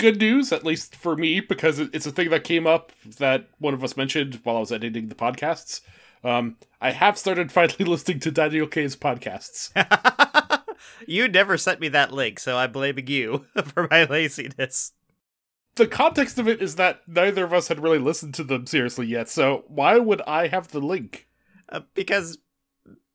good 0.00 0.18
news, 0.18 0.52
at 0.52 0.64
least 0.64 0.96
for 0.96 1.16
me, 1.16 1.40
because 1.40 1.78
it's 1.78 2.06
a 2.06 2.10
thing 2.10 2.30
that 2.30 2.44
came 2.44 2.66
up 2.66 2.92
that 3.18 3.48
one 3.58 3.74
of 3.74 3.84
us 3.84 3.96
mentioned 3.96 4.40
while 4.42 4.56
I 4.56 4.60
was 4.60 4.72
editing 4.72 5.08
the 5.08 5.14
podcasts. 5.14 5.80
Um, 6.24 6.56
I 6.80 6.90
have 6.90 7.18
started 7.18 7.52
finally 7.52 7.84
listening 7.84 8.20
to 8.20 8.30
Daniel 8.30 8.66
K's 8.66 8.96
podcasts. 8.96 9.70
you 11.06 11.28
never 11.28 11.56
sent 11.56 11.80
me 11.80 11.88
that 11.88 12.12
link, 12.12 12.40
so 12.40 12.56
I'm 12.56 12.72
blaming 12.72 13.06
you 13.06 13.46
for 13.64 13.86
my 13.90 14.04
laziness. 14.04 14.92
The 15.76 15.86
context 15.86 16.38
of 16.38 16.48
it 16.48 16.60
is 16.60 16.76
that 16.76 17.02
neither 17.06 17.44
of 17.44 17.52
us 17.52 17.68
had 17.68 17.80
really 17.80 17.98
listened 17.98 18.34
to 18.34 18.44
them 18.44 18.66
seriously 18.66 19.06
yet, 19.06 19.28
so 19.28 19.64
why 19.68 19.98
would 19.98 20.20
I 20.22 20.48
have 20.48 20.68
the 20.68 20.80
link? 20.80 21.28
Uh, 21.68 21.80
because 21.94 22.38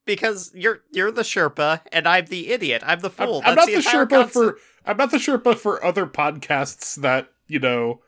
because 0.06 0.52
you're 0.56 0.82
you're 0.92 1.12
the 1.12 1.24
Sherpa 1.24 1.82
and 1.92 2.08
I'm 2.08 2.26
the 2.28 2.52
idiot. 2.52 2.84
I'm 2.86 3.02
the 3.02 3.10
fool. 3.10 3.42
I'm, 3.44 3.50
I'm 3.50 3.56
not 3.56 3.68
the, 3.68 3.76
the 3.76 3.82
Sherpa 3.82 4.10
concept. 4.10 4.34
for 4.34 4.58
I'm 4.86 4.98
not 4.98 5.12
the 5.12 5.18
Sherpa 5.18 5.58
for 5.58 5.84
other 5.84 6.06
podcasts 6.06 6.96
that 7.02 7.30
you 7.48 7.60
know 7.60 8.02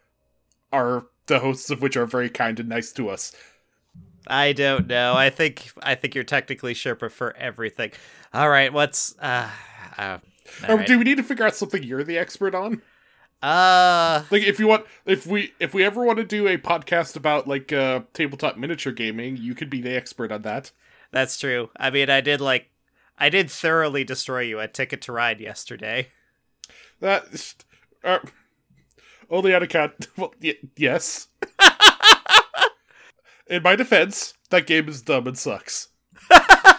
are 0.71 1.07
the 1.28 1.39
hosts 1.39 1.70
of 1.70 1.82
which 1.82 1.97
are 1.97 2.06
very 2.06 2.29
kind 2.29 2.60
and 2.60 2.70
nice 2.70 2.92
to 2.93 3.10
us. 3.10 3.34
I 4.28 4.54
don't 4.54 4.87
know. 4.87 5.15
I 5.15 5.29
think 5.29 5.71
I 5.82 5.96
think 5.96 6.15
you're 6.15 6.24
technically 6.24 6.74
Sherpa 6.74 7.11
for 7.11 7.36
everything. 7.37 7.92
All 8.34 8.50
right, 8.50 8.71
what's 8.71 9.15
uh, 9.20 9.50
uh 9.98 10.20
right. 10.68 10.87
do 10.87 10.98
we 10.98 11.04
need 11.04 11.18
to 11.18 11.24
figure 11.24 11.46
out 11.46 11.56
something 11.56 11.84
you're 11.84 12.04
the 12.04 12.18
expert 12.18 12.54
on? 12.54 12.82
Uh 13.42 14.23
like 14.32 14.43
if 14.43 14.59
you 14.59 14.68
want 14.68 14.86
if 15.06 15.28
we 15.28 15.54
if 15.59 15.73
we 15.73 15.84
ever 15.84 16.04
want 16.04 16.18
to 16.18 16.23
do 16.23 16.48
a 16.48 16.57
podcast 16.57 17.15
about 17.15 17.48
like 17.48 17.71
uh 17.71 18.01
tabletop 18.14 18.57
miniature 18.57 18.93
gaming, 18.93 19.37
you 19.37 19.56
could 19.56 19.70
be 19.70 19.82
the 19.82 19.96
expert 19.96 20.32
on 20.32 20.42
that. 20.42 20.71
That's 21.12 21.37
true. 21.39 21.70
I 21.78 21.89
mean, 21.89 22.09
I 22.09 22.21
did 22.21 22.42
like 22.42 22.70
I 23.18 23.29
did 23.29 23.50
thoroughly 23.50 24.04
destroy 24.04 24.42
you 24.42 24.59
at 24.59 24.73
Ticket 24.73 25.01
to 25.04 25.12
Ride 25.12 25.39
yesterday. 25.39 26.09
That 27.00 27.54
uh, 28.04 28.19
only 29.29 29.54
on 29.54 29.64
account. 29.64 30.07
Well, 30.18 30.33
y- 30.42 30.56
yes. 30.75 31.28
In 33.48 33.64
my 33.64 33.76
defense, 33.76 34.34
that 34.50 34.67
game 34.67 34.90
is 34.90 35.02
dumb 35.02 35.25
and 35.28 35.38
sucks. 35.38 35.90
uh, 36.31 36.73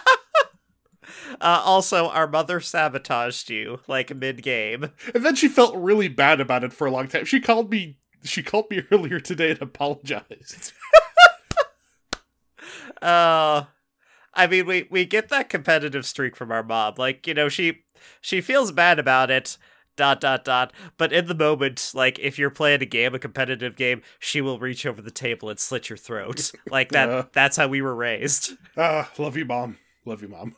also, 1.41 2.09
our 2.09 2.27
mother 2.27 2.59
sabotaged 2.59 3.49
you 3.49 3.79
like 3.87 4.15
mid 4.15 4.43
game, 4.43 4.91
and 5.13 5.25
then 5.25 5.35
she 5.35 5.47
felt 5.47 5.75
really 5.75 6.07
bad 6.07 6.39
about 6.39 6.63
it 6.63 6.73
for 6.73 6.85
a 6.87 6.91
long 6.91 7.07
time. 7.07 7.25
She 7.25 7.39
called 7.39 7.71
me. 7.71 7.97
She 8.23 8.43
called 8.43 8.69
me 8.69 8.83
earlier 8.91 9.19
today 9.19 9.51
and 9.51 9.61
apologized. 9.61 10.73
uh 13.01 13.63
I 14.33 14.47
mean, 14.47 14.67
we 14.67 14.87
we 14.91 15.05
get 15.05 15.29
that 15.29 15.49
competitive 15.49 16.05
streak 16.05 16.35
from 16.35 16.51
our 16.51 16.63
mom. 16.63 16.93
Like, 16.97 17.25
you 17.25 17.33
know, 17.33 17.49
she 17.49 17.79
she 18.21 18.41
feels 18.41 18.71
bad 18.71 18.99
about 18.99 19.31
it. 19.31 19.57
Dot 19.99 20.21
dot 20.21 20.45
dot. 20.45 20.71
But 20.95 21.11
in 21.11 21.25
the 21.27 21.35
moment, 21.35 21.91
like 21.93 22.19
if 22.19 22.39
you're 22.39 22.49
playing 22.49 22.81
a 22.81 22.85
game, 22.85 23.13
a 23.13 23.19
competitive 23.19 23.75
game, 23.75 24.01
she 24.17 24.39
will 24.39 24.57
reach 24.57 24.85
over 24.85 25.01
the 25.01 25.11
table 25.11 25.49
and 25.49 25.59
slit 25.59 25.89
your 25.89 25.97
throat. 25.97 26.53
Like 26.71 26.91
that. 26.91 27.09
Uh, 27.09 27.23
that's 27.33 27.57
how 27.57 27.67
we 27.67 27.81
were 27.81 27.95
raised. 27.95 28.51
Ah, 28.77 29.09
uh, 29.11 29.21
love 29.23 29.35
you, 29.35 29.43
mom. 29.43 29.77
Love 30.05 30.21
you, 30.21 30.27
mom. 30.29 30.55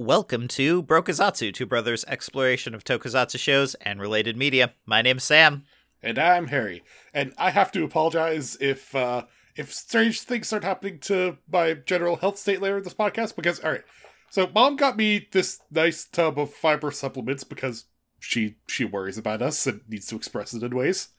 Welcome 0.00 0.48
to 0.48 0.82
Brokazatsu, 0.82 1.52
Two 1.52 1.66
Brothers' 1.66 2.06
exploration 2.08 2.74
of 2.74 2.84
tokusatsu 2.84 3.38
shows 3.38 3.74
and 3.82 4.00
related 4.00 4.34
media. 4.34 4.72
My 4.86 5.02
name's 5.02 5.24
Sam. 5.24 5.64
And 6.02 6.18
I'm 6.18 6.46
Harry. 6.46 6.82
And 7.12 7.34
I 7.36 7.50
have 7.50 7.70
to 7.72 7.84
apologize 7.84 8.56
if 8.62 8.94
uh, 8.94 9.24
if 9.56 9.74
strange 9.74 10.22
things 10.22 10.46
start 10.46 10.64
happening 10.64 11.00
to 11.00 11.36
my 11.52 11.74
general 11.74 12.16
health 12.16 12.38
state 12.38 12.62
later 12.62 12.78
in 12.78 12.82
this 12.82 12.94
podcast, 12.94 13.36
because, 13.36 13.62
alright, 13.62 13.84
so 14.30 14.50
mom 14.54 14.76
got 14.76 14.96
me 14.96 15.28
this 15.32 15.60
nice 15.70 16.06
tub 16.06 16.38
of 16.38 16.50
fiber 16.50 16.90
supplements 16.90 17.44
because 17.44 17.84
she 18.18 18.56
she 18.68 18.86
worries 18.86 19.18
about 19.18 19.42
us 19.42 19.66
and 19.66 19.82
needs 19.86 20.06
to 20.06 20.16
express 20.16 20.54
it 20.54 20.62
in 20.62 20.74
ways. 20.74 21.10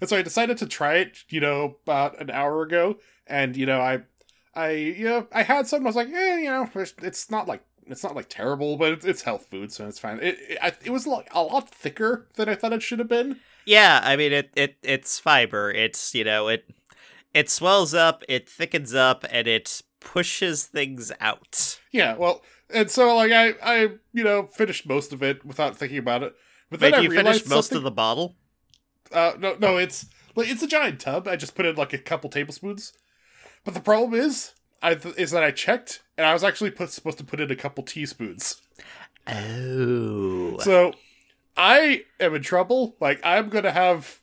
And 0.00 0.10
so 0.10 0.16
I 0.16 0.22
decided 0.22 0.58
to 0.58 0.66
try 0.66 0.96
it, 0.96 1.18
you 1.28 1.38
know, 1.40 1.76
about 1.84 2.20
an 2.20 2.30
hour 2.30 2.62
ago, 2.62 2.96
and 3.28 3.56
you 3.56 3.64
know, 3.64 3.80
I 3.80 4.00
I 4.56 4.70
you 4.72 5.04
know 5.04 5.28
I 5.32 5.44
had 5.44 5.68
some. 5.68 5.82
I 5.82 5.86
was 5.86 5.94
like, 5.94 6.08
eh, 6.08 6.38
you 6.38 6.50
know, 6.50 6.68
it's 6.74 7.30
not 7.30 7.46
like 7.46 7.62
it's 7.90 8.02
not 8.02 8.14
like 8.14 8.28
terrible, 8.28 8.76
but 8.76 8.92
it's, 8.92 9.04
it's 9.04 9.22
health 9.22 9.46
food, 9.50 9.72
so 9.72 9.86
it's 9.86 9.98
fine. 9.98 10.18
It 10.20 10.38
it, 10.40 10.78
it 10.84 10.90
was 10.90 11.06
like 11.06 11.28
a 11.32 11.42
lot 11.42 11.68
thicker 11.68 12.26
than 12.34 12.48
I 12.48 12.54
thought 12.54 12.72
it 12.72 12.82
should 12.82 12.98
have 12.98 13.08
been. 13.08 13.40
Yeah, 13.64 14.00
I 14.02 14.16
mean 14.16 14.32
it 14.32 14.50
it 14.56 14.76
it's 14.82 15.18
fiber. 15.18 15.70
It's 15.70 16.14
you 16.14 16.24
know 16.24 16.48
it 16.48 16.70
it 17.34 17.50
swells 17.50 17.94
up, 17.94 18.22
it 18.28 18.48
thickens 18.48 18.94
up, 18.94 19.24
and 19.30 19.46
it 19.46 19.82
pushes 20.00 20.64
things 20.64 21.12
out. 21.20 21.80
Yeah, 21.92 22.16
well, 22.16 22.42
and 22.70 22.90
so 22.90 23.14
like 23.16 23.32
I 23.32 23.54
I 23.62 23.88
you 24.12 24.24
know 24.24 24.46
finished 24.46 24.88
most 24.88 25.12
of 25.12 25.22
it 25.22 25.44
without 25.44 25.76
thinking 25.76 25.98
about 25.98 26.22
it. 26.22 26.34
But 26.70 26.80
then 26.80 26.92
Wait, 26.92 26.98
I 26.98 27.02
you 27.02 27.10
finished 27.10 27.48
most 27.48 27.72
of 27.72 27.82
the 27.82 27.90
bottle. 27.90 28.36
Uh, 29.12 29.32
no, 29.38 29.56
no, 29.58 29.76
it's 29.78 30.06
like 30.34 30.50
it's 30.50 30.62
a 30.62 30.66
giant 30.66 31.00
tub. 31.00 31.26
I 31.26 31.36
just 31.36 31.54
put 31.54 31.66
in 31.66 31.76
like 31.76 31.92
a 31.92 31.98
couple 31.98 32.30
tablespoons. 32.30 32.92
But 33.64 33.74
the 33.74 33.80
problem 33.80 34.18
is, 34.18 34.52
I 34.82 34.94
th- 34.94 35.16
is 35.16 35.30
that 35.32 35.42
I 35.42 35.50
checked 35.50 36.02
and 36.18 36.26
I 36.26 36.32
was 36.32 36.42
actually 36.44 36.72
put, 36.72 36.90
supposed 36.90 37.16
to 37.18 37.24
put 37.24 37.40
in 37.40 37.50
a 37.50 37.56
couple 37.56 37.84
teaspoons. 37.84 38.60
Oh. 39.28 40.58
So 40.58 40.92
I 41.56 42.02
am 42.18 42.34
in 42.34 42.42
trouble. 42.42 42.96
Like 43.00 43.20
I'm 43.22 43.48
gonna 43.48 43.70
have, 43.70 44.20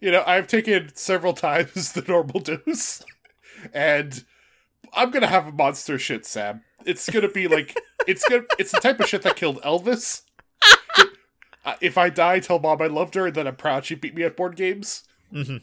you 0.00 0.10
know, 0.10 0.24
I've 0.26 0.48
taken 0.48 0.90
several 0.94 1.32
times 1.34 1.92
the 1.92 2.02
normal 2.08 2.40
dose, 2.40 3.04
and 3.72 4.24
I'm 4.94 5.10
gonna 5.10 5.26
have 5.26 5.46
a 5.46 5.52
monster 5.52 5.98
shit, 5.98 6.24
Sam. 6.24 6.62
It's 6.86 7.08
gonna 7.10 7.30
be 7.30 7.46
like 7.46 7.76
it's 8.08 8.26
gonna 8.26 8.44
it's 8.58 8.72
the 8.72 8.80
type 8.80 8.98
of 8.98 9.06
shit 9.06 9.22
that 9.22 9.36
killed 9.36 9.60
Elvis. 9.62 10.22
if 11.80 11.98
I 11.98 12.08
die, 12.08 12.40
tell 12.40 12.58
mom 12.58 12.80
I 12.80 12.86
loved 12.86 13.14
her, 13.16 13.26
and 13.26 13.36
then 13.36 13.46
I'm 13.46 13.56
proud 13.56 13.84
she 13.84 13.94
beat 13.94 14.14
me 14.14 14.22
at 14.22 14.36
board 14.36 14.56
games. 14.56 15.04
Mm-hmm. 15.30 15.58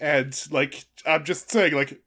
And 0.00 0.46
like 0.50 0.84
I'm 1.06 1.24
just 1.24 1.48
saying, 1.48 1.74
like 1.74 2.02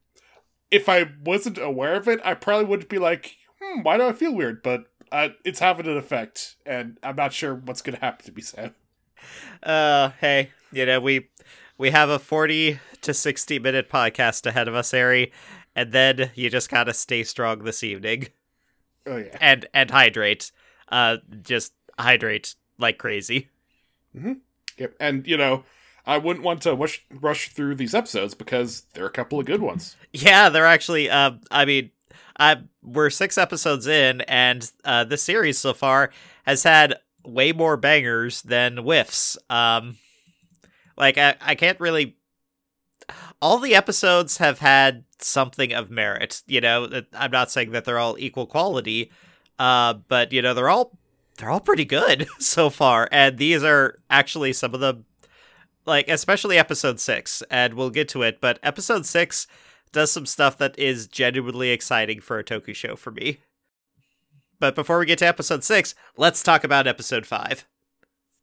if 0.72 0.90
I 0.90 1.12
wasn't 1.24 1.58
aware 1.58 1.96
of 1.96 2.08
it, 2.08 2.20
I 2.24 2.34
probably 2.34 2.66
would 2.66 2.88
be 2.88 3.00
like, 3.00 3.38
hmm, 3.62 3.82
why 3.82 3.98
do 3.98 4.04
I 4.04 4.14
feel 4.14 4.34
weird? 4.34 4.64
But 4.64 4.86
uh, 5.12 5.30
it's 5.44 5.60
having 5.60 5.88
an 5.88 5.98
effect, 5.98 6.56
and 6.66 6.98
I'm 7.04 7.16
not 7.16 7.34
sure 7.34 7.56
what's 7.56 7.82
going 7.82 7.96
to 7.96 8.02
happen 8.02 8.26
to 8.26 8.32
me, 8.32 8.42
Sam. 8.42 8.76
Uh, 9.64 10.10
hey, 10.20 10.52
you 10.72 10.86
know, 10.86 11.00
we 11.00 11.30
we 11.78 11.92
have 11.92 12.10
a 12.10 12.20
40 12.20 12.80
to 13.02 13.14
60 13.14 13.60
minute 13.60 13.90
podcast 13.90 14.46
ahead 14.46 14.68
of 14.68 14.76
us, 14.76 14.94
Ari, 14.94 15.32
and 15.76 15.92
then 15.92 16.32
you 16.36 16.50
just 16.50 16.70
gotta 16.70 16.94
stay 16.94 17.24
strong 17.24 17.64
this 17.64 17.84
evening. 17.84 18.28
Oh 19.06 19.18
yeah, 19.18 19.38
and 19.40 19.66
and 19.74 19.92
hydrate. 19.92 20.52
Uh, 20.90 21.18
just 21.42 21.74
hydrate 21.98 22.56
like 22.78 22.98
crazy. 22.98 23.50
Mm-hmm. 24.16 24.34
Yep, 24.78 24.96
and 25.00 25.28
you 25.28 25.38
know, 25.38 25.64
I 26.08 26.18
wouldn't 26.18 26.46
want 26.46 26.62
to 26.64 26.76
rush, 26.76 27.06
rush 27.12 27.50
through 27.50 27.76
these 27.76 27.96
episodes 27.96 28.34
because 28.36 28.84
they're 28.94 29.06
a 29.06 29.12
couple 29.12 29.40
of 29.40 29.46
good 29.46 29.62
ones. 29.62 29.96
Yeah, 30.14 30.50
they're 30.50 30.66
actually. 30.66 31.10
Uh, 31.10 31.32
I 31.50 31.66
mean, 31.66 31.92
I 32.40 32.58
we're 32.84 33.10
six 33.10 33.38
episodes 33.38 33.88
in, 33.88 34.22
and 34.22 34.72
uh, 34.84 35.04
the 35.04 35.18
series 35.18 35.58
so 35.58 35.74
far 35.74 36.12
has 36.46 36.64
had 36.64 36.96
way 37.26 37.52
more 37.52 37.78
bangers 37.78 38.42
than 38.44 38.78
whiffs. 38.78 39.38
Um, 39.50 39.98
like 40.98 41.18
I, 41.18 41.36
I 41.42 41.56
can't 41.56 41.80
really. 41.80 42.18
All 43.42 43.60
the 43.60 43.76
episodes 43.76 44.38
have 44.38 44.60
had 44.60 45.04
something 45.20 45.74
of 45.74 45.92
merit. 45.92 46.42
You 46.48 46.62
know, 46.62 47.04
I'm 47.14 47.32
not 47.32 47.52
saying 47.52 47.72
that 47.72 47.86
they're 47.86 48.00
all 48.00 48.16
equal 48.18 48.48
quality, 48.48 49.12
uh, 49.60 49.94
but 49.94 50.32
you 50.32 50.42
know 50.42 50.54
they're 50.54 50.70
all 50.70 50.98
they're 51.38 51.50
all 51.50 51.60
pretty 51.60 51.86
good 51.86 52.28
so 52.40 52.70
far, 52.70 53.08
and 53.12 53.38
these 53.38 53.64
are 53.64 54.00
actually 54.10 54.54
some 54.54 54.74
of 54.74 54.80
the 54.80 55.04
like 55.86 56.08
especially 56.08 56.58
episode 56.58 57.00
6 57.00 57.44
and 57.50 57.74
we'll 57.74 57.90
get 57.90 58.10
to 58.10 58.22
it 58.24 58.40
but 58.42 58.60
episode 58.64 59.06
6 59.06 59.48
does 59.92 60.12
some 60.12 60.26
stuff 60.26 60.58
that 60.58 60.78
is 60.78 61.08
genuinely 61.08 61.70
exciting 61.70 62.20
for 62.20 62.40
a 62.40 62.44
toku 62.44 62.76
show 62.76 62.96
for 62.96 63.12
me 63.12 63.40
but 64.60 64.76
before 64.76 65.00
we 65.00 65.06
get 65.06 65.20
to 65.20 65.28
episode 65.28 65.64
6 65.64 65.96
let's 66.18 66.44
talk 66.44 66.64
about 66.64 66.88
episode 66.88 67.26
5 67.26 67.66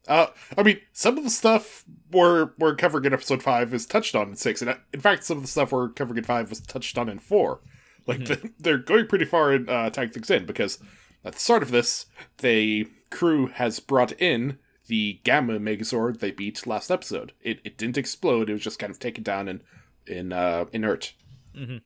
uh, 0.08 0.26
I 0.58 0.62
mean, 0.62 0.80
some 0.92 1.16
of 1.16 1.24
the 1.24 1.30
stuff 1.30 1.84
we're 2.10 2.50
we're 2.58 2.74
covering 2.74 3.04
in 3.04 3.12
episode 3.12 3.42
five 3.42 3.72
is 3.72 3.86
touched 3.86 4.16
on 4.16 4.30
in 4.30 4.36
six, 4.36 4.60
and 4.60 4.70
uh, 4.70 4.74
in 4.92 5.00
fact, 5.00 5.24
some 5.24 5.36
of 5.36 5.44
the 5.44 5.48
stuff 5.48 5.70
we're 5.70 5.90
covering 5.90 6.18
in 6.18 6.24
five 6.24 6.50
was 6.50 6.60
touched 6.60 6.98
on 6.98 7.08
in 7.08 7.18
four. 7.18 7.60
Like 8.06 8.20
mm-hmm. 8.20 8.48
they're 8.58 8.78
going 8.78 9.06
pretty 9.06 9.24
far 9.24 9.52
in 9.52 9.68
uh, 9.68 9.90
things 9.90 10.30
in 10.30 10.44
because 10.44 10.78
at 11.24 11.34
the 11.34 11.38
start 11.38 11.62
of 11.62 11.70
this, 11.70 12.06
the 12.38 12.88
crew 13.10 13.46
has 13.46 13.78
brought 13.78 14.12
in 14.20 14.58
the 14.86 15.20
Gamma 15.24 15.58
Megazord 15.58 16.18
they 16.20 16.30
beat 16.30 16.66
last 16.66 16.90
episode. 16.90 17.32
It, 17.40 17.60
it 17.64 17.78
didn't 17.78 17.98
explode; 17.98 18.50
it 18.50 18.54
was 18.54 18.62
just 18.62 18.78
kind 18.78 18.90
of 18.90 18.98
taken 18.98 19.22
down 19.22 19.48
and 19.48 19.60
in 20.06 20.32
uh, 20.32 20.66
inert. 20.72 21.14
Mm-hmm. 21.56 21.78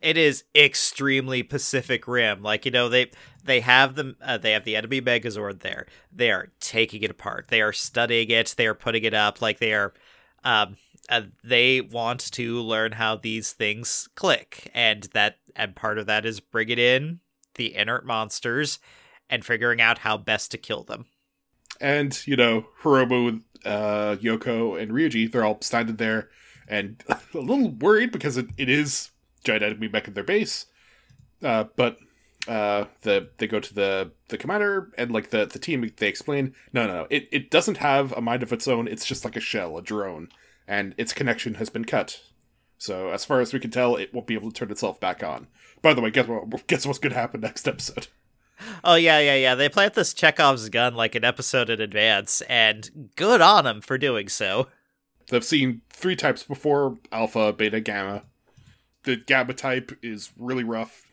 It 0.00 0.16
is 0.16 0.44
extremely 0.54 1.42
Pacific 1.42 2.08
Rim. 2.08 2.42
Like 2.42 2.64
you 2.64 2.70
know, 2.70 2.88
they 2.88 3.10
they 3.44 3.60
have 3.60 3.94
the 3.94 4.16
Uh, 4.20 4.38
they 4.38 4.52
have 4.52 4.64
the 4.64 4.76
enemy 4.76 5.00
Megazord 5.00 5.60
there. 5.60 5.86
They 6.12 6.30
are 6.30 6.52
taking 6.60 7.02
it 7.02 7.10
apart. 7.10 7.46
They 7.48 7.62
are 7.62 7.72
studying 7.72 8.30
it. 8.30 8.54
They 8.56 8.66
are 8.66 8.74
putting 8.74 9.04
it 9.04 9.14
up. 9.14 9.40
Like 9.40 9.58
they 9.58 9.72
are. 9.72 9.94
Um, 10.44 10.76
uh, 11.08 11.22
they 11.44 11.80
want 11.80 12.32
to 12.32 12.60
learn 12.60 12.92
how 12.92 13.16
these 13.16 13.52
things 13.52 14.08
click, 14.14 14.70
and 14.74 15.04
that 15.14 15.38
and 15.54 15.76
part 15.76 15.98
of 15.98 16.06
that 16.06 16.24
is 16.24 16.40
bringing 16.40 16.78
in 16.78 17.20
the 17.54 17.74
inert 17.74 18.06
monsters 18.06 18.78
and 19.28 19.44
figuring 19.44 19.80
out 19.80 19.98
how 19.98 20.16
best 20.16 20.50
to 20.50 20.58
kill 20.58 20.82
them. 20.82 21.06
And 21.82 22.18
you 22.26 22.36
know, 22.36 22.66
Hiromu, 22.82 23.42
uh, 23.66 24.16
Yoko, 24.16 24.80
and 24.80 24.92
Ryuji, 24.92 25.30
they're 25.30 25.44
all 25.44 25.60
standing 25.60 25.96
there 25.96 26.30
and 26.68 27.02
a 27.08 27.38
little 27.38 27.70
worried 27.70 28.12
because 28.12 28.36
it, 28.36 28.46
it 28.56 28.68
is 28.68 29.10
giant 29.44 29.62
enemy 29.62 29.88
back 29.88 30.08
at 30.08 30.14
their 30.14 30.24
base. 30.24 30.66
Uh, 31.42 31.64
but 31.76 31.98
uh, 32.48 32.86
the 33.02 33.28
they 33.36 33.46
go 33.46 33.60
to 33.60 33.74
the 33.74 34.12
the 34.28 34.38
commander 34.38 34.90
and 34.96 35.12
like 35.12 35.30
the 35.30 35.46
the 35.46 35.58
team 35.58 35.88
they 35.96 36.08
explain 36.08 36.54
no 36.72 36.86
no 36.86 36.94
no 36.94 37.06
it, 37.10 37.28
it 37.30 37.50
doesn't 37.50 37.76
have 37.76 38.12
a 38.12 38.20
mind 38.20 38.42
of 38.42 38.52
its 38.52 38.66
own 38.66 38.88
it's 38.88 39.04
just 39.04 39.24
like 39.24 39.36
a 39.36 39.40
shell 39.40 39.78
a 39.78 39.82
drone 39.82 40.28
and 40.66 40.94
its 40.96 41.12
connection 41.12 41.54
has 41.54 41.68
been 41.68 41.84
cut. 41.84 42.20
So 42.78 43.10
as 43.10 43.24
far 43.24 43.40
as 43.40 43.52
we 43.52 43.60
can 43.60 43.70
tell 43.70 43.96
it 43.96 44.12
won't 44.12 44.26
be 44.26 44.34
able 44.34 44.50
to 44.50 44.58
turn 44.58 44.72
itself 44.72 44.98
back 44.98 45.22
on. 45.22 45.46
By 45.82 45.94
the 45.94 46.00
way 46.00 46.10
guess 46.10 46.26
what 46.26 46.66
guess 46.66 46.86
what's 46.86 46.98
going 46.98 47.12
to 47.12 47.18
happen 47.18 47.40
next 47.40 47.68
episode 47.68 48.08
oh 48.84 48.94
yeah 48.94 49.18
yeah 49.18 49.34
yeah. 49.34 49.54
They 49.54 49.68
plant 49.68 49.94
this 49.94 50.14
chekhov's 50.14 50.68
gun 50.68 50.94
like 50.94 51.14
an 51.14 51.24
episode 51.24 51.70
in 51.70 51.80
advance 51.80 52.40
and 52.42 53.10
good 53.16 53.40
on 53.40 53.64
them 53.64 53.80
for 53.80 53.98
doing 53.98 54.28
so. 54.28 54.68
They've 55.28 55.44
seen 55.44 55.82
three 55.90 56.16
types 56.16 56.42
before 56.42 56.98
alpha 57.10 57.52
beta 57.52 57.80
gamma. 57.80 58.24
The 59.04 59.16
gamma 59.16 59.54
type 59.54 59.92
is 60.02 60.32
really 60.36 60.64
rough. 60.64 61.04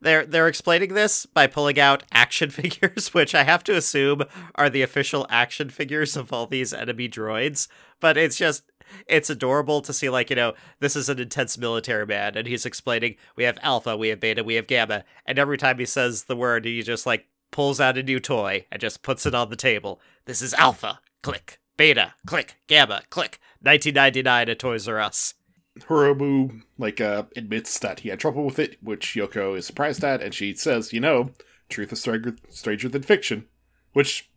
They're 0.00 0.26
they're 0.26 0.48
explaining 0.48 0.92
this 0.92 1.24
by 1.24 1.46
pulling 1.46 1.80
out 1.80 2.02
action 2.12 2.50
figures, 2.50 3.14
which 3.14 3.34
I 3.34 3.44
have 3.44 3.64
to 3.64 3.76
assume 3.76 4.24
are 4.54 4.68
the 4.68 4.82
official 4.82 5.26
action 5.30 5.70
figures 5.70 6.16
of 6.16 6.32
all 6.32 6.46
these 6.46 6.74
enemy 6.74 7.08
droids. 7.08 7.68
But 8.00 8.16
it's 8.16 8.36
just 8.36 8.64
it's 9.06 9.30
adorable 9.30 9.80
to 9.80 9.92
see 9.92 10.08
like 10.08 10.30
you 10.30 10.36
know 10.36 10.52
this 10.80 10.96
is 10.96 11.08
an 11.08 11.18
intense 11.18 11.58
military 11.58 12.06
man 12.06 12.36
and 12.36 12.46
he's 12.46 12.66
explaining 12.66 13.16
we 13.36 13.44
have 13.44 13.58
alpha 13.62 13.96
we 13.96 14.08
have 14.08 14.20
beta 14.20 14.42
we 14.42 14.54
have 14.54 14.66
gamma 14.66 15.04
and 15.26 15.38
every 15.38 15.58
time 15.58 15.78
he 15.78 15.86
says 15.86 16.24
the 16.24 16.36
word 16.36 16.64
he 16.64 16.82
just 16.82 17.06
like 17.06 17.26
pulls 17.54 17.78
out 17.80 17.96
a 17.96 18.02
new 18.02 18.18
toy 18.18 18.66
and 18.72 18.80
just 18.80 19.02
puts 19.02 19.24
it 19.24 19.34
on 19.34 19.48
the 19.48 19.54
table. 19.54 20.00
This 20.24 20.42
is 20.42 20.54
alpha. 20.54 20.98
Click. 21.22 21.60
Beta. 21.76 22.14
Click. 22.26 22.56
Gamma. 22.66 23.02
Click. 23.10 23.38
1999 23.60 24.48
at 24.48 24.58
toys 24.58 24.88
r 24.88 24.98
us. 24.98 25.34
Hiromu 25.78 26.62
like 26.78 27.00
uh, 27.00 27.24
admits 27.36 27.78
that 27.78 28.00
he 28.00 28.08
had 28.08 28.18
trouble 28.18 28.44
with 28.44 28.58
it, 28.58 28.76
which 28.82 29.14
Yoko 29.14 29.56
is 29.56 29.66
surprised 29.66 30.02
at, 30.02 30.20
and 30.20 30.34
she 30.34 30.54
says, 30.54 30.92
"You 30.92 31.00
know, 31.00 31.30
truth 31.68 31.92
is 31.92 32.00
stranger, 32.00 32.36
stranger 32.48 32.88
than 32.88 33.02
fiction," 33.02 33.46
which 33.92 34.30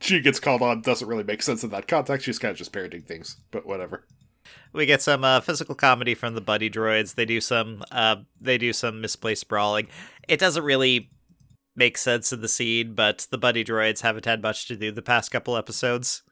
she 0.00 0.20
gets 0.20 0.40
called 0.40 0.62
on 0.62 0.80
doesn't 0.80 1.06
really 1.06 1.24
make 1.24 1.42
sense 1.42 1.62
in 1.62 1.70
that 1.70 1.86
context. 1.86 2.26
She's 2.26 2.38
kind 2.38 2.52
of 2.52 2.58
just 2.58 2.72
parroting 2.72 3.02
things, 3.02 3.36
but 3.50 3.66
whatever. 3.66 4.06
We 4.72 4.86
get 4.86 5.02
some 5.02 5.22
uh, 5.22 5.40
physical 5.40 5.74
comedy 5.74 6.14
from 6.14 6.34
the 6.34 6.40
buddy 6.40 6.70
droids. 6.70 7.14
They 7.14 7.24
do 7.24 7.40
some 7.40 7.82
uh, 7.90 8.16
they 8.40 8.58
do 8.58 8.72
some 8.72 9.00
misplaced 9.00 9.48
brawling. 9.48 9.88
It 10.28 10.40
doesn't 10.40 10.64
really 10.64 11.10
make 11.76 11.98
sense 11.98 12.32
in 12.32 12.40
the 12.40 12.48
scene, 12.48 12.94
but 12.94 13.26
the 13.30 13.38
buddy 13.38 13.64
droids 13.64 14.00
haven't 14.00 14.24
had 14.24 14.42
much 14.42 14.66
to 14.68 14.76
do 14.76 14.90
the 14.90 15.02
past 15.02 15.30
couple 15.30 15.56
episodes. 15.56 16.22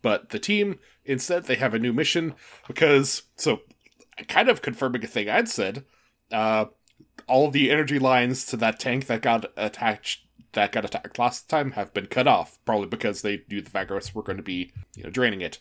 But 0.00 0.30
the 0.30 0.38
team 0.38 0.78
instead 1.04 1.44
they 1.44 1.56
have 1.56 1.74
a 1.74 1.78
new 1.78 1.92
mission 1.92 2.34
because 2.66 3.24
so 3.36 3.60
kind 4.28 4.48
of 4.48 4.62
confirming 4.62 5.04
a 5.04 5.08
thing 5.08 5.28
I'd 5.28 5.48
said. 5.48 5.84
Uh, 6.30 6.66
all 7.26 7.50
the 7.50 7.70
energy 7.70 7.98
lines 7.98 8.46
to 8.46 8.56
that 8.56 8.80
tank 8.80 9.06
that 9.06 9.22
got 9.22 9.46
attached 9.56 10.26
that 10.52 10.72
got 10.72 10.84
attacked 10.84 11.18
last 11.18 11.48
time 11.48 11.72
have 11.72 11.94
been 11.94 12.06
cut 12.06 12.26
off, 12.26 12.58
probably 12.64 12.86
because 12.86 13.22
they 13.22 13.42
knew 13.48 13.60
the 13.60 13.70
Vagros 13.70 14.14
were 14.14 14.22
going 14.22 14.36
to 14.36 14.42
be, 14.42 14.72
you 14.96 15.04
know, 15.04 15.10
draining 15.10 15.40
it. 15.40 15.60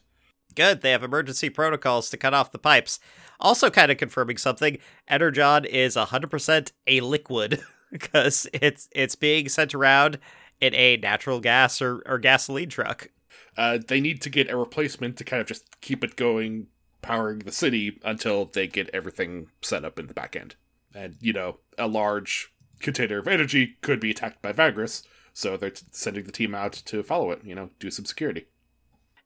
Good, 0.54 0.82
they 0.82 0.92
have 0.92 1.04
emergency 1.04 1.50
protocols 1.50 2.10
to 2.10 2.18
cut 2.18 2.34
off 2.34 2.52
the 2.52 2.60
pipes. 2.60 3.00
Also, 3.40 3.70
kind 3.70 3.92
of 3.92 3.98
confirming 3.98 4.38
something: 4.38 4.78
Enetron 5.10 5.66
is 5.66 5.96
100% 5.96 6.72
a 6.88 7.00
liquid 7.02 7.62
because 7.92 8.48
it's 8.54 8.90
it's 8.92 9.16
being 9.16 9.48
sent 9.48 9.74
around 9.74 10.20
in 10.60 10.76
a 10.76 10.98
natural 10.98 11.40
gas 11.40 11.82
or, 11.82 12.04
or 12.06 12.20
gasoline 12.20 12.70
truck. 12.70 13.10
Uh, 13.58 13.80
they 13.86 14.00
need 14.00 14.22
to 14.22 14.30
get 14.30 14.50
a 14.50 14.56
replacement 14.56 15.18
to 15.18 15.24
kind 15.24 15.42
of 15.42 15.48
just 15.48 15.82
keep 15.82 16.04
it 16.04 16.16
going 16.16 16.68
powering 17.02 17.40
the 17.40 17.52
city 17.52 18.00
until 18.04 18.46
they 18.46 18.68
get 18.68 18.90
everything 18.94 19.48
set 19.62 19.84
up 19.84 20.00
in 20.00 20.08
the 20.08 20.14
back 20.14 20.36
end. 20.36 20.56
And, 20.94 21.16
you 21.20 21.34
know, 21.34 21.58
a 21.78 21.88
large 21.88 22.54
container 22.82 23.20
of 23.20 23.28
energy 23.28 23.78
could 23.82 24.00
be 24.00 24.12
attacked 24.12 24.42
by 24.42 24.54
Vagris, 24.54 25.04
so 25.34 25.58
they're 25.58 25.72
sending 25.92 26.26
the 26.26 26.32
team 26.32 26.54
out 26.54 26.74
to 26.74 27.04
follow 27.04 27.32
it, 27.32 27.44
you 27.44 27.56
know, 27.56 27.70
do 27.80 27.92
some 27.92 28.06
security. 28.06 28.48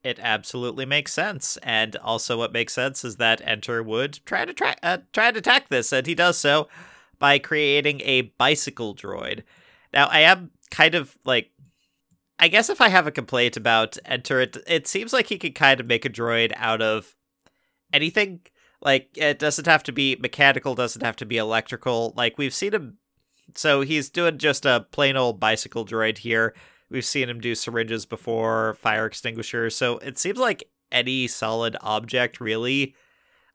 It 0.04 0.20
absolutely 0.22 0.86
makes 0.86 1.14
sense. 1.14 1.58
And 1.64 1.96
also 1.96 2.38
what 2.38 2.54
makes 2.54 2.74
sense 2.74 3.04
is 3.04 3.16
that 3.16 3.42
Enter 3.44 3.82
would 3.82 4.20
try 4.26 4.46
to 4.46 4.54
tra- 4.54 4.76
uh, 4.84 5.00
try 5.14 5.32
to 5.32 5.40
attack 5.40 5.70
this, 5.70 5.92
and 5.92 6.06
he 6.06 6.14
does 6.14 6.38
so 6.38 6.68
by 7.18 7.40
creating 7.40 8.02
a 8.02 8.22
bicycle 8.38 8.96
droid. 8.96 9.42
Now, 9.94 10.08
I 10.08 10.20
am 10.20 10.52
kind 10.70 10.94
of 10.94 11.18
like 11.26 11.52
I 12.38 12.50
guess 12.50 12.70
if 12.70 12.82
I 12.82 12.90
have 12.90 13.08
a 13.08 13.12
complaint 13.12 13.56
about 13.56 13.98
Enter, 14.06 14.42
it, 14.42 14.58
it 14.68 14.88
seems 14.88 15.14
like 15.14 15.28
he 15.28 15.38
could 15.38 15.56
kind 15.56 15.80
of 15.80 15.88
make 15.88 16.06
a 16.06 16.10
droid 16.10 16.52
out 16.56 16.82
of 16.82 17.16
anything. 17.94 18.42
Like 18.82 19.10
it 19.16 19.40
doesn't 19.40 19.68
have 19.68 19.84
to 19.84 19.92
be 19.92 20.18
mechanical, 20.18 20.76
doesn't 20.76 21.04
have 21.04 21.16
to 21.18 21.26
be 21.26 21.38
electrical. 21.38 22.14
Like 22.16 22.38
we've 22.38 22.54
seen 22.54 22.74
him 22.74 22.98
so 23.56 23.82
he's 23.82 24.10
doing 24.10 24.38
just 24.38 24.66
a 24.66 24.86
plain 24.92 25.18
old 25.18 25.40
bicycle 25.40 25.86
droid 25.86 26.20
here. 26.20 26.54
We've 26.90 27.06
seen 27.06 27.30
him 27.30 27.40
do 27.40 27.56
syringes 27.56 28.06
before, 28.06 28.76
fire 28.76 29.06
extinguishers. 29.06 29.76
So 29.76 29.98
it 30.00 30.20
seems 30.20 30.38
like 30.38 30.70
any 30.92 31.28
solid 31.28 31.76
object 31.82 32.40
really 32.40 32.96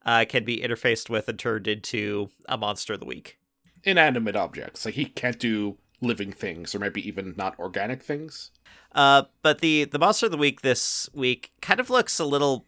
uh, 0.05 0.25
can 0.29 0.45
be 0.45 0.61
interfaced 0.61 1.09
with 1.09 1.29
and 1.29 1.39
turned 1.39 1.69
into 1.69 2.31
a 2.49 2.59
monster 2.59 2.95
of 2.95 3.01
the 3.01 3.07
week. 3.07 3.39
Inanimate 3.85 4.37
objects. 4.37 4.85
Like 4.85 4.95
he 4.95 5.05
can't 5.07 5.39
do 5.39 5.79
living 6.01 6.33
things 6.33 6.75
or 6.75 6.79
maybe 6.79 7.07
even 7.07 7.35
not 7.37 7.59
organic 7.59 8.03
things. 8.03 8.51
Uh, 8.93 9.25
but 9.43 9.61
the 9.61 9.85
the 9.85 9.99
monster 9.99 10.27
of 10.27 10.33
the 10.33 10.39
week 10.39 10.63
this 10.63 11.09
week 11.15 11.53
kind 11.61 11.79
of 11.79 11.91
looks 11.91 12.19
a 12.19 12.25
little 12.25 12.65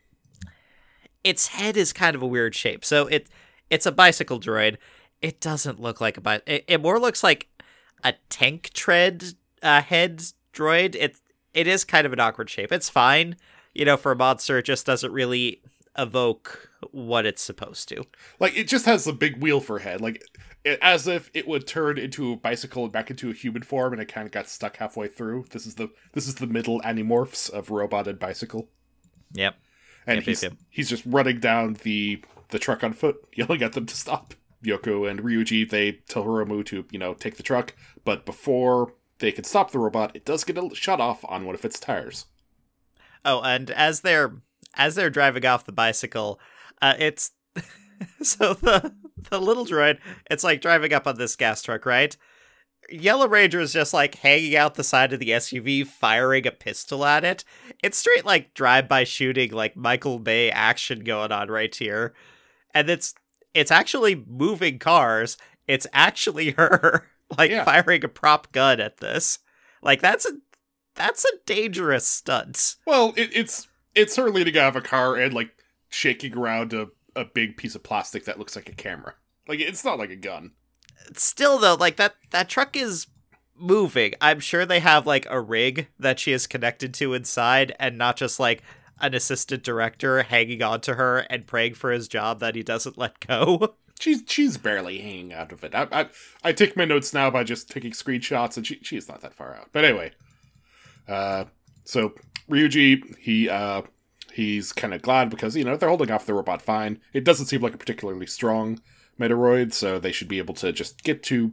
its 1.24 1.48
head 1.48 1.76
is 1.76 1.92
kind 1.92 2.14
of 2.14 2.22
a 2.22 2.26
weird 2.26 2.54
shape. 2.54 2.84
So 2.84 3.06
it 3.06 3.28
it's 3.70 3.86
a 3.86 3.92
bicycle 3.92 4.38
droid. 4.38 4.76
It 5.22 5.40
doesn't 5.40 5.80
look 5.80 6.00
like 6.00 6.16
a 6.16 6.20
bike. 6.20 6.42
It, 6.46 6.64
it, 6.66 6.82
more 6.82 6.98
looks 6.98 7.22
like 7.22 7.48
a 8.04 8.14
tank 8.28 8.70
tread 8.74 9.24
uh, 9.62 9.82
head 9.82 10.22
droid. 10.52 10.94
It 10.94 11.16
it 11.54 11.66
is 11.66 11.84
kind 11.84 12.06
of 12.06 12.12
an 12.12 12.20
awkward 12.20 12.50
shape. 12.50 12.72
It's 12.72 12.88
fine, 12.88 13.36
you 13.74 13.84
know, 13.84 13.96
for 13.96 14.12
a 14.12 14.16
monster. 14.16 14.58
It 14.58 14.64
just 14.64 14.86
doesn't 14.86 15.12
really 15.12 15.62
evoke 15.96 16.70
what 16.90 17.26
it's 17.26 17.42
supposed 17.42 17.88
to. 17.90 18.04
Like 18.40 18.56
it 18.56 18.68
just 18.68 18.86
has 18.86 19.06
a 19.06 19.12
big 19.12 19.40
wheel 19.40 19.60
for 19.60 19.78
head, 19.78 20.00
like 20.00 20.22
it, 20.64 20.78
as 20.82 21.06
if 21.06 21.30
it 21.34 21.46
would 21.46 21.66
turn 21.66 21.98
into 21.98 22.32
a 22.32 22.36
bicycle 22.36 22.84
and 22.84 22.92
back 22.92 23.10
into 23.10 23.30
a 23.30 23.34
human 23.34 23.62
form, 23.62 23.92
and 23.92 24.02
it 24.02 24.06
kind 24.06 24.26
of 24.26 24.32
got 24.32 24.48
stuck 24.48 24.76
halfway 24.76 25.08
through. 25.08 25.46
This 25.50 25.66
is 25.66 25.76
the 25.76 25.88
this 26.12 26.26
is 26.26 26.34
the 26.34 26.46
middle 26.46 26.80
animorphs 26.80 27.48
of 27.48 27.70
robot 27.70 28.08
and 28.08 28.18
bicycle. 28.18 28.68
Yep 29.34 29.54
and 30.06 30.16
yep, 30.16 30.24
he's 30.24 30.42
yep, 30.42 30.52
yep. 30.52 30.60
he's 30.70 30.88
just 30.88 31.04
running 31.06 31.40
down 31.40 31.74
the 31.82 32.22
the 32.50 32.58
truck 32.58 32.84
on 32.84 32.92
foot, 32.92 33.16
yelling 33.34 33.62
at 33.62 33.72
them 33.72 33.86
to 33.86 33.96
stop. 33.96 34.34
Yoko 34.64 35.08
and 35.10 35.20
Ryuji 35.20 35.68
they 35.68 35.92
tell 36.08 36.24
Hiromu 36.24 36.64
to 36.66 36.84
you 36.90 36.98
know 36.98 37.14
take 37.14 37.36
the 37.36 37.42
truck, 37.42 37.74
but 38.04 38.24
before 38.24 38.94
they 39.18 39.32
can 39.32 39.44
stop 39.44 39.70
the 39.70 39.78
robot, 39.78 40.14
it 40.14 40.24
does 40.24 40.44
get 40.44 40.58
a 40.58 40.70
shut 40.74 41.00
off 41.00 41.24
on 41.28 41.44
one 41.44 41.54
of 41.54 41.64
its 41.64 41.78
tires. 41.78 42.26
Oh, 43.24 43.40
and 43.42 43.70
as 43.70 44.00
they're 44.00 44.34
as 44.74 44.94
they're 44.94 45.10
driving 45.10 45.46
off 45.46 45.66
the 45.66 45.72
bicycle, 45.72 46.40
uh, 46.80 46.94
it's 46.98 47.32
so 48.22 48.54
the 48.54 48.94
the 49.30 49.40
little 49.40 49.64
droid. 49.64 49.98
It's 50.30 50.44
like 50.44 50.60
driving 50.60 50.92
up 50.92 51.06
on 51.06 51.16
this 51.16 51.36
gas 51.36 51.62
truck, 51.62 51.86
right? 51.86 52.16
Yellow 52.90 53.28
Ranger 53.28 53.60
is 53.60 53.72
just 53.72 53.94
like 53.94 54.16
hanging 54.16 54.56
out 54.56 54.74
the 54.74 54.84
side 54.84 55.12
of 55.12 55.20
the 55.20 55.30
SUV, 55.30 55.86
firing 55.86 56.46
a 56.46 56.50
pistol 56.50 57.04
at 57.04 57.24
it. 57.24 57.44
It's 57.82 57.96
straight 57.96 58.26
like 58.26 58.54
drive-by 58.54 59.04
shooting, 59.04 59.52
like 59.52 59.76
Michael 59.76 60.18
Bay 60.18 60.50
action 60.50 61.04
going 61.04 61.32
on 61.32 61.48
right 61.48 61.74
here, 61.74 62.12
and 62.74 62.90
it's 62.90 63.14
it's 63.54 63.70
actually 63.70 64.24
moving 64.26 64.78
cars. 64.78 65.36
It's 65.66 65.86
actually 65.92 66.50
her, 66.58 67.06
like 67.38 67.50
Yeah. 67.50 67.64
firing 67.64 68.04
a 68.04 68.08
prop 68.08 68.52
gun 68.52 68.80
at 68.80 68.98
this. 68.98 69.38
Like 69.82 70.00
that's 70.00 70.26
a 70.26 70.32
that's 70.94 71.24
a 71.24 71.28
dangerous 71.46 72.06
stunt. 72.06 72.76
Well, 72.86 73.14
it, 73.16 73.30
it's 73.34 73.68
it's 73.94 74.16
her 74.16 74.30
leaning 74.30 74.56
out 74.58 74.68
of 74.68 74.76
a 74.76 74.80
car 74.80 75.16
and 75.16 75.32
like 75.34 75.50
shaking 75.88 76.36
around 76.36 76.72
a, 76.72 76.88
a 77.16 77.24
big 77.24 77.56
piece 77.56 77.74
of 77.74 77.82
plastic 77.82 78.24
that 78.24 78.38
looks 78.38 78.56
like 78.56 78.68
a 78.68 78.74
camera. 78.74 79.14
Like 79.48 79.60
it's 79.60 79.84
not 79.84 79.98
like 79.98 80.10
a 80.10 80.16
gun. 80.16 80.52
Still 81.16 81.58
though, 81.58 81.74
like 81.74 81.96
that 81.96 82.14
that 82.30 82.48
truck 82.48 82.76
is 82.76 83.06
moving. 83.56 84.14
I'm 84.20 84.40
sure 84.40 84.64
they 84.66 84.80
have 84.80 85.06
like 85.06 85.26
a 85.30 85.40
rig 85.40 85.88
that 85.98 86.18
she 86.20 86.32
is 86.32 86.46
connected 86.46 86.94
to 86.94 87.14
inside 87.14 87.74
and 87.78 87.96
not 87.98 88.16
just 88.16 88.38
like 88.40 88.62
an 89.00 89.14
assistant 89.14 89.62
director 89.62 90.22
hanging 90.22 90.62
on 90.62 90.80
to 90.82 90.94
her 90.94 91.18
and 91.30 91.46
praying 91.46 91.74
for 91.74 91.90
his 91.90 92.08
job 92.08 92.40
that 92.40 92.54
he 92.54 92.62
doesn't 92.62 92.98
let 92.98 93.20
go. 93.26 93.74
She's 94.00 94.24
she's 94.26 94.56
barely 94.56 94.98
hanging 94.98 95.32
out 95.32 95.52
of 95.52 95.62
it. 95.62 95.76
I, 95.76 95.86
I 95.92 96.06
I 96.42 96.52
take 96.52 96.76
my 96.76 96.84
notes 96.84 97.14
now 97.14 97.30
by 97.30 97.44
just 97.44 97.70
taking 97.70 97.92
screenshots, 97.92 98.56
and 98.56 98.66
she 98.66 98.80
she's 98.82 99.08
not 99.08 99.20
that 99.20 99.32
far 99.32 99.54
out. 99.54 99.68
But 99.70 99.84
anyway, 99.84 100.10
uh, 101.06 101.44
so 101.84 102.12
Ryuji 102.50 103.16
he 103.18 103.48
uh 103.48 103.82
he's 104.32 104.72
kind 104.72 104.92
of 104.92 105.02
glad 105.02 105.30
because 105.30 105.54
you 105.54 105.62
know 105.62 105.76
they're 105.76 105.88
holding 105.88 106.10
off 106.10 106.26
the 106.26 106.34
robot 106.34 106.60
fine. 106.60 107.00
It 107.12 107.22
doesn't 107.22 107.46
seem 107.46 107.60
like 107.60 107.74
a 107.74 107.78
particularly 107.78 108.26
strong 108.26 108.80
Metaloid, 109.20 109.72
so 109.72 109.98
they 109.98 110.12
should 110.12 110.28
be 110.28 110.38
able 110.38 110.54
to 110.54 110.72
just 110.72 111.04
get 111.04 111.22
to 111.24 111.52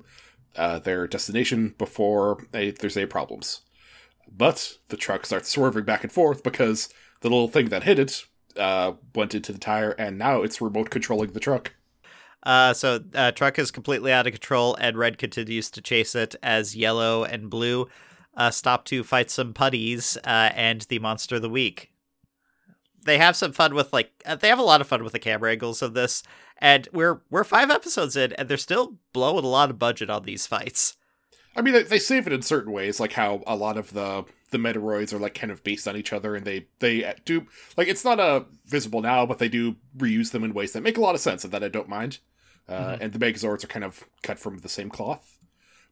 uh, 0.56 0.80
their 0.80 1.08
destination 1.08 1.76
before 1.78 2.46
they, 2.52 2.72
there's 2.72 2.98
any 2.98 3.06
problems. 3.06 3.62
But 4.32 4.78
the 4.90 4.98
truck 4.98 5.26
starts 5.26 5.50
swerving 5.50 5.84
back 5.84 6.04
and 6.04 6.12
forth 6.12 6.44
because 6.44 6.90
the 7.22 7.30
little 7.30 7.48
thing 7.48 7.70
that 7.70 7.84
hit 7.84 8.00
it 8.00 8.26
uh, 8.58 8.94
went 9.16 9.36
into 9.36 9.52
the 9.52 9.60
tire, 9.60 9.92
and 9.92 10.18
now 10.18 10.42
it's 10.42 10.62
remote 10.62 10.90
controlling 10.90 11.32
the 11.34 11.40
truck. 11.40 11.74
Uh, 12.44 12.74
so 12.74 13.04
uh, 13.14 13.32
truck 13.32 13.60
is 13.60 13.72
completely 13.72 14.12
out 14.12 14.28
of 14.28 14.34
control, 14.34 14.76
and 14.76 14.98
Red 14.98 15.18
continues 15.18 15.70
to 15.72 15.82
chase 15.82 16.16
it 16.16 16.36
as 16.42 16.76
Yellow 16.76 17.24
and 17.24 17.50
Blue 17.50 17.88
uh, 18.36 18.50
stop 18.50 18.86
to 18.86 19.04
fight 19.04 19.30
some 19.30 19.54
putties 19.54 20.18
uh, 20.24 20.50
and 20.56 20.82
the 20.84 21.00
monster 21.00 21.36
of 21.36 21.42
the 21.42 21.50
week. 21.50 21.92
They 23.06 23.18
have 23.18 23.36
some 23.36 23.52
fun 23.52 23.76
with 23.76 23.92
like 23.94 24.12
uh, 24.26 24.36
they 24.36 24.50
have 24.50 24.60
a 24.60 24.64
lot 24.64 24.82
of 24.82 24.88
fun 24.88 25.04
with 25.04 25.14
the 25.14 25.20
camera 25.20 25.52
angles 25.52 25.82
of 25.82 25.94
this, 25.94 26.24
and 26.58 26.88
we're 26.94 27.22
we're 27.30 27.44
five 27.44 27.70
episodes 27.70 28.16
in, 28.16 28.34
and 28.34 28.48
they're 28.48 28.58
still 28.58 28.98
blowing 29.14 29.46
a 29.46 29.50
lot 29.50 29.70
of 29.70 29.80
budget 29.80 30.10
on 30.10 30.24
these 30.24 30.48
fights. 30.48 30.96
I 31.60 31.62
mean, 31.62 31.74
they, 31.74 31.84
they 31.84 32.00
save 32.00 32.26
it 32.26 32.34
in 32.34 32.42
certain 32.42 32.72
ways, 32.72 33.00
like 33.00 33.14
how 33.14 33.44
a 33.46 33.56
lot 33.56 33.78
of 33.78 33.94
the 33.94 34.26
the 34.52 34.58
Metaloids 34.58 35.14
are 35.14 35.20
like 35.20 35.36
kind 35.36 35.52
of 35.52 35.64
based 35.64 35.88
on 35.88 35.96
each 35.98 36.14
other, 36.14 36.36
and 36.36 36.46
they 36.46 36.68
they 36.80 37.14
do 37.26 37.46
like 37.78 37.88
it's 37.88 38.06
not 38.06 38.20
uh, 38.20 38.46
visible 38.66 39.02
now, 39.02 39.26
but 39.26 39.40
they 39.40 39.50
do 39.50 39.76
reuse 39.98 40.32
them 40.32 40.44
in 40.44 40.54
ways 40.54 40.72
that 40.72 40.82
make 40.84 40.98
a 40.98 41.02
lot 41.02 41.16
of 41.16 41.22
sense, 41.22 41.44
and 41.44 41.54
that 41.54 41.64
I 41.64 41.68
don't 41.68 41.90
mind. 41.90 42.20
Uh, 42.68 42.96
Mhm. 42.96 43.02
And 43.02 43.14
the 43.14 43.20
Megazords 43.20 43.64
are 43.64 43.68
kind 43.68 43.84
of 43.84 44.06
cut 44.24 44.40
from 44.40 44.60
the 44.60 44.70
same 44.70 44.90
cloth, 44.90 45.38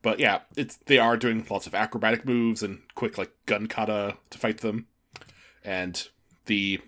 but 0.01 0.19
yeah, 0.19 0.39
it's 0.55 0.77
they 0.85 0.99
are 0.99 1.17
doing 1.17 1.45
lots 1.49 1.67
of 1.67 1.75
acrobatic 1.75 2.25
moves 2.25 2.63
and 2.63 2.81
quick 2.95 3.17
like 3.17 3.31
gun 3.45 3.67
kata 3.67 4.15
to 4.29 4.37
fight 4.37 4.59
them, 4.59 4.87
and 5.63 6.07
the 6.45 6.79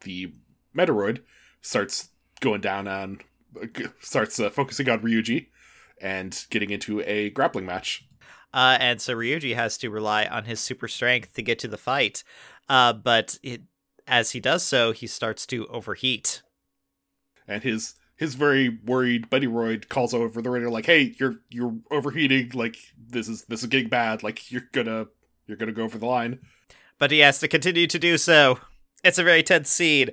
the 0.00 0.32
Metaloid 0.76 1.22
starts 1.62 2.10
going 2.40 2.60
down 2.60 2.86
on 2.86 3.20
starts 4.00 4.38
uh, 4.38 4.50
focusing 4.50 4.88
on 4.90 5.00
Ryuji 5.00 5.46
and 6.00 6.44
getting 6.50 6.70
into 6.70 7.00
a 7.02 7.30
grappling 7.30 7.64
match. 7.66 8.05
Uh, 8.56 8.78
and 8.80 9.02
so 9.02 9.14
Ryuji 9.14 9.54
has 9.54 9.76
to 9.78 9.90
rely 9.90 10.24
on 10.24 10.46
his 10.46 10.60
super 10.60 10.88
strength 10.88 11.34
to 11.34 11.42
get 11.42 11.58
to 11.58 11.68
the 11.68 11.76
fight. 11.76 12.24
Uh, 12.70 12.94
but 12.94 13.38
it, 13.42 13.60
as 14.06 14.30
he 14.30 14.40
does 14.40 14.62
so, 14.64 14.92
he 14.92 15.06
starts 15.06 15.44
to 15.48 15.66
overheat. 15.66 16.42
and 17.46 17.62
his 17.62 17.94
his 18.16 18.34
very 18.34 18.70
worried 18.70 19.28
Buddyroid 19.28 19.90
calls 19.90 20.14
over 20.14 20.40
the 20.40 20.48
radio 20.48 20.70
like, 20.70 20.86
"Hey, 20.86 21.14
you're 21.20 21.42
you're 21.50 21.76
overheating. 21.90 22.50
Like 22.54 22.76
this 22.96 23.28
is 23.28 23.44
this 23.44 23.60
is 23.60 23.68
getting 23.68 23.90
bad. 23.90 24.22
Like 24.22 24.50
you're 24.50 24.68
gonna 24.72 25.06
you're 25.46 25.58
gonna 25.58 25.72
go 25.72 25.84
over 25.84 25.98
the 25.98 26.06
line." 26.06 26.38
But 26.98 27.10
he 27.10 27.18
has 27.18 27.38
to 27.40 27.48
continue 27.48 27.86
to 27.88 27.98
do 27.98 28.16
so. 28.16 28.58
It's 29.04 29.18
a 29.18 29.24
very 29.24 29.42
tense 29.42 29.68
scene. 29.68 30.10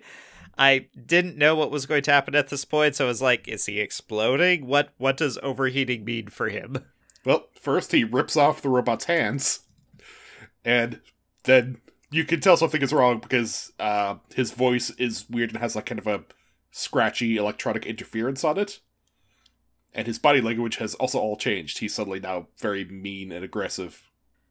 I 0.58 0.88
didn't 1.06 1.38
know 1.38 1.56
what 1.56 1.72
was 1.72 1.86
going 1.86 2.04
to 2.04 2.12
happen 2.12 2.36
at 2.36 2.50
this 2.50 2.66
point, 2.66 2.96
so 2.96 3.06
I 3.06 3.08
was 3.08 3.22
like, 3.22 3.48
is 3.48 3.66
he 3.68 3.80
exploding? 3.80 4.68
What 4.68 4.90
what 4.98 5.16
does 5.18 5.40
overheating 5.42 6.04
mean 6.04 6.28
for 6.28 6.50
him? 6.50 6.84
Well, 7.26 7.48
first 7.60 7.92
he 7.92 8.04
rips 8.04 8.36
off 8.36 8.62
the 8.62 8.70
robot's 8.70 9.06
hands, 9.06 9.62
and 10.66 11.00
then 11.44 11.78
you 12.12 12.26
can 12.26 12.40
tell 12.40 12.58
something 12.58 12.82
is 12.82 12.94
wrong 12.94 13.20
because 13.20 13.72
uh, 13.80 14.16
his 14.36 14.52
voice 14.52 14.90
is 14.92 15.26
weird 15.30 15.52
and 15.52 15.60
has 15.60 15.76
like 15.76 15.86
kind 15.86 16.00
of 16.00 16.08
a 16.08 16.24
scratchy 16.72 17.38
electronic 17.38 17.86
interference 17.86 18.44
on 18.44 18.58
it. 18.58 18.80
And 19.94 20.08
his 20.08 20.20
body 20.20 20.42
language 20.42 20.78
has 20.78 20.96
also 20.96 21.20
all 21.20 21.38
changed. 21.38 21.80
He's 21.80 21.94
suddenly 21.94 22.20
now 22.20 22.48
very 22.60 22.84
mean 22.86 23.32
and 23.32 23.46
aggressive. 23.46 24.10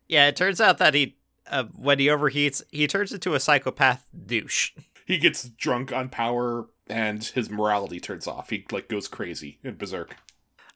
Yeah, 0.08 0.28
it 0.28 0.36
turns 0.36 0.60
out 0.60 0.78
that 0.78 0.94
he 0.94 1.16
uh, 1.48 1.64
when 1.74 1.98
he 1.98 2.06
overheats, 2.06 2.62
he 2.70 2.86
turns 2.86 3.12
into 3.12 3.34
a 3.34 3.40
psychopath 3.40 4.08
douche. 4.26 4.72
he 5.06 5.18
gets 5.18 5.48
drunk 5.48 5.92
on 5.92 6.08
power 6.08 6.66
and 6.88 7.24
his 7.24 7.50
morality 7.50 8.00
turns 8.00 8.26
off. 8.26 8.50
He 8.50 8.64
like 8.70 8.88
goes 8.88 9.08
crazy 9.08 9.58
and 9.64 9.78
berserk. 9.78 10.16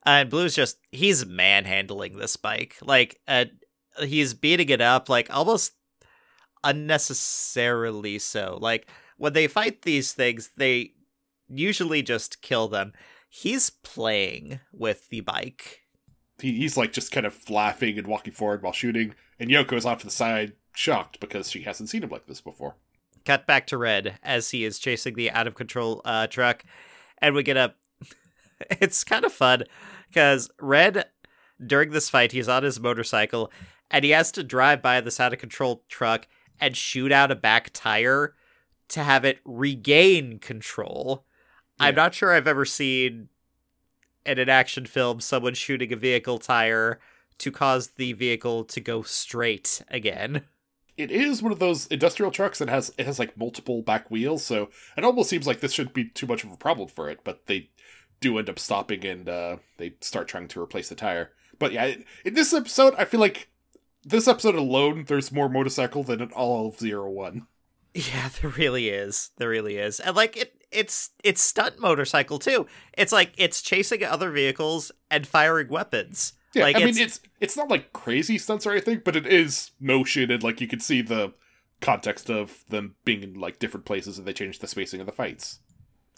And 0.07 0.31
Blue's 0.31 0.55
just 0.55 0.79
he's 0.93 1.27
manhandling 1.27 2.17
this 2.17 2.37
bike. 2.37 2.77
Like 2.81 3.21
uh 3.27 3.47
he's 4.03 4.33
beating 4.33 4.69
it 4.69 4.81
up 4.81 5.09
like 5.09 5.29
almost 5.35 5.73
unnecessarily 6.65 8.19
so. 8.19 8.59
Like 8.61 8.89
when 9.19 9.33
they 9.33 9.49
fight 9.49 9.83
these 9.83 10.13
things, 10.13 10.53
they 10.57 10.93
usually 11.49 12.03
just 12.03 12.41
kill 12.41 12.69
them. 12.69 12.93
He's 13.29 13.69
playing 13.69 14.61
with 14.73 15.09
the 15.09 15.21
bike. 15.21 15.83
He, 16.41 16.53
he's 16.53 16.77
like 16.77 16.93
just 16.93 17.13
kind 17.13 17.27
of 17.27 17.51
laughing 17.51 17.99
and 17.99 18.07
walking 18.07 18.33
forward 18.33 18.63
while 18.63 18.73
shooting, 18.73 19.15
and 19.41 19.51
Yoko 19.51 19.73
is 19.73 19.87
off 19.87 19.99
to 20.01 20.05
the 20.07 20.11
side, 20.11 20.53
shocked 20.75 21.19
because 21.19 21.51
she 21.51 21.63
hasn't 21.63 21.89
seen 21.89 22.03
him 22.03 22.11
like 22.11 22.27
this 22.27 22.41
before. 22.41 22.77
Cut 23.25 23.47
back 23.47 23.67
to 23.69 23.79
Red 23.79 24.19
as 24.23 24.51
he 24.51 24.65
is 24.65 24.79
chasing 24.79 25.15
the 25.15 25.31
out 25.31 25.47
of 25.47 25.55
control 25.55 26.01
uh 26.05 26.27
truck 26.29 26.65
and 27.19 27.35
we 27.35 27.43
get 27.43 27.57
a 27.57 27.75
it's 28.71 29.05
kind 29.05 29.25
of 29.25 29.33
fun 29.33 29.65
because 30.09 30.51
Red 30.61 31.07
during 31.65 31.91
this 31.91 32.11
fight 32.11 32.33
he's 32.33 32.49
on 32.49 32.63
his 32.63 32.79
motorcycle 32.79 33.51
and 33.91 34.05
he 34.05 34.11
has 34.11 34.31
to 34.33 34.45
drive 34.45 34.83
by 34.83 35.01
this 35.01 35.21
out 35.21 35.33
of 35.33 35.39
control 35.39 35.83
truck 35.89 36.27
and 36.61 36.77
shoot 36.77 37.13
out 37.13 37.31
a 37.31 37.37
back 37.37 37.71
tire 37.73 38.35
to 38.89 39.03
have 39.03 39.25
it 39.25 39.41
regain 39.45 40.39
control. 40.39 41.25
I'm 41.79 41.95
not 41.95 42.15
sure 42.15 42.33
I've 42.33 42.47
ever 42.47 42.65
seen 42.65 43.29
in 44.25 44.39
an 44.39 44.49
action 44.49 44.87
film 44.87 45.21
someone 45.21 45.55
shooting 45.55 45.93
a 45.93 45.97
vehicle 45.97 46.39
tire 46.39 46.99
to 47.39 47.51
cause 47.51 47.89
the 47.97 48.13
vehicle 48.13 48.65
to 48.65 48.81
go 48.81 49.03
straight 49.03 49.83
again. 49.89 50.43
It 50.97 51.11
is 51.11 51.43
one 51.43 51.53
of 51.53 51.59
those 51.59 51.87
industrial 51.89 52.31
trucks 52.31 52.59
that 52.59 52.71
has 52.71 52.93
it 52.97 53.05
has 53.05 53.19
like 53.19 53.37
multiple 53.37 53.83
back 53.83 54.11
wheels, 54.11 54.43
so 54.43 54.71
it 54.97 55.05
almost 55.05 55.29
seems 55.29 55.47
like 55.47 55.61
this 55.61 55.73
shouldn't 55.73 55.95
be 55.95 56.09
too 56.09 56.27
much 56.27 56.43
of 56.43 56.51
a 56.51 56.57
problem 56.57 56.89
for 56.89 57.11
it. 57.11 57.21
But 57.23 57.47
they 57.47 57.69
do 58.21 58.39
end 58.39 58.49
up 58.49 58.59
stopping 58.59 59.05
and 59.05 59.29
uh, 59.29 59.57
they 59.79 59.95
start 60.01 60.29
trying 60.29 60.49
to 60.49 60.61
replace 60.61 60.89
the 60.89 60.95
tire. 60.95 61.33
But 61.59 61.73
yeah, 61.73 61.95
in 62.25 62.35
this 62.35 62.53
episode, 62.53 62.95
I 62.97 63.05
feel 63.05 63.21
like 63.21 63.49
this 64.05 64.29
episode 64.29 64.55
alone, 64.55 65.05
there's 65.09 65.33
more 65.33 65.49
motorcycle 65.49 66.03
than 66.03 66.21
in 66.21 66.31
all 66.33 66.69
of 66.69 66.79
Zero 66.79 67.11
One. 67.11 67.47
Yeah, 67.95 68.29
there 68.41 68.51
really 68.51 68.89
is. 68.89 69.31
There 69.37 69.49
really 69.49 69.77
is. 69.77 70.01
And 70.01 70.17
like 70.17 70.37
it 70.37 70.55
it's 70.71 71.11
it's 71.25 71.43
stunt 71.43 71.81
motorcycle 71.81 72.39
too. 72.39 72.67
It's 72.97 73.13
like 73.13 73.33
it's 73.37 73.63
chasing 73.63 74.05
other 74.05 74.31
vehicles 74.31 74.93
and 75.11 75.27
firing 75.27 75.69
weapons. 75.69 76.35
Yeah, 76.55 76.65
like 76.65 76.77
I 76.77 76.83
it's, 76.83 76.99
mean 76.99 77.07
it's 77.07 77.21
it's 77.41 77.57
not 77.57 77.71
like 77.71 77.93
crazy 77.93 78.39
stunts 78.39 78.67
or 78.67 78.73
anything, 78.73 79.03
but 79.05 79.17
it 79.17 79.27
is 79.27 79.73
motion 79.81 80.31
and 80.31 80.43
like 80.43 80.61
you 80.61 80.69
can 80.69 80.81
see 80.81 81.03
the 81.03 81.33
context 81.81 82.31
of 82.31 82.65
them 82.69 82.95
being 83.05 83.23
in 83.23 83.35
like 83.35 83.59
different 83.59 83.85
places 83.85 84.19
and 84.19 84.27
they 84.27 84.33
change 84.33 84.59
the 84.59 84.67
spacing 84.69 85.01
of 85.01 85.07
the 85.07 85.13
fights. 85.13 85.61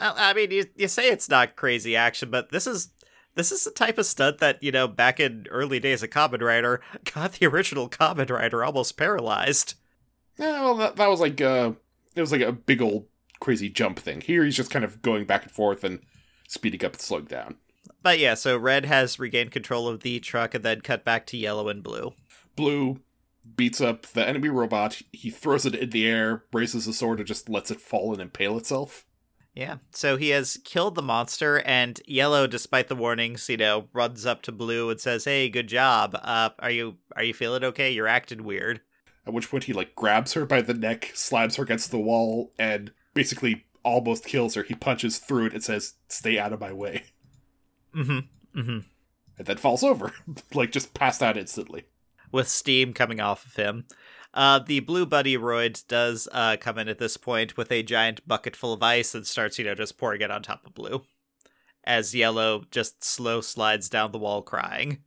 I 0.00 0.30
I 0.30 0.34
mean 0.34 0.50
you, 0.50 0.66
you 0.76 0.88
say 0.88 1.08
it's 1.08 1.28
not 1.28 1.56
crazy 1.56 1.96
action, 1.96 2.30
but 2.30 2.50
this 2.50 2.66
is 2.66 2.90
this 3.34 3.52
is 3.52 3.64
the 3.64 3.70
type 3.70 3.98
of 3.98 4.06
stunt 4.06 4.38
that, 4.38 4.60
you 4.62 4.72
know, 4.72 4.88
back 4.88 5.20
in 5.20 5.46
early 5.50 5.78
days 5.78 6.02
of 6.02 6.10
Kamen 6.10 6.40
Rider 6.42 6.80
got 7.14 7.34
the 7.34 7.46
original 7.46 7.88
Kamen 7.88 8.30
Rider 8.30 8.64
almost 8.64 8.96
paralyzed. 8.96 9.74
Yeah, 10.38 10.60
well 10.60 10.74
that, 10.76 10.96
that 10.96 11.08
was 11.08 11.20
like 11.20 11.40
uh 11.40 11.72
it 12.14 12.20
was 12.20 12.32
like 12.32 12.40
a 12.40 12.52
big 12.52 12.82
old 12.82 13.06
crazy 13.40 13.68
jump 13.68 13.98
thing. 13.98 14.20
Here 14.20 14.44
he's 14.44 14.56
just 14.56 14.70
kind 14.70 14.84
of 14.84 15.02
going 15.02 15.24
back 15.24 15.44
and 15.44 15.52
forth 15.52 15.84
and 15.84 16.00
speeding 16.48 16.84
up 16.84 16.92
and 16.92 17.00
slowing 17.00 17.26
down. 17.26 17.56
But 18.02 18.18
yeah, 18.18 18.34
so 18.34 18.56
Red 18.56 18.84
has 18.86 19.18
regained 19.18 19.50
control 19.50 19.88
of 19.88 20.00
the 20.00 20.20
truck 20.20 20.54
and 20.54 20.64
then 20.64 20.80
cut 20.80 21.04
back 21.04 21.26
to 21.26 21.36
yellow 21.36 21.68
and 21.68 21.82
blue. 21.82 22.14
Blue 22.56 23.00
beats 23.56 23.80
up 23.80 24.02
the 24.06 24.26
enemy 24.26 24.48
robot, 24.48 25.00
he 25.12 25.30
throws 25.30 25.66
it 25.66 25.74
in 25.74 25.90
the 25.90 26.06
air, 26.06 26.44
raises 26.52 26.86
the 26.86 26.92
sword 26.92 27.18
and 27.18 27.26
just 27.26 27.48
lets 27.48 27.70
it 27.70 27.80
fall 27.80 28.12
and 28.12 28.20
impale 28.20 28.56
itself. 28.56 29.04
Yeah. 29.58 29.78
So 29.90 30.16
he 30.16 30.28
has 30.28 30.60
killed 30.62 30.94
the 30.94 31.02
monster, 31.02 31.58
and 31.66 32.00
Yellow, 32.06 32.46
despite 32.46 32.86
the 32.86 32.94
warnings, 32.94 33.48
you 33.48 33.56
know, 33.56 33.88
runs 33.92 34.24
up 34.24 34.40
to 34.42 34.52
Blue 34.52 34.88
and 34.88 35.00
says, 35.00 35.24
"Hey, 35.24 35.48
good 35.48 35.66
job. 35.66 36.16
Uh, 36.22 36.50
are 36.60 36.70
you 36.70 36.98
are 37.16 37.24
you 37.24 37.34
feeling 37.34 37.64
okay? 37.64 37.90
You're 37.90 38.06
acting 38.06 38.44
weird." 38.44 38.82
At 39.26 39.32
which 39.32 39.50
point 39.50 39.64
he 39.64 39.72
like 39.72 39.96
grabs 39.96 40.34
her 40.34 40.46
by 40.46 40.60
the 40.62 40.74
neck, 40.74 41.10
slams 41.12 41.56
her 41.56 41.64
against 41.64 41.90
the 41.90 41.98
wall, 41.98 42.52
and 42.56 42.92
basically 43.14 43.64
almost 43.82 44.24
kills 44.24 44.54
her. 44.54 44.62
He 44.62 44.76
punches 44.76 45.18
through 45.18 45.46
it 45.46 45.54
and 45.54 45.64
says, 45.64 45.94
"Stay 46.06 46.38
out 46.38 46.52
of 46.52 46.60
my 46.60 46.72
way," 46.72 47.02
Mm-hmm. 47.96 48.60
Mm-hmm. 48.60 48.78
and 49.38 49.46
then 49.48 49.56
falls 49.56 49.82
over, 49.82 50.12
like 50.54 50.70
just 50.70 50.94
passed 50.94 51.20
out 51.20 51.36
instantly. 51.36 51.82
With 52.30 52.46
steam 52.46 52.92
coming 52.92 53.18
off 53.18 53.44
of 53.44 53.56
him. 53.56 53.86
Uh, 54.34 54.58
the 54.58 54.80
blue 54.80 55.06
Buddyroid 55.06 55.86
does 55.88 56.28
uh, 56.32 56.56
come 56.60 56.78
in 56.78 56.88
at 56.88 56.98
this 56.98 57.16
point 57.16 57.56
with 57.56 57.72
a 57.72 57.82
giant 57.82 58.26
bucket 58.28 58.54
full 58.54 58.72
of 58.72 58.82
ice 58.82 59.14
and 59.14 59.26
starts, 59.26 59.58
you 59.58 59.64
know, 59.64 59.74
just 59.74 59.96
pouring 59.98 60.20
it 60.20 60.30
on 60.30 60.42
top 60.42 60.66
of 60.66 60.74
blue. 60.74 61.02
As 61.84 62.14
yellow 62.14 62.64
just 62.70 63.02
slow 63.02 63.40
slides 63.40 63.88
down 63.88 64.12
the 64.12 64.18
wall 64.18 64.42
crying. 64.42 64.98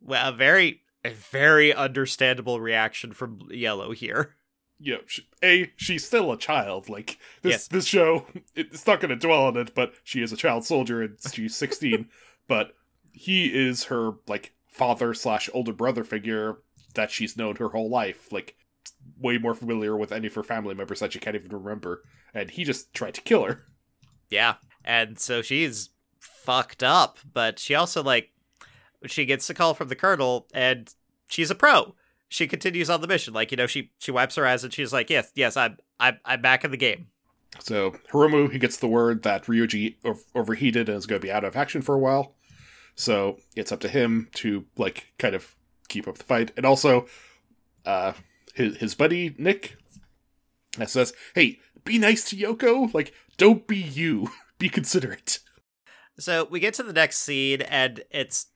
Well, 0.00 0.28
a 0.28 0.32
very, 0.32 0.82
a 1.04 1.10
very 1.10 1.72
understandable 1.72 2.60
reaction 2.60 3.12
from 3.12 3.40
Yellow 3.50 3.92
here. 3.92 4.34
Yeah, 4.78 4.96
she, 5.06 5.26
a 5.42 5.72
she's 5.76 6.04
still 6.04 6.30
a 6.32 6.36
child. 6.36 6.88
Like 6.88 7.18
this 7.42 7.52
Yes. 7.52 7.68
this 7.68 7.86
show, 7.86 8.26
it's 8.54 8.86
not 8.86 9.00
going 9.00 9.08
to 9.10 9.16
dwell 9.16 9.44
on 9.46 9.56
it, 9.56 9.74
but 9.74 9.94
she 10.04 10.20
is 10.20 10.32
a 10.32 10.36
child 10.36 10.66
soldier 10.66 11.00
and 11.02 11.16
she's 11.32 11.56
sixteen. 11.56 12.08
but 12.48 12.74
he 13.12 13.46
is 13.46 13.84
her 13.84 14.12
like 14.26 14.52
father 14.68 15.14
slash 15.14 15.48
older 15.54 15.72
brother 15.72 16.04
figure 16.04 16.58
that 16.96 17.10
she's 17.10 17.36
known 17.36 17.56
her 17.56 17.68
whole 17.68 17.88
life. 17.88 18.32
Like 18.32 18.56
way 19.18 19.38
more 19.38 19.54
familiar 19.54 19.96
with 19.96 20.12
any 20.12 20.26
of 20.26 20.34
her 20.34 20.42
family 20.42 20.74
members 20.74 21.00
that 21.00 21.12
she 21.12 21.18
can't 21.18 21.36
even 21.36 21.52
remember. 21.52 22.02
And 22.34 22.50
he 22.50 22.64
just 22.64 22.92
tried 22.92 23.14
to 23.14 23.20
kill 23.20 23.44
her. 23.44 23.64
Yeah. 24.28 24.54
And 24.84 25.18
so 25.18 25.42
she's 25.42 25.90
fucked 26.20 26.82
up, 26.82 27.18
but 27.32 27.58
she 27.58 27.74
also 27.74 28.02
like 28.02 28.30
she 29.06 29.24
gets 29.24 29.48
a 29.50 29.54
call 29.54 29.74
from 29.74 29.88
the 29.88 29.96
colonel 29.96 30.46
and 30.52 30.92
she's 31.28 31.50
a 31.50 31.54
pro. 31.54 31.94
She 32.28 32.46
continues 32.46 32.90
on 32.90 33.00
the 33.00 33.06
mission. 33.06 33.34
Like, 33.34 33.50
you 33.50 33.56
know, 33.56 33.66
she 33.66 33.92
she 33.98 34.10
wipes 34.10 34.34
her 34.36 34.46
eyes 34.46 34.64
and 34.64 34.72
she's 34.72 34.92
like, 34.92 35.10
"Yes, 35.10 35.30
yes, 35.34 35.56
I'm 35.56 35.76
I'm 36.00 36.18
I'm 36.24 36.42
back 36.42 36.64
in 36.64 36.70
the 36.70 36.76
game." 36.76 37.06
So 37.60 37.92
Hiromu, 38.12 38.50
he 38.50 38.58
gets 38.58 38.78
the 38.78 38.88
word 38.88 39.22
that 39.22 39.46
Ryuji 39.46 39.96
ov- 40.04 40.24
overheated 40.34 40.88
and 40.88 40.98
is 40.98 41.06
going 41.06 41.20
to 41.20 41.26
be 41.26 41.32
out 41.32 41.44
of 41.44 41.56
action 41.56 41.82
for 41.82 41.94
a 41.94 41.98
while. 41.98 42.34
So 42.96 43.38
it's 43.54 43.72
up 43.72 43.80
to 43.80 43.88
him 43.88 44.28
to 44.34 44.64
like 44.76 45.12
kind 45.18 45.34
of 45.34 45.54
keep 45.96 46.08
up 46.08 46.18
the 46.18 46.24
fight, 46.24 46.52
and 46.56 46.66
also, 46.66 47.06
uh, 47.84 48.12
his 48.54 48.76
his 48.76 48.94
buddy 48.94 49.34
Nick 49.38 49.76
uh, 50.80 50.86
says, 50.86 51.12
"Hey, 51.34 51.58
be 51.84 51.98
nice 51.98 52.28
to 52.30 52.36
Yoko. 52.36 52.92
Like, 52.92 53.12
don't 53.36 53.66
be 53.66 53.78
you. 53.78 54.30
be 54.58 54.68
considerate." 54.68 55.40
So 56.18 56.44
we 56.50 56.60
get 56.60 56.74
to 56.74 56.82
the 56.82 56.92
next 56.92 57.18
scene, 57.18 57.62
and 57.62 58.02
it's 58.10 58.46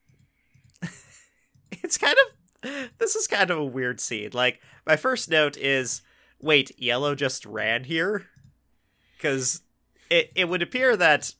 it's 1.73 1.99
kind 1.99 2.17
of 2.63 2.91
this 2.99 3.17
is 3.17 3.27
kind 3.27 3.51
of 3.51 3.59
a 3.59 3.65
weird 3.65 4.01
scene. 4.01 4.31
Like 4.33 4.61
my 4.87 4.97
first 4.97 5.31
note 5.31 5.57
is, 5.57 6.03
wait, 6.41 6.79
Yellow 6.79 7.15
just 7.15 7.47
ran 7.47 7.85
here, 7.85 8.27
because 9.17 9.63
it 10.11 10.31
it 10.35 10.49
would 10.49 10.63
appear 10.63 10.95
that 10.97 11.35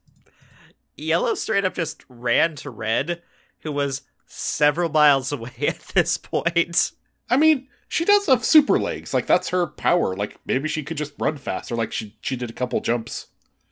Yellow 0.97 1.35
straight 1.35 1.65
up 1.67 1.75
just 1.75 2.05
ran 2.09 2.57
to 2.57 2.71
Red, 2.71 3.23
who 3.61 3.73
was 3.73 4.03
several 4.31 4.89
miles 4.91 5.33
away 5.33 5.53
at 5.67 5.81
this 5.95 6.17
point. 6.17 6.93
I 7.29 7.37
mean, 7.37 7.69
she 7.89 8.05
does 8.05 8.27
have 8.27 8.45
super 8.45 8.79
legs. 8.79 9.13
Like 9.13 9.27
that's 9.27 9.51
her 9.51 9.67
power. 9.67 10.17
Like 10.17 10.39
maybe 10.47 10.69
she 10.69 10.83
could 10.83 10.97
just 10.97 11.15
run 11.19 11.37
faster. 11.37 11.75
Like 11.75 11.93
she 11.93 12.17
she 12.21 12.37
did 12.37 12.51
a 12.51 12.55
couple 12.55 12.81
jumps. 12.81 13.27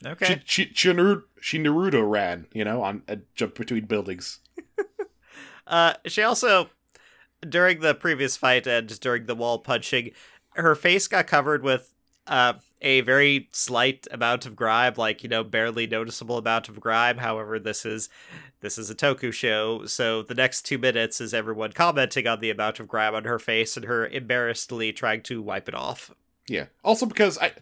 Okay. 0.04 0.42
She 0.44 0.64
she 0.64 0.72
she, 0.74 0.88
Naruto, 0.90 1.22
she 1.40 1.58
Naruto 1.58 2.08
ran. 2.08 2.46
You 2.52 2.64
know, 2.64 2.82
on 2.82 3.02
a 3.08 3.18
jump 3.34 3.54
between 3.54 3.86
buildings. 3.86 4.40
Uh, 5.68 5.92
she 6.06 6.22
also, 6.22 6.70
during 7.46 7.80
the 7.80 7.94
previous 7.94 8.38
fight 8.38 8.66
and 8.66 8.98
during 9.00 9.26
the 9.26 9.34
wall 9.34 9.58
punching, 9.58 10.12
her 10.54 10.74
face 10.74 11.06
got 11.06 11.26
covered 11.26 11.62
with 11.62 11.92
uh, 12.26 12.54
a 12.80 13.00
very 13.00 13.48
slight 13.52 14.06
amount 14.10 14.46
of 14.46 14.54
grime, 14.56 14.94
like 14.96 15.22
you 15.22 15.28
know, 15.28 15.44
barely 15.44 15.86
noticeable 15.86 16.38
amount 16.38 16.68
of 16.68 16.80
grime. 16.80 17.18
However, 17.18 17.58
this 17.58 17.84
is 17.84 18.08
this 18.60 18.78
is 18.78 18.90
a 18.90 18.94
Toku 18.94 19.32
show, 19.32 19.86
so 19.86 20.22
the 20.22 20.34
next 20.34 20.62
two 20.62 20.78
minutes 20.78 21.20
is 21.20 21.34
everyone 21.34 21.72
commenting 21.72 22.26
on 22.26 22.40
the 22.40 22.50
amount 22.50 22.80
of 22.80 22.88
grime 22.88 23.14
on 23.14 23.24
her 23.24 23.38
face 23.38 23.76
and 23.76 23.86
her 23.86 24.06
embarrassedly 24.06 24.92
trying 24.92 25.22
to 25.22 25.42
wipe 25.42 25.68
it 25.68 25.74
off. 25.74 26.12
Yeah. 26.48 26.66
Also 26.82 27.06
because 27.06 27.38
I 27.38 27.52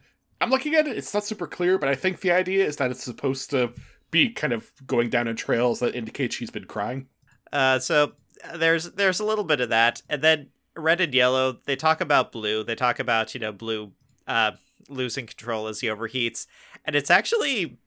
I'm 0.40 0.50
looking 0.50 0.74
at 0.74 0.86
it, 0.86 0.96
it's 0.96 1.14
not 1.14 1.24
super 1.24 1.46
clear, 1.46 1.78
but 1.78 1.88
I 1.88 1.94
think 1.94 2.20
the 2.20 2.32
idea 2.32 2.66
is 2.66 2.76
that 2.76 2.90
it's 2.90 3.04
supposed 3.04 3.50
to 3.50 3.72
be 4.10 4.30
kind 4.30 4.52
of 4.52 4.70
going 4.86 5.10
down 5.10 5.28
in 5.28 5.36
trails 5.36 5.80
that 5.80 5.94
indicate 5.94 6.32
she's 6.32 6.50
been 6.50 6.66
crying. 6.66 7.06
Uh, 7.52 7.78
so 7.78 8.12
uh, 8.44 8.56
there's 8.56 8.92
there's 8.92 9.20
a 9.20 9.24
little 9.24 9.44
bit 9.44 9.60
of 9.60 9.70
that, 9.70 10.02
and 10.08 10.22
then 10.22 10.48
red 10.76 11.00
and 11.00 11.14
yellow. 11.14 11.58
They 11.64 11.76
talk 11.76 12.00
about 12.00 12.32
blue. 12.32 12.64
They 12.64 12.74
talk 12.74 12.98
about 12.98 13.34
you 13.34 13.40
know 13.40 13.52
blue 13.52 13.92
uh, 14.26 14.52
losing 14.88 15.26
control 15.26 15.66
as 15.68 15.80
he 15.80 15.88
overheats, 15.88 16.46
and 16.84 16.94
it's 16.96 17.10
actually 17.10 17.78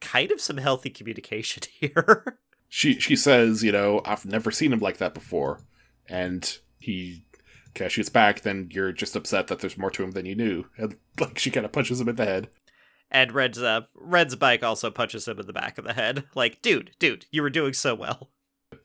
kind 0.00 0.30
of 0.30 0.40
some 0.40 0.58
healthy 0.58 0.90
communication 0.90 1.62
here. 1.80 2.38
She 2.68 2.98
she 2.98 3.16
says, 3.16 3.62
you 3.62 3.72
know, 3.72 4.02
I've 4.04 4.26
never 4.26 4.50
seen 4.50 4.72
him 4.72 4.80
like 4.80 4.98
that 4.98 5.14
before. 5.14 5.60
And 6.08 6.58
he 6.78 7.24
kind 7.74 7.86
of 7.86 7.92
shoots 7.92 8.08
back, 8.08 8.42
then 8.42 8.68
you're 8.72 8.92
just 8.92 9.16
upset 9.16 9.46
that 9.48 9.58
there's 9.60 9.78
more 9.78 9.90
to 9.90 10.02
him 10.04 10.12
than 10.12 10.26
you 10.26 10.34
knew. 10.34 10.64
And 10.76 10.96
like 11.20 11.38
she 11.38 11.50
kind 11.50 11.66
of 11.66 11.72
punches 11.72 12.00
him 12.00 12.08
in 12.08 12.16
the 12.16 12.24
head. 12.24 12.48
and 13.10 13.32
Red's 13.32 13.60
uh, 13.62 13.82
Red's 13.94 14.36
bike 14.36 14.62
also 14.62 14.90
punches 14.90 15.26
him 15.28 15.38
in 15.40 15.46
the 15.46 15.52
back 15.52 15.78
of 15.78 15.84
the 15.84 15.92
head. 15.94 16.24
Like, 16.34 16.60
dude, 16.62 16.90
dude, 16.98 17.26
you 17.30 17.42
were 17.42 17.50
doing 17.50 17.72
so 17.72 17.94
well. 17.94 18.30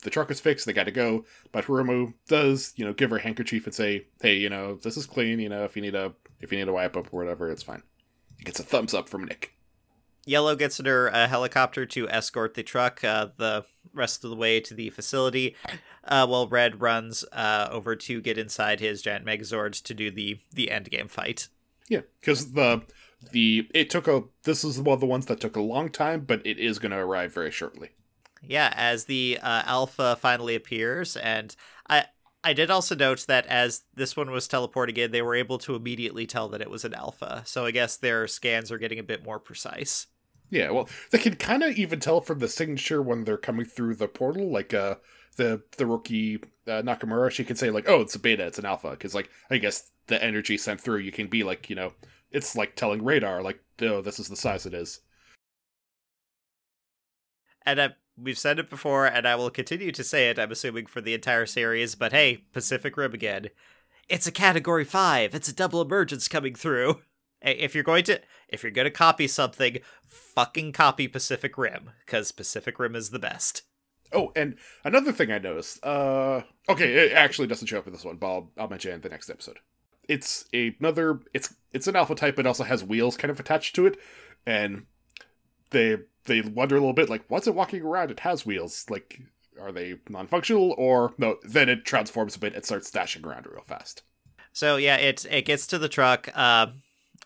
The 0.04 0.10
truck 0.10 0.32
is 0.32 0.40
fixed, 0.40 0.66
they 0.66 0.74
gotta 0.74 0.92
go. 0.92 1.26
But 1.52 1.66
Hiromu 1.66 2.14
does, 2.28 2.74
you 2.76 2.86
know, 2.86 2.94
give 2.94 3.10
her 3.12 3.18
a 3.18 3.22
handkerchief 3.22 3.66
and 3.66 3.74
say, 3.76 4.06
Hey, 4.22 4.36
you 4.36 4.50
know, 4.50 4.76
this 4.76 4.96
is 4.98 5.06
clean, 5.06 5.40
you 5.40 5.50
know, 5.50 5.64
if 5.64 5.76
you 5.76 5.82
need 5.82 5.96
a 5.96 6.14
if 6.42 6.52
you 6.52 6.58
need 6.58 6.68
a 6.68 6.74
wipe 6.74 6.98
up 6.98 7.14
or 7.14 7.24
whatever, 7.24 7.50
it's 7.50 7.64
fine. 7.64 7.84
He 8.38 8.44
gets 8.44 8.60
a 8.60 8.64
thumbs 8.64 8.94
up 8.94 9.08
from 9.08 9.26
Nick. 9.26 9.54
Yellow 10.26 10.56
gets 10.56 10.80
in 10.80 10.86
her 10.86 11.14
uh, 11.14 11.28
helicopter 11.28 11.86
to 11.88 12.08
escort 12.10 12.54
the 12.54 12.64
truck 12.64 13.04
uh, 13.04 13.30
the 13.38 13.66
rest 13.94 14.24
of 14.24 14.30
the 14.30 14.36
way 14.36 14.60
to 14.60 14.74
the 14.74 14.90
facility, 14.92 15.56
uh, 16.04 16.28
while 16.28 16.48
Red 16.48 16.82
runs 16.82 17.26
uh, 17.32 17.70
over 17.72 17.96
to 17.96 18.22
get 18.22 18.38
inside 18.38 18.80
his 18.80 19.02
giant 19.02 19.26
Megazords 19.26 19.82
to 19.84 19.94
do 19.94 20.12
the 20.12 20.40
the 20.52 20.70
end 20.70 20.90
game 20.92 21.08
fight. 21.08 21.48
Yeah, 21.90 22.02
because 22.20 22.54
the 22.54 22.84
the 23.32 23.68
it 23.74 23.90
took 23.90 24.08
a 24.08 24.24
this 24.44 24.64
is 24.64 24.80
one 24.80 24.94
of 24.94 25.00
the 25.00 25.08
ones 25.08 25.26
that 25.26 25.40
took 25.40 25.56
a 25.56 25.62
long 25.62 25.90
time, 25.90 26.22
but 26.22 26.46
it 26.46 26.60
is 26.60 26.80
going 26.80 26.92
to 26.92 26.98
arrive 26.98 27.34
very 27.34 27.52
shortly. 27.52 27.90
Yeah, 28.44 28.74
as 28.76 29.06
the 29.06 29.40
uh, 29.42 29.64
alpha 29.66 30.18
finally 30.20 30.56
appears, 30.56 31.18
and 31.18 31.56
I 31.90 32.06
I 32.44 32.54
did 32.54 32.72
also 32.72 32.96
note 32.96 33.26
that 33.28 33.46
as 33.46 33.84
this 33.94 34.18
one 34.18 34.32
was 34.32 34.48
teleporting 34.48 34.98
in, 34.98 35.12
they 35.12 35.22
were 35.22 35.36
able 35.36 35.60
to 35.60 35.76
immediately 35.76 36.26
tell 36.26 36.50
that 36.50 36.62
it 36.62 36.72
was 36.72 36.84
an 36.84 36.94
alpha. 36.94 37.44
So 37.46 37.66
I 37.66 37.72
guess 37.72 37.98
their 37.98 38.28
scans 38.28 38.72
are 38.72 38.80
getting 38.80 39.00
a 39.00 39.04
bit 39.04 39.24
more 39.24 39.40
precise. 39.40 40.08
Yeah, 40.50 40.72
well, 40.72 40.90
they 41.12 41.18
can 41.18 41.36
kind 41.36 41.64
of 41.64 41.78
even 41.78 42.00
tell 42.00 42.20
from 42.20 42.40
the 42.40 42.48
signature 42.48 43.02
when 43.02 43.24
they're 43.24 43.38
coming 43.38 43.66
through 43.66 43.96
the 43.96 44.08
portal. 44.08 44.52
Like 44.52 44.74
uh, 44.74 44.96
the 45.38 45.62
the 45.78 45.86
rookie 45.86 46.38
uh, 46.68 46.82
Nakamura, 46.82 47.32
she 47.32 47.44
can 47.44 47.56
say 47.56 47.70
like, 47.70 47.88
"Oh, 47.88 48.02
it's 48.02 48.16
a 48.16 48.20
beta, 48.20 48.46
it's 48.46 48.60
an 48.60 48.66
alpha," 48.66 48.92
because 48.92 49.16
like 49.16 49.30
I 49.50 49.58
guess 49.58 49.92
the 50.08 50.22
energy 50.22 50.58
sent 50.58 50.82
through, 50.82 51.00
you 51.00 51.12
can 51.12 51.28
be 51.28 51.44
like, 51.44 51.70
you 51.70 51.76
know, 51.76 51.94
it's 52.32 52.56
like 52.56 52.76
telling 52.76 53.04
radar 53.04 53.42
like, 53.42 53.64
"Oh, 53.82 54.02
this 54.02 54.20
is 54.20 54.28
the 54.28 54.36
size 54.36 54.66
it 54.66 54.74
is." 54.74 55.00
And 57.66 57.82
I, 57.82 57.90
we've 58.22 58.38
said 58.38 58.60
it 58.60 58.70
before, 58.70 59.06
and 59.06 59.28
I 59.28 59.36
will 59.36 59.50
continue 59.50 59.92
to 59.92 60.04
say 60.04 60.30
it. 60.30 60.40
I'm 60.40 60.52
assuming 60.52 60.86
for 60.86 61.02
the 61.02 61.14
entire 61.14 61.46
series. 61.46 61.96
But 61.96 62.12
hey, 62.12 62.46
Pacific 62.54 62.98
Rim 62.98 63.14
again. 63.14 63.48
It's 64.10 64.28
a 64.28 64.32
Category 64.32 64.84
Five. 64.84 65.34
It's 65.34 65.48
a 65.50 65.56
double 65.56 65.82
emergence 65.82 66.28
coming 66.28 66.56
through. 66.56 67.02
If 67.42 67.74
you're 67.74 67.84
going 67.84 68.04
to, 68.04 68.22
if 68.50 68.62
you're 68.62 68.72
to 68.72 68.92
copy 68.92 69.28
something, 69.28 69.80
fucking 70.06 70.74
copy 70.74 71.08
Pacific 71.08 71.58
Rim, 71.58 71.92
because 72.06 72.32
Pacific 72.32 72.78
Rim 72.78 72.96
is 72.96 73.10
the 73.10 73.20
best. 73.20 73.64
Oh, 74.14 74.32
and 74.36 74.58
another 74.84 75.12
thing 75.12 75.32
I 75.32 75.40
noticed. 75.40 75.84
Uh, 75.84 76.42
okay, 76.70 76.94
it 76.94 77.14
actually 77.14 77.48
doesn't 77.48 77.68
show 77.68 77.80
up 77.80 77.88
in 77.88 77.94
this 77.94 78.06
one, 78.06 78.18
but 78.18 78.28
I'll, 78.28 78.52
I'll 78.58 78.68
mention 78.68 78.92
it 78.92 78.96
in 78.96 79.02
the 79.02 79.10
next 79.10 79.30
episode. 79.30 79.60
It's 80.08 80.46
another. 80.54 81.22
It's 81.34 81.56
it's 81.72 81.88
an 81.88 81.96
alpha 81.96 82.16
type, 82.16 82.36
but 82.36 82.46
also 82.46 82.64
has 82.64 82.84
wheels 82.84 83.18
kind 83.18 83.32
of 83.32 83.40
attached 83.40 83.76
to 83.76 83.86
it, 83.86 83.98
and 84.46 84.86
they 85.72 85.98
they 86.26 86.42
wonder 86.42 86.76
a 86.76 86.80
little 86.80 86.94
bit 86.94 87.10
like, 87.10 87.24
what's 87.28 87.48
it 87.48 87.56
walking 87.56 87.82
around? 87.82 88.12
It 88.12 88.22
has 88.22 88.46
wheels. 88.46 88.86
Like, 88.90 89.20
are 89.60 89.72
they 89.72 89.96
non-functional 90.10 90.76
or 90.78 91.14
no? 91.18 91.38
Then 91.44 91.70
it 91.70 91.86
transforms 91.86 92.36
a 92.36 92.40
bit 92.40 92.54
and 92.54 92.64
starts 92.64 92.92
dashing 92.92 93.26
around 93.26 93.48
real 93.48 93.64
fast. 93.64 94.04
So 94.54 94.76
yeah, 94.76 94.98
it 94.98 95.26
it 95.30 95.46
gets 95.46 95.68
to 95.68 95.80
the 95.80 95.90
truck. 95.90 96.30
Uh, 96.36 96.68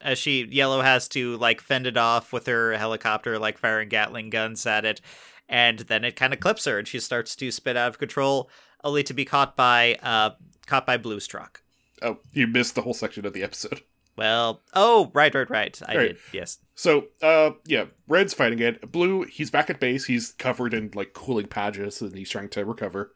as 0.02 0.18
she 0.18 0.46
Yellow 0.46 0.82
has 0.82 1.08
to 1.10 1.38
like 1.38 1.62
fend 1.62 1.88
it 1.88 1.98
off 1.98 2.32
with 2.34 2.48
her 2.48 2.78
helicopter, 2.78 3.40
like 3.40 3.58
firing 3.58 3.90
Gatling 3.90 4.30
guns 4.30 4.66
at 4.66 4.86
it, 4.86 5.02
and 5.50 5.80
then 5.80 6.04
it 6.04 6.16
kind 6.16 6.34
of 6.34 6.40
clips 6.40 6.66
her, 6.66 6.78
and 6.78 6.88
she 6.88 7.00
starts 7.00 7.36
to 7.38 7.52
spin 7.52 7.78
out 7.78 7.90
of 7.90 8.00
control, 8.00 8.50
only 8.84 9.04
to 9.04 9.14
be 9.14 9.26
caught 9.26 9.56
by 9.56 9.98
uh 10.04 10.32
caught 10.66 10.86
by 10.86 10.98
Blue's 10.98 11.28
truck. 11.28 11.62
Oh, 12.02 12.20
you 12.34 12.48
missed 12.48 12.76
the 12.76 12.82
whole 12.82 12.94
section 12.94 13.26
of 13.26 13.34
the 13.34 13.44
episode. 13.44 13.82
Well, 14.18 14.62
oh 14.74 15.12
right, 15.14 15.34
right, 15.34 15.50
right. 15.50 15.82
I 15.86 15.96
Right. 15.96 16.08
did. 16.10 16.18
Yes. 16.32 16.60
So, 16.76 17.08
uh, 17.22 17.52
yeah, 17.66 17.86
Red's 18.08 18.34
fighting 18.34 18.60
it. 18.60 18.92
Blue, 18.92 19.24
he's 19.24 19.52
back 19.52 19.70
at 19.70 19.80
base. 19.80 20.06
He's 20.06 20.32
covered 20.34 20.74
in 20.74 20.92
like 20.94 21.14
cooling 21.14 21.48
patches, 21.48 22.02
and 22.02 22.16
he's 22.18 22.30
trying 22.30 22.50
to 22.50 22.66
recover. 22.66 23.14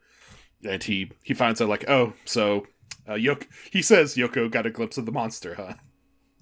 And 0.66 0.82
he 0.82 1.12
he 1.22 1.32
finds 1.34 1.60
out 1.62 1.68
like, 1.68 1.88
oh, 1.88 2.12
so 2.24 2.66
uh, 3.08 3.12
Yoko. 3.14 3.46
He 3.70 3.80
says 3.82 4.14
Yoko 4.16 4.50
got 4.50 4.66
a 4.66 4.70
glimpse 4.70 4.98
of 4.98 5.06
the 5.06 5.12
monster, 5.12 5.54
huh? 5.54 5.74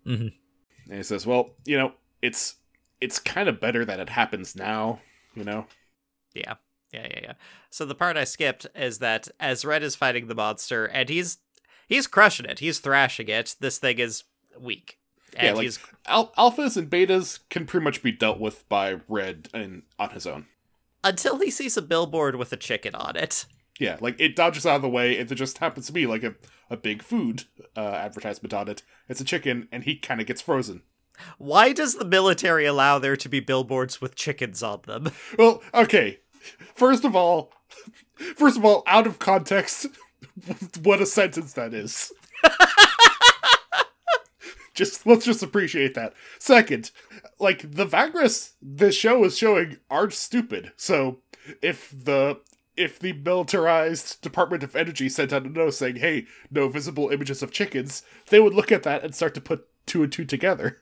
Mhm. 0.07 0.33
And 0.89 0.97
he 0.97 1.03
says, 1.03 1.27
well, 1.27 1.51
you 1.65 1.77
know, 1.77 1.93
it's 2.23 2.57
it's 3.01 3.19
kind 3.21 3.49
of 3.49 3.61
better 3.61 3.85
that 3.85 4.01
it 4.01 4.09
happens 4.11 4.57
now. 4.57 5.01
You 5.35 5.45
know, 5.45 5.67
Yeah. 6.35 6.55
Yeah, 6.93 7.07
yeah, 7.11 7.21
yeah. 7.23 7.33
So 7.71 7.85
the 7.85 7.95
part 7.95 8.17
I 8.17 8.25
skipped 8.25 8.67
is 8.75 8.99
that 9.01 9.29
as 9.39 9.65
Red 9.65 9.83
is 9.83 9.95
fighting 9.95 10.27
the 10.27 10.35
monster, 10.35 10.87
and 10.87 11.09
he's 11.09 11.39
he's 11.87 12.07
crushing 12.07 12.47
it, 12.47 12.61
he's 12.61 12.79
thrashing 12.81 13.29
it. 13.29 13.55
This 13.61 13.79
thing 13.79 13.99
is 13.99 14.25
weak, 14.61 14.99
and 15.37 15.47
Yeah, 15.47 15.53
like- 15.55 15.63
he's 15.65 15.79
Al- 16.07 16.33
alphas 16.39 16.77
and 16.77 16.89
betas 16.91 17.41
can 17.51 17.67
pretty 17.67 17.85
much 17.85 18.03
be 18.03 18.13
dealt 18.13 18.41
with 18.41 18.67
by 18.69 19.01
Red 19.09 19.49
and 19.53 19.83
on 19.99 20.11
his 20.11 20.27
own. 20.27 20.47
until 21.05 21.39
he 21.39 21.51
sees 21.51 21.77
a 21.77 21.83
billboard 21.83 22.37
with 22.37 22.53
a 22.53 22.57
chicken 22.57 22.95
on 22.95 23.15
it. 23.17 23.45
Yeah, 23.79 23.97
like 24.01 24.19
it 24.21 24.35
dodges 24.35 24.67
out 24.67 24.77
of 24.77 24.83
the 24.83 24.89
way, 24.89 25.17
and 25.19 25.29
there 25.29 25.37
just 25.37 25.59
happens 25.59 25.87
to 25.87 25.93
be 25.93 26.07
like 26.07 26.25
a, 26.25 26.35
a 26.69 26.77
big 26.77 27.03
food 27.03 27.45
uh, 27.77 27.81
advertisement 27.81 28.53
on 28.53 28.69
it. 28.69 28.83
It's 29.09 29.21
a 29.21 29.25
chicken, 29.25 29.69
and 29.71 29.85
he 29.85 29.97
kind 29.97 30.21
of 30.21 30.27
gets 30.27 30.41
frozen. 30.41 30.83
Why 31.37 31.73
does 31.73 31.95
the 31.95 32.05
military 32.05 32.65
allow 32.67 32.99
there 32.99 33.17
to 33.17 33.29
be 33.29 33.39
billboards 33.41 34.01
with 34.01 34.17
chickens 34.17 34.63
on 34.63 34.81
them? 34.87 35.11
Well, 35.39 35.63
okay. 35.75 36.19
First 36.75 37.05
of 37.05 37.15
all, 37.15 37.53
first 38.37 38.57
of 38.57 38.65
all, 38.65 38.83
out 38.87 39.07
of 39.07 39.19
context, 39.21 39.87
what 40.83 41.01
a 41.01 41.07
sentence 41.07 41.53
that 41.53 41.73
is. 41.75 42.13
Just 44.79 45.05
let's 45.07 45.27
just 45.27 45.43
appreciate 45.43 45.95
that. 45.95 46.15
Second, 46.39 46.93
like 47.39 47.71
the 47.71 47.85
Vagras 47.85 48.53
this 48.63 48.95
show 48.95 49.25
is 49.25 49.37
showing 49.37 49.79
aren't 49.91 50.13
stupid. 50.13 50.73
So 50.77 51.19
if 51.61 51.91
the 51.91 52.41
if 52.77 53.01
the 53.01 53.13
militarized 53.13 54.23
Department 54.23 54.63
of 54.63 54.77
Energy 54.77 55.09
sent 55.09 55.33
out 55.33 55.45
a 55.45 55.49
note 55.49 55.75
saying, 55.75 55.97
"Hey, 55.97 56.27
no 56.51 56.69
visible 56.69 57.11
images 57.11 57.43
of 57.43 57.51
chickens," 57.51 58.05
they 58.31 58.39
would 58.39 58.55
look 58.55 58.71
at 58.71 58.85
that 58.85 59.03
and 59.03 59.15
start 59.15 59.35
to 59.35 59.41
put 59.41 59.67
two 59.85 60.05
and 60.05 60.13
two 60.13 60.25
together. 60.25 60.81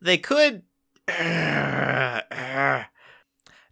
They 0.00 0.18
could 0.18 0.62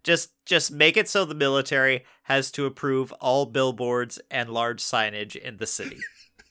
just 0.03 0.31
just 0.45 0.71
make 0.71 0.95
it 0.95 1.09
so 1.09 1.25
the 1.25 1.35
military 1.35 2.05
has 2.23 2.51
to 2.51 2.65
approve 2.65 3.11
all 3.13 3.45
billboards 3.45 4.17
and 4.31 4.49
large 4.49 4.81
signage 4.81 5.35
in 5.35 5.57
the 5.57 5.67
city. 5.67 5.97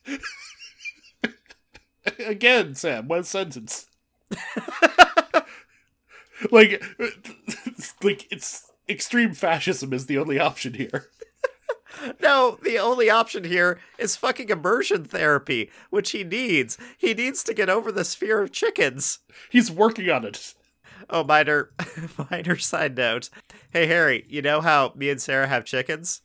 Again, 2.18 2.74
Sam, 2.74 3.08
one 3.08 3.24
sentence. 3.24 3.86
like, 6.50 6.82
like 8.02 8.30
it's 8.30 8.70
extreme 8.88 9.34
fascism 9.34 9.92
is 9.92 10.06
the 10.06 10.18
only 10.18 10.38
option 10.38 10.74
here. 10.74 11.08
no, 12.20 12.58
the 12.62 12.78
only 12.78 13.08
option 13.10 13.44
here 13.44 13.78
is 13.98 14.16
fucking 14.16 14.48
immersion 14.48 15.04
therapy, 15.04 15.70
which 15.90 16.10
he 16.10 16.24
needs. 16.24 16.76
He 16.98 17.14
needs 17.14 17.42
to 17.44 17.54
get 17.54 17.70
over 17.70 17.90
this 17.90 18.14
fear 18.14 18.42
of 18.42 18.52
chickens. 18.52 19.20
He's 19.50 19.70
working 19.70 20.10
on 20.10 20.24
it. 20.24 20.54
Oh, 21.08 21.24
minor, 21.24 21.70
minor 22.30 22.56
side 22.56 22.96
note. 22.96 23.30
Hey, 23.72 23.86
Harry, 23.86 24.24
you 24.28 24.42
know 24.42 24.60
how 24.60 24.92
me 24.96 25.10
and 25.10 25.20
Sarah 25.20 25.46
have 25.46 25.64
chickens? 25.64 26.22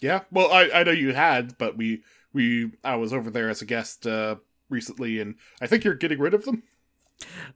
Yeah. 0.00 0.20
Well, 0.30 0.52
I 0.52 0.70
I 0.72 0.82
know 0.84 0.92
you 0.92 1.12
had, 1.14 1.58
but 1.58 1.76
we 1.76 2.02
we 2.32 2.72
I 2.84 2.96
was 2.96 3.12
over 3.12 3.30
there 3.30 3.48
as 3.48 3.62
a 3.62 3.66
guest 3.66 4.06
uh 4.06 4.36
recently, 4.68 5.20
and 5.20 5.36
I 5.60 5.66
think 5.66 5.84
you're 5.84 5.94
getting 5.94 6.18
rid 6.18 6.34
of 6.34 6.44
them. 6.44 6.62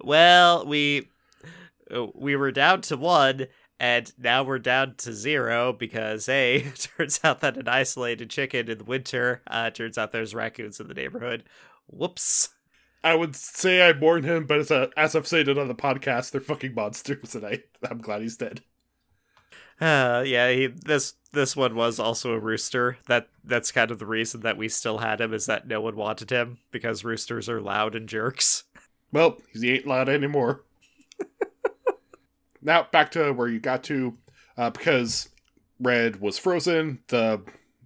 Well, 0.01 0.67
we 0.67 1.09
we 2.15 2.37
were 2.37 2.53
down 2.53 2.81
to 2.83 2.97
one, 2.97 3.47
and 3.79 4.13
now 4.19 4.43
we're 4.43 4.59
down 4.59 4.95
to 4.99 5.13
zero 5.13 5.73
because 5.73 6.27
hey, 6.27 6.71
turns 6.79 7.21
out 7.23 7.41
that 7.41 7.57
an 7.57 7.69
isolated 7.69 8.31
chicken 8.31 8.71
in 8.71 8.79
the 8.79 8.85
winter. 8.85 9.43
Uh, 9.47 9.71
turns 9.71 9.99
out 9.99 10.13
there's 10.13 10.35
raccoons 10.35 10.81
in 10.81 10.89
the 10.89 10.95
neighborhood. 10.95 11.45
Whoops. 11.87 12.51
I 13.05 13.17
would 13.17 13.35
say 13.35 13.87
I 13.87 13.93
mourn 13.93 14.23
him, 14.23 14.47
but 14.47 14.61
as, 14.61 14.71
a, 14.71 14.89
as 14.97 15.17
I've 15.17 15.27
said 15.27 15.49
it 15.49 15.59
on 15.59 15.67
the 15.67 15.75
podcast, 15.75 16.31
they're 16.31 16.41
fucking 16.41 16.75
monsters, 16.75 17.35
and 17.35 17.45
I, 17.45 17.59
I'm 17.91 17.99
glad 17.99 18.23
he's 18.23 18.37
dead. 18.37 18.63
Uh, 19.83 20.23
yeah, 20.25 20.49
he, 20.53 20.69
this 20.69 21.15
this 21.33 21.57
one 21.57 21.75
was 21.75 21.99
also 21.99 22.33
a 22.33 22.39
rooster. 22.39 22.99
That 23.09 23.27
that's 23.43 23.73
kind 23.73 23.91
of 23.91 23.99
the 23.99 24.07
reason 24.07 24.43
that 24.43 24.57
we 24.57 24.69
still 24.69 24.99
had 24.99 25.21
him 25.21 25.35
is 25.35 25.47
that 25.47 25.67
no 25.67 25.81
one 25.81 25.97
wanted 25.97 26.31
him 26.31 26.59
because 26.71 27.05
roosters 27.05 27.49
are 27.49 27.61
loud 27.61 27.97
and 27.97 28.09
jerks. 28.09 28.63
Well, 29.11 29.39
he 29.53 29.73
ain't 29.73 29.87
loud 29.89 30.09
anymore. 30.09 30.63
now 32.63 32.87
back 32.93 33.11
to 33.13 33.33
where 33.33 33.49
you 33.49 33.59
got 33.59 33.83
to, 33.85 34.17
uh, 34.57 34.71
because 34.71 35.31
Red 35.81 36.21
was 36.21 36.39
frozen. 36.39 37.01
The 37.09 37.43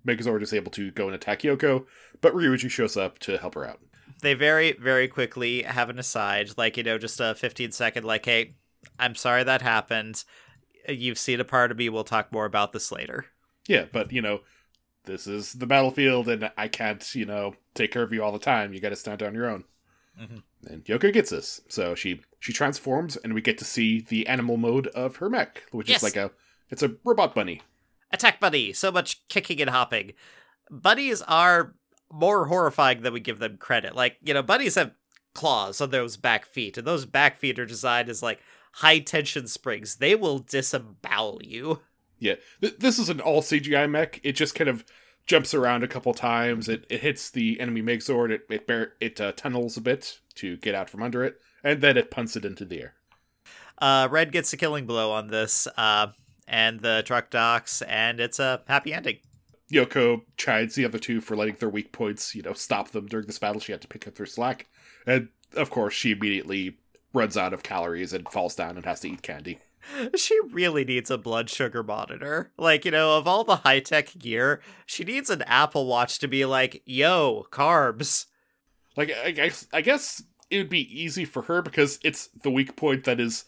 Megazord 0.06 0.42
is 0.42 0.52
able 0.52 0.72
to 0.72 0.90
go 0.90 1.06
and 1.06 1.14
attack 1.14 1.40
Yoko, 1.40 1.86
but 2.20 2.34
Ryuji 2.34 2.68
shows 2.68 2.98
up 2.98 3.18
to 3.20 3.38
help 3.38 3.54
her 3.54 3.66
out. 3.66 3.80
They 4.20 4.34
very 4.34 4.72
very 4.72 5.08
quickly 5.08 5.62
have 5.62 5.88
an 5.88 5.98
aside, 5.98 6.50
like 6.58 6.76
you 6.76 6.82
know, 6.82 6.98
just 6.98 7.20
a 7.20 7.34
15 7.34 7.72
second, 7.72 8.04
like, 8.04 8.26
hey, 8.26 8.56
I'm 8.98 9.14
sorry 9.14 9.44
that 9.44 9.62
happened. 9.62 10.24
You've 10.88 11.18
seen 11.18 11.40
a 11.40 11.44
part 11.44 11.70
of 11.70 11.78
me. 11.78 11.88
We'll 11.88 12.04
talk 12.04 12.32
more 12.32 12.44
about 12.44 12.72
this 12.72 12.90
later. 12.92 13.26
Yeah, 13.66 13.86
but 13.92 14.12
you 14.12 14.22
know, 14.22 14.40
this 15.04 15.26
is 15.26 15.52
the 15.54 15.66
battlefield, 15.66 16.28
and 16.28 16.50
I 16.56 16.68
can't, 16.68 17.14
you 17.14 17.24
know, 17.26 17.54
take 17.74 17.92
care 17.92 18.02
of 18.02 18.12
you 18.12 18.22
all 18.22 18.32
the 18.32 18.38
time. 18.38 18.72
You 18.72 18.80
got 18.80 18.90
to 18.90 18.96
stand 18.96 19.22
on 19.22 19.34
your 19.34 19.48
own. 19.48 19.64
Mhm. 20.20 20.42
And 20.68 20.84
Yoko 20.84 21.12
gets 21.12 21.30
this, 21.30 21.60
so 21.68 21.94
she 21.94 22.22
she 22.40 22.52
transforms, 22.52 23.16
and 23.16 23.34
we 23.34 23.40
get 23.40 23.58
to 23.58 23.64
see 23.64 24.00
the 24.00 24.26
animal 24.26 24.56
mode 24.56 24.86
of 24.88 25.16
her 25.16 25.28
mech, 25.28 25.64
which 25.72 25.88
Yes. 25.88 25.98
is 25.98 26.02
like 26.02 26.16
a 26.16 26.30
it's 26.70 26.82
a 26.82 26.96
robot 27.04 27.34
bunny. 27.34 27.62
Attack 28.12 28.40
Bunny! 28.40 28.72
So 28.72 28.90
much 28.92 29.26
kicking 29.28 29.60
and 29.60 29.70
hopping. 29.70 30.12
Bunnies 30.70 31.22
are 31.22 31.74
more 32.10 32.46
horrifying 32.46 33.02
than 33.02 33.12
we 33.12 33.20
give 33.20 33.40
them 33.40 33.56
credit. 33.58 33.94
Like, 33.96 34.16
you 34.22 34.32
know, 34.32 34.42
bunnies 34.42 34.76
have 34.76 34.92
claws 35.34 35.80
on 35.80 35.90
those 35.90 36.16
back 36.16 36.46
feet, 36.46 36.78
and 36.78 36.86
those 36.86 37.04
back 37.04 37.36
feet 37.36 37.58
are 37.58 37.66
designed 37.66 38.08
as 38.08 38.22
like 38.22 38.40
high 38.76 38.98
tension 38.98 39.46
springs. 39.46 39.96
They 39.96 40.14
will 40.14 40.38
disembowel 40.38 41.40
you. 41.42 41.80
Yeah, 42.18 42.34
Th- 42.60 42.76
this 42.78 42.98
is 42.98 43.08
an 43.08 43.20
all 43.20 43.42
CGI 43.42 43.90
mech. 43.90 44.20
It 44.22 44.32
just 44.32 44.54
kind 44.54 44.68
of 44.68 44.84
jumps 45.26 45.54
around 45.54 45.82
a 45.82 45.88
couple 45.88 46.14
times. 46.14 46.68
It 46.68 46.86
it 46.88 47.00
hits 47.00 47.30
the 47.30 47.60
enemy 47.60 47.82
Megazord. 47.82 48.30
It 48.30 48.42
it 48.48 48.66
bear, 48.66 48.94
it 49.00 49.20
uh, 49.20 49.32
tunnels 49.32 49.76
a 49.76 49.80
bit 49.80 50.20
to 50.36 50.56
get 50.58 50.74
out 50.74 50.88
from 50.90 51.02
under 51.02 51.24
it, 51.24 51.38
and 51.62 51.80
then 51.80 51.96
it 51.96 52.10
punts 52.10 52.36
it 52.36 52.44
into 52.44 52.64
the 52.64 52.80
air. 52.80 52.94
Uh, 53.78 54.08
Red 54.10 54.32
gets 54.32 54.52
a 54.52 54.56
killing 54.56 54.86
blow 54.86 55.12
on 55.12 55.28
this, 55.28 55.68
uh, 55.76 56.08
and 56.48 56.80
the 56.80 57.02
truck 57.04 57.30
docks, 57.30 57.82
and 57.82 58.20
it's 58.20 58.38
a 58.38 58.62
happy 58.66 58.92
ending. 58.94 59.18
Yoko 59.70 60.22
chides 60.36 60.74
the 60.74 60.84
other 60.84 60.98
two 60.98 61.20
for 61.20 61.36
letting 61.36 61.56
their 61.56 61.68
weak 61.68 61.92
points, 61.92 62.34
you 62.34 62.42
know, 62.42 62.52
stop 62.52 62.90
them 62.90 63.06
during 63.06 63.26
this 63.26 63.38
battle. 63.38 63.60
She 63.60 63.72
had 63.72 63.82
to 63.82 63.88
pick 63.88 64.06
up 64.06 64.14
their 64.14 64.26
slack, 64.26 64.68
and 65.06 65.28
of 65.54 65.70
course, 65.70 65.92
she 65.92 66.12
immediately 66.12 66.78
runs 67.16 67.36
out 67.36 67.52
of 67.52 67.62
calories 67.62 68.12
and 68.12 68.28
falls 68.28 68.54
down 68.54 68.76
and 68.76 68.84
has 68.84 69.00
to 69.00 69.08
eat 69.08 69.22
candy. 69.22 69.58
She 70.16 70.36
really 70.50 70.84
needs 70.84 71.12
a 71.12 71.18
blood 71.18 71.48
sugar 71.48 71.84
monitor. 71.84 72.50
Like, 72.58 72.84
you 72.84 72.90
know, 72.90 73.16
of 73.16 73.28
all 73.28 73.44
the 73.44 73.56
high 73.56 73.78
tech 73.78 74.18
gear, 74.18 74.60
she 74.84 75.04
needs 75.04 75.30
an 75.30 75.42
Apple 75.42 75.86
Watch 75.86 76.18
to 76.18 76.26
be 76.26 76.44
like, 76.44 76.82
yo, 76.84 77.46
carbs. 77.52 78.26
Like, 78.96 79.12
I 79.24 79.30
guess, 79.30 79.68
I 79.72 79.82
guess 79.82 80.24
it 80.50 80.58
would 80.58 80.68
be 80.68 81.02
easy 81.02 81.24
for 81.24 81.42
her 81.42 81.62
because 81.62 82.00
it's 82.02 82.30
the 82.42 82.50
weak 82.50 82.74
point 82.74 83.04
that 83.04 83.20
is 83.20 83.44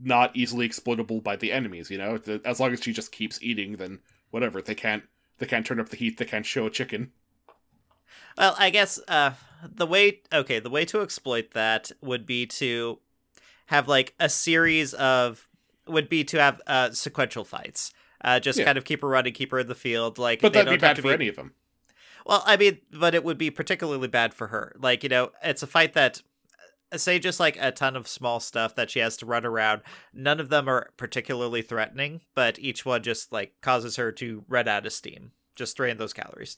not 0.00 0.34
easily 0.34 0.64
exploitable 0.64 1.20
by 1.20 1.36
the 1.36 1.52
enemies. 1.52 1.90
You 1.90 1.98
know, 1.98 2.18
as 2.46 2.60
long 2.60 2.72
as 2.72 2.82
she 2.82 2.94
just 2.94 3.12
keeps 3.12 3.42
eating, 3.42 3.76
then 3.76 3.98
whatever. 4.30 4.62
They 4.62 4.74
can't, 4.74 5.02
they 5.38 5.44
can't 5.44 5.66
turn 5.66 5.80
up 5.80 5.90
the 5.90 5.96
heat. 5.96 6.16
They 6.16 6.24
can't 6.24 6.46
show 6.46 6.64
a 6.64 6.70
chicken. 6.70 7.12
Well, 8.38 8.56
I 8.58 8.70
guess 8.70 8.98
uh 9.06 9.32
the 9.72 9.86
way 9.86 10.20
okay, 10.32 10.58
the 10.58 10.70
way 10.70 10.84
to 10.86 11.00
exploit 11.00 11.52
that 11.52 11.90
would 12.00 12.26
be 12.26 12.46
to 12.46 12.98
have 13.66 13.88
like 13.88 14.14
a 14.20 14.28
series 14.28 14.94
of 14.94 15.48
would 15.86 16.08
be 16.08 16.24
to 16.24 16.40
have 16.40 16.60
uh 16.66 16.90
sequential 16.92 17.44
fights. 17.44 17.92
Uh 18.22 18.40
just 18.40 18.58
Yeah. 18.58 18.64
kind 18.66 18.78
of 18.78 18.84
keep 18.84 19.02
her 19.02 19.08
running, 19.08 19.32
keep 19.34 19.50
her 19.50 19.58
in 19.58 19.66
the 19.66 19.74
field 19.74 20.18
like 20.18 20.40
But 20.40 20.52
they 20.52 20.60
that'd 20.60 20.70
be 20.70 20.76
don't 20.78 20.88
have 20.88 20.96
bad 20.96 21.02
to 21.02 21.08
for 21.08 21.14
any 21.14 21.28
of 21.28 21.36
them. 21.36 21.54
Well, 22.26 22.42
I 22.46 22.56
mean, 22.56 22.78
but 22.90 23.14
it 23.14 23.22
would 23.22 23.36
be 23.36 23.50
particularly 23.50 24.08
bad 24.08 24.32
for 24.32 24.46
her. 24.46 24.74
Like, 24.78 25.02
you 25.02 25.10
know, 25.10 25.30
it's 25.42 25.62
a 25.62 25.66
fight 25.66 25.92
that 25.92 26.22
uh, 26.90 26.96
say 26.96 27.18
just 27.18 27.38
like 27.38 27.58
a 27.60 27.70
ton 27.70 27.96
of 27.96 28.08
small 28.08 28.40
stuff 28.40 28.74
that 28.76 28.90
she 28.90 29.00
has 29.00 29.18
to 29.18 29.26
run 29.26 29.44
around. 29.44 29.82
None 30.14 30.40
of 30.40 30.48
them 30.48 30.66
are 30.66 30.88
particularly 30.96 31.60
threatening, 31.60 32.22
but 32.34 32.58
each 32.58 32.86
one 32.86 33.02
just 33.02 33.30
like 33.30 33.52
causes 33.60 33.96
her 33.96 34.10
to 34.12 34.42
run 34.48 34.68
out 34.68 34.86
of 34.86 34.92
steam. 34.94 35.32
Just 35.54 35.76
drain 35.76 35.98
those 35.98 36.14
calories. 36.14 36.56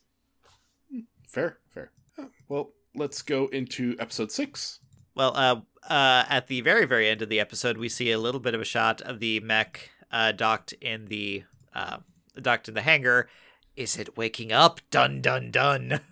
Fair, 1.28 1.58
fair. 1.68 1.90
Oh, 2.18 2.30
Well, 2.48 2.70
let's 2.94 3.22
go 3.22 3.48
into 3.48 3.96
episode 3.98 4.30
six. 4.30 4.78
Well, 5.14 5.32
uh, 5.36 5.60
uh, 5.88 6.24
at 6.28 6.48
the 6.48 6.60
very, 6.60 6.84
very 6.84 7.08
end 7.08 7.22
of 7.22 7.28
the 7.28 7.40
episode, 7.40 7.78
we 7.78 7.88
see 7.88 8.10
a 8.10 8.18
little 8.18 8.40
bit 8.40 8.54
of 8.54 8.60
a 8.60 8.64
shot 8.64 9.00
of 9.02 9.20
the 9.20 9.40
mech 9.40 9.90
uh, 10.10 10.32
docked 10.32 10.72
in 10.74 11.06
the 11.06 11.44
uh, 11.74 11.98
docked 12.40 12.68
in 12.68 12.74
the 12.74 12.82
hangar. 12.82 13.28
Is 13.76 13.98
it 13.98 14.16
waking 14.16 14.52
up? 14.52 14.80
Dun 14.90 15.20
dun 15.20 15.50
dun. 15.50 16.00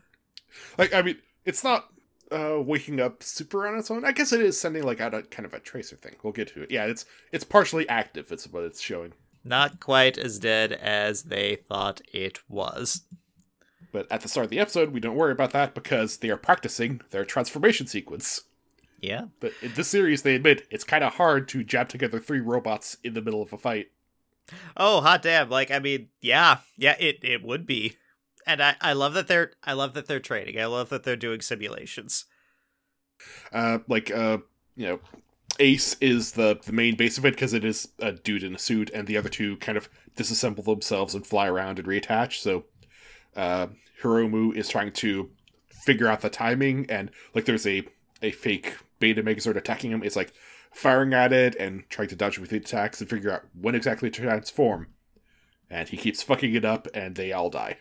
Like, 0.79 0.95
I 0.95 1.03
mean, 1.03 1.17
it's 1.45 1.65
not 1.65 1.89
uh 2.31 2.61
waking 2.61 3.01
up 3.01 3.25
super 3.25 3.67
on 3.67 3.77
its 3.77 3.91
own. 3.91 4.05
I 4.05 4.13
guess 4.13 4.33
it 4.33 4.41
is 4.41 4.59
sending 4.59 4.85
like 4.85 5.01
out 5.01 5.13
a 5.13 5.23
kind 5.23 5.45
of 5.45 5.53
a 5.53 5.59
tracer 5.59 5.97
thing. 5.97 6.15
We'll 6.23 6.33
get 6.33 6.47
to 6.49 6.63
it. 6.63 6.71
Yeah, 6.71 6.85
it's 6.85 7.05
it's 7.33 7.43
partially 7.43 7.89
active. 7.89 8.31
It's 8.31 8.47
what 8.47 8.63
it's 8.63 8.81
showing. 8.81 9.15
Not 9.43 9.81
quite 9.81 10.17
as 10.17 10.39
dead 10.39 10.73
as 10.73 11.25
they 11.25 11.57
thought 11.57 12.01
it 12.13 12.39
was. 12.49 13.03
But 13.91 14.07
at 14.11 14.21
the 14.21 14.29
start 14.29 14.45
of 14.45 14.51
the 14.51 14.61
episode, 14.61 14.93
we 14.93 15.01
don't 15.01 15.17
worry 15.17 15.33
about 15.33 15.53
that 15.53 15.75
because 15.75 16.19
they 16.19 16.31
are 16.31 16.37
practicing 16.37 17.01
their 17.11 17.25
transformation 17.25 17.89
sequence. 17.89 18.43
Yeah. 19.00 19.26
But 19.40 19.52
in 19.62 19.72
this 19.74 19.88
series, 19.88 20.22
they 20.22 20.35
admit 20.35 20.66
it's 20.70 20.85
kind 20.85 21.04
of 21.04 21.14
hard 21.14 21.48
to 21.48 21.62
jab 21.62 21.88
together 21.88 22.20
three 22.20 22.40
robots 22.40 22.96
in 23.04 23.14
the 23.14 23.22
middle 23.22 23.42
of 23.42 23.52
a 23.52 23.59
fight. 23.59 23.88
Oh, 24.76 25.00
hot 25.00 25.22
damn! 25.22 25.48
Like, 25.48 25.70
I 25.70 25.78
mean, 25.78 26.09
yeah, 26.20 26.59
yeah, 26.76 26.96
it 26.98 27.18
it 27.22 27.42
would 27.42 27.66
be, 27.66 27.96
and 28.46 28.62
I 28.62 28.76
I 28.80 28.92
love 28.92 29.14
that 29.14 29.26
they're 29.26 29.52
I 29.62 29.72
love 29.72 29.94
that 29.94 30.07
they're 30.07 30.20
training. 30.20 30.61
I 30.61 30.66
love 30.66 30.90
that 30.90 31.02
they're 31.02 31.16
doing 31.16 31.40
simulations. 31.40 32.26
Uh, 33.52 33.78
like 33.88 34.11
uh, 34.11 34.38
you 34.76 34.87
know, 34.87 35.00
Ace 35.59 35.96
is 36.00 36.33
the 36.33 36.59
the 36.64 36.72
main 36.72 36.96
base 36.96 37.16
of 37.16 37.24
it 37.24 37.35
because 37.35 37.52
it 37.52 37.64
is 37.64 37.88
a 37.98 38.12
dude 38.12 38.42
in 38.42 38.54
a 38.54 38.59
suit, 38.59 38.90
and 38.90 39.07
the 39.07 39.16
other 39.16 39.28
two 39.28 39.57
kind 39.59 39.78
of 39.78 39.88
disassemble 40.16 40.64
themselves 40.64 41.14
and 41.14 41.26
fly 41.26 41.48
around 41.48 41.78
and 41.78 41.88
reattach. 41.88 42.40
So 42.40 42.64
uh, 43.37 43.68
Hiromu 44.02 44.54
is 44.54 44.68
trying 44.68 44.92
to 44.92 45.30
figure 45.68 46.09
out 46.09 46.20
the 46.20 46.30
timing, 46.30 46.87
and 46.90 47.11
like 47.35 47.44
there's 47.44 47.66
a 47.66 47.85
a 48.22 48.30
fake 48.30 48.74
beta 49.05 49.23
Megazord 49.23 49.57
attacking 49.57 49.90
him. 49.90 50.03
It's 50.03 50.17
like 50.17 50.33
firing 50.73 51.12
at 51.12 51.31
it 51.31 51.55
and 51.57 51.85
trying 51.90 52.09
to 52.09 52.17
dodge 52.17 52.38
with 52.38 52.49
the 52.49 52.57
attacks 52.57 53.03
and 53.03 53.11
figure 53.11 53.31
out 53.31 53.43
when 53.61 53.75
exactly 53.75 54.11
to 54.11 54.23
transform. 54.23 54.87
And 55.69 55.87
he 55.90 55.99
keeps 55.99 56.23
fucking 56.23 56.55
it 56.55 56.64
up, 56.64 56.88
and 56.95 57.14
they 57.14 57.33
all 57.33 57.51
die. 57.51 57.77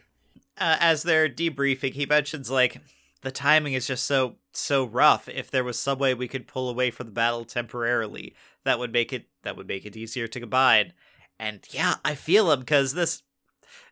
Uh, 0.57 0.75
as 0.81 1.03
they're 1.03 1.29
debriefing, 1.29 1.93
he 1.93 2.05
mentions 2.05 2.51
like 2.51 2.81
the 3.21 3.31
timing 3.31 3.71
is 3.71 3.87
just 3.87 4.03
so 4.03 4.35
so 4.51 4.83
rough. 4.83 5.29
If 5.29 5.49
there 5.49 5.63
was 5.63 5.79
some 5.79 5.97
way 5.97 6.13
we 6.13 6.27
could 6.27 6.45
pull 6.45 6.69
away 6.69 6.91
from 6.91 7.07
the 7.07 7.13
battle 7.13 7.45
temporarily, 7.45 8.35
that 8.65 8.79
would 8.79 8.91
make 8.91 9.13
it 9.13 9.27
that 9.43 9.55
would 9.55 9.67
make 9.67 9.85
it 9.85 9.95
easier 9.95 10.27
to 10.27 10.39
combine. 10.41 10.91
And 11.39 11.65
yeah, 11.71 11.95
I 12.03 12.15
feel 12.15 12.51
him 12.51 12.59
because 12.59 12.93
this 12.93 13.23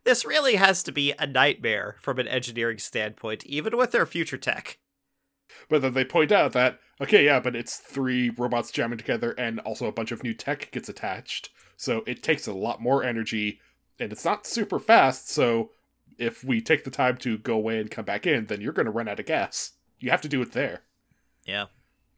this 0.04 0.26
really 0.26 0.56
has 0.56 0.84
to 0.84 0.92
be 0.92 1.14
a 1.18 1.26
nightmare 1.26 1.96
from 2.02 2.20
an 2.20 2.28
engineering 2.28 2.78
standpoint, 2.78 3.46
even 3.46 3.78
with 3.78 3.92
their 3.92 4.06
future 4.06 4.38
tech. 4.38 4.78
But 5.70 5.82
then 5.82 5.94
they 5.94 6.06
point 6.06 6.32
out 6.32 6.54
that 6.54 6.80
okay, 7.02 7.26
yeah, 7.26 7.40
but 7.40 7.56
it's 7.56 7.78
three 7.78 8.30
robots 8.30 8.72
jamming 8.72 9.00
together, 9.00 9.32
and 9.32 9.60
also 9.62 9.88
a 9.88 9.92
bunch 9.92 10.12
of 10.12 10.24
new 10.24 10.34
tech 10.34 10.70
gets 10.72 10.88
attached, 10.88 11.50
so 11.76 12.04
it 12.06 12.22
takes 12.22 12.46
a 12.46 12.54
lot 12.54 12.80
more 12.80 13.04
energy, 13.04 13.60
and 14.00 14.12
it's 14.12 14.24
not 14.24 14.46
super 14.46 14.80
fast. 14.80 15.30
So 15.30 15.72
if 16.20 16.44
we 16.44 16.62
take 16.62 16.84
the 16.84 16.92
time 16.92 17.18
to 17.18 17.40
go 17.40 17.56
away 17.56 17.80
and 17.80 17.90
come 17.90 18.06
back 18.06 18.28
in, 18.28 18.46
then 18.46 18.62
you're 18.62 18.74
going 18.74 18.86
to 18.86 18.92
run 18.92 19.08
out 19.08 19.20
of 19.20 19.26
gas. 19.26 19.72
You 20.00 20.12
have 20.12 20.22
to 20.22 20.30
do 20.30 20.42
it 20.42 20.52
there. 20.52 20.84
Yeah. 21.46 21.66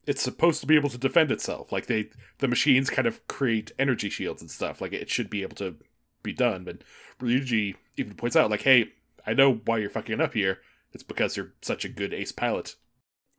It's 0.06 0.22
supposed 0.22 0.60
to 0.60 0.68
be 0.68 0.76
able 0.76 0.90
to 0.90 0.98
defend 0.98 1.32
itself. 1.32 1.72
Like 1.72 1.86
they, 1.86 2.10
the 2.40 2.50
machines 2.50 2.90
kind 2.90 3.08
of 3.08 3.26
create 3.28 3.72
energy 3.80 4.10
shields 4.10 4.42
and 4.42 4.52
stuff. 4.52 4.82
Like 4.82 4.92
it 4.92 5.10
should 5.10 5.30
be 5.30 5.44
able 5.44 5.56
to 5.56 5.78
be 6.22 6.34
done. 6.34 6.66
But 6.66 6.80
Ryuji 7.22 7.76
even 7.96 8.16
points 8.16 8.36
out, 8.36 8.52
like, 8.52 8.64
hey, 8.64 8.90
I 9.26 9.34
know 9.34 9.62
why 9.66 9.78
you're 9.78 9.90
fucking 9.90 10.20
up 10.20 10.34
here. 10.34 10.60
It's 10.92 11.04
because 11.04 11.38
you're 11.38 11.54
such 11.62 11.86
a 11.86 11.90
good 11.90 12.14
ace 12.14 12.34
pilot. 12.34 12.76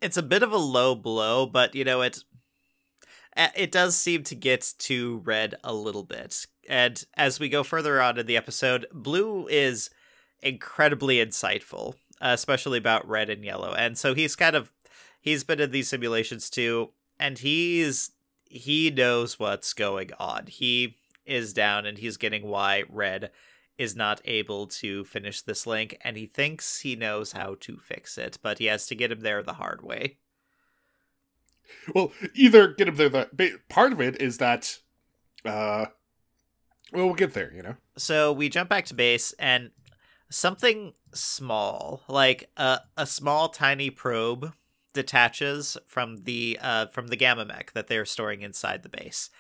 It's 0.05 0.19
a 0.19 0.23
bit 0.23 0.43
of 0.43 0.53
a 0.53 0.59
low 0.59 0.95
blow, 0.95 1.47
but 1.47 1.75
you 1.75 1.83
know 1.83 2.03
it. 2.03 2.25
It 3.57 3.73
does 3.73 3.97
seem 3.97 4.23
to 4.25 4.35
get 4.35 4.75
to 4.81 5.23
red 5.25 5.55
a 5.65 5.73
little 5.73 6.05
bit, 6.05 6.47
and 6.69 7.03
as 7.15 7.41
we 7.41 7.49
go 7.49 7.63
further 7.63 8.03
on 8.03 8.19
in 8.19 8.27
the 8.27 8.37
episode, 8.37 8.87
blue 8.93 9.49
is 9.49 9.89
incredibly 10.43 11.17
insightful, 11.17 11.95
especially 12.21 12.77
about 12.77 13.09
red 13.09 13.31
and 13.31 13.43
yellow. 13.43 13.73
And 13.73 13.97
so 13.97 14.13
he's 14.15 14.37
kind 14.37 14.55
of 14.55 14.71
he's 15.23 15.43
been 15.43 15.59
in 15.59 15.71
these 15.71 15.89
simulations 15.89 16.51
too, 16.51 16.91
and 17.19 17.39
he's 17.39 18.13
he 18.45 18.91
knows 18.91 19.39
what's 19.39 19.73
going 19.73 20.11
on. 20.21 20.49
He 20.49 20.99
is 21.25 21.55
down 21.55 21.87
and 21.87 21.97
he's 21.97 22.19
getting 22.19 22.47
why 22.47 22.85
red 22.91 23.31
is 23.79 23.97
not 23.97 24.21
able 24.25 24.67
to 24.67 25.05
finish 25.05 25.43
this 25.43 25.67
link 25.67 25.97
and 26.03 26.17
he 26.17 26.27
thinks 26.27 26.81
he 26.81 26.97
knows 26.97 27.33
how 27.33 27.57
to 27.61 27.77
fix 27.77 28.17
it, 28.19 28.39
but 28.43 28.59
he 28.59 28.67
has 28.67 28.87
to 28.87 28.95
get 28.95 29.11
him 29.11 29.21
there 29.21 29.43
the 29.43 29.55
hard 29.55 29.83
way. 29.83 30.19
Well, 31.95 32.13
either 32.35 32.69
get 32.69 32.89
him 32.89 32.97
there 32.97 33.09
the 33.09 33.59
part 33.69 33.93
of 33.93 34.01
it 34.01 34.21
is 34.21 34.39
that 34.39 34.79
uh 35.45 35.87
well, 36.93 37.07
we'll 37.07 37.15
get 37.15 37.35
there, 37.35 37.53
you 37.53 37.63
know. 37.63 37.77
So 37.97 38.33
we 38.33 38.49
jump 38.49 38.69
back 38.69 38.85
to 38.87 38.95
base 38.95 39.33
and 39.39 39.71
something 40.31 40.93
small, 41.13 42.03
like 42.09 42.51
a 42.57 42.81
a 42.97 43.07
small 43.07 43.49
tiny 43.49 43.91
probe 43.91 44.53
detaches 44.93 45.77
from 45.87 46.19
the 46.19 46.59
uh 46.63 46.87
from 46.87 47.09
the 47.09 47.17
gamma 47.17 47.45
mech 47.45 47.73
that 47.73 47.89
they're 47.89 48.05
storing 48.05 48.43
inside 48.43 48.83
the 48.83 48.89
base 48.89 49.31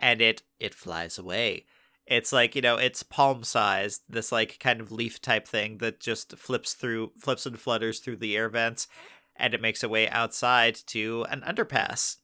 and 0.00 0.20
it 0.20 0.42
it 0.58 0.74
flies 0.74 1.18
away. 1.18 1.66
It's 2.10 2.32
like, 2.32 2.54
you 2.54 2.60
know, 2.60 2.76
it's 2.76 3.02
palm 3.02 3.44
sized, 3.44 4.02
this 4.08 4.30
like 4.30 4.58
kind 4.58 4.82
of 4.82 4.92
leaf 4.92 5.22
type 5.22 5.48
thing 5.48 5.78
that 5.78 6.00
just 6.00 6.36
flips 6.36 6.74
through 6.74 7.12
flips 7.16 7.46
and 7.46 7.58
flutters 7.58 8.00
through 8.00 8.16
the 8.16 8.36
air 8.36 8.50
vents 8.50 8.86
and 9.40 9.54
it 9.54 9.62
makes 9.62 9.82
a 9.82 9.88
way 9.88 10.08
outside 10.08 10.74
to 10.86 11.24
an 11.30 11.40
underpass 11.40 12.18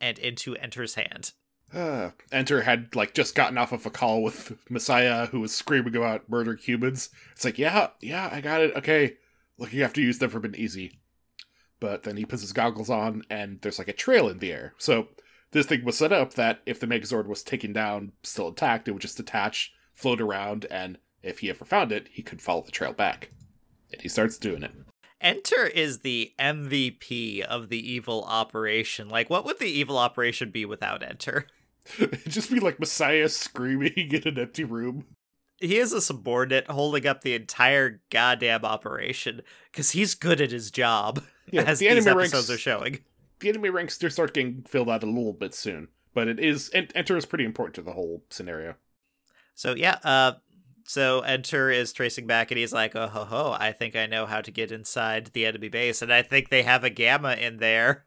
and 0.00 0.18
into 0.18 0.56
Enter's 0.56 0.94
hand. 0.94 1.32
Uh, 1.72 2.10
Enter 2.32 2.62
had 2.62 2.96
like 2.96 3.14
just 3.14 3.34
gotten 3.34 3.58
off 3.58 3.72
of 3.72 3.86
a 3.86 3.90
call 3.90 4.22
with 4.22 4.56
Messiah, 4.70 5.26
who 5.26 5.40
was 5.40 5.54
screaming 5.54 5.94
about 5.94 6.28
murder 6.28 6.54
humans. 6.54 7.10
It's 7.32 7.44
like, 7.44 7.58
yeah, 7.58 7.88
yeah, 8.00 8.28
I 8.32 8.40
got 8.40 8.62
it. 8.62 8.74
Okay, 8.76 9.16
look, 9.58 9.72
you 9.72 9.82
have 9.82 9.92
to 9.92 10.02
use 10.02 10.18
for 10.18 10.40
been 10.40 10.56
easy. 10.56 10.98
But 11.80 12.02
then 12.02 12.16
he 12.16 12.24
puts 12.24 12.42
his 12.42 12.52
goggles 12.52 12.90
on, 12.90 13.22
and 13.30 13.60
there's 13.60 13.78
like 13.78 13.88
a 13.88 13.92
trail 13.92 14.28
in 14.28 14.38
the 14.38 14.52
air. 14.52 14.74
So 14.78 15.08
this 15.50 15.66
thing 15.66 15.84
was 15.84 15.98
set 15.98 16.12
up 16.12 16.34
that 16.34 16.60
if 16.66 16.80
the 16.80 16.86
Megazord 16.86 17.26
was 17.26 17.42
taken 17.42 17.72
down, 17.72 18.12
still 18.22 18.48
intact, 18.48 18.88
it 18.88 18.92
would 18.92 19.02
just 19.02 19.16
detach, 19.16 19.72
float 19.94 20.20
around, 20.20 20.66
and 20.70 20.98
if 21.22 21.40
he 21.40 21.50
ever 21.50 21.64
found 21.64 21.92
it, 21.92 22.08
he 22.10 22.22
could 22.22 22.42
follow 22.42 22.62
the 22.62 22.70
trail 22.70 22.92
back. 22.92 23.30
And 23.92 24.02
he 24.02 24.08
starts 24.08 24.38
doing 24.38 24.62
it. 24.62 24.72
Enter 25.20 25.66
is 25.66 26.00
the 26.00 26.32
MVP 26.38 27.40
of 27.40 27.70
the 27.70 27.92
evil 27.92 28.24
operation. 28.24 29.08
Like, 29.08 29.28
what 29.28 29.44
would 29.44 29.58
the 29.58 29.66
evil 29.66 29.98
operation 29.98 30.50
be 30.50 30.64
without 30.64 31.02
Enter? 31.02 31.46
It'd 31.98 32.30
just 32.30 32.50
be 32.52 32.60
like 32.60 32.78
Messiah 32.78 33.28
screaming 33.28 33.92
in 33.96 34.28
an 34.28 34.38
empty 34.38 34.64
room. 34.64 35.06
He 35.60 35.78
is 35.78 35.92
a 35.92 36.00
subordinate 36.00 36.70
holding 36.70 37.04
up 37.06 37.22
the 37.22 37.34
entire 37.34 38.00
goddamn 38.10 38.64
operation 38.64 39.42
because 39.72 39.90
he's 39.90 40.14
good 40.14 40.40
at 40.40 40.52
his 40.52 40.70
job, 40.70 41.24
yeah, 41.50 41.62
as 41.66 41.80
the 41.80 41.88
these 41.88 42.06
episodes 42.06 42.48
ranks, 42.48 42.50
are 42.50 42.58
showing. 42.58 43.00
The 43.40 43.48
enemy 43.48 43.70
ranks 43.70 43.98
do 43.98 44.08
start 44.10 44.34
getting 44.34 44.62
filled 44.62 44.90
out 44.90 45.02
a 45.02 45.06
little 45.06 45.32
bit 45.32 45.54
soon, 45.54 45.88
but 46.14 46.28
it 46.28 46.40
is 46.40 46.70
Enter 46.74 47.16
is 47.16 47.26
pretty 47.26 47.44
important 47.44 47.74
to 47.76 47.82
the 47.82 47.92
whole 47.92 48.24
scenario. 48.30 48.74
So 49.54 49.74
yeah, 49.74 49.98
uh, 50.04 50.32
so 50.84 51.20
Enter 51.20 51.70
is 51.70 51.92
tracing 51.92 52.26
back, 52.26 52.50
and 52.50 52.58
he's 52.58 52.72
like, 52.72 52.96
"Oh 52.96 53.08
ho 53.08 53.24
ho! 53.24 53.56
I 53.58 53.72
think 53.72 53.94
I 53.94 54.06
know 54.06 54.26
how 54.26 54.40
to 54.40 54.50
get 54.50 54.72
inside 54.72 55.26
the 55.32 55.46
enemy 55.46 55.68
base, 55.68 56.02
and 56.02 56.12
I 56.12 56.22
think 56.22 56.48
they 56.48 56.62
have 56.62 56.82
a 56.82 56.90
gamma 56.90 57.34
in 57.34 57.58
there." 57.58 58.06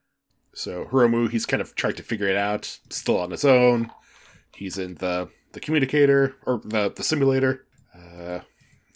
So 0.54 0.86
Hiromu, 0.86 1.30
he's 1.30 1.46
kind 1.46 1.62
of 1.62 1.76
trying 1.76 1.96
to 1.96 2.04
figure 2.04 2.28
it 2.28 2.36
out, 2.36 2.80
still 2.90 3.18
on 3.18 3.32
his 3.32 3.46
own. 3.46 3.92
He's 4.56 4.78
in 4.78 4.96
the 4.96 5.30
the 5.54 5.60
communicator 5.60 6.36
or 6.46 6.62
the 6.64 6.92
the 6.92 7.04
simulator, 7.04 7.66
uh, 7.96 8.40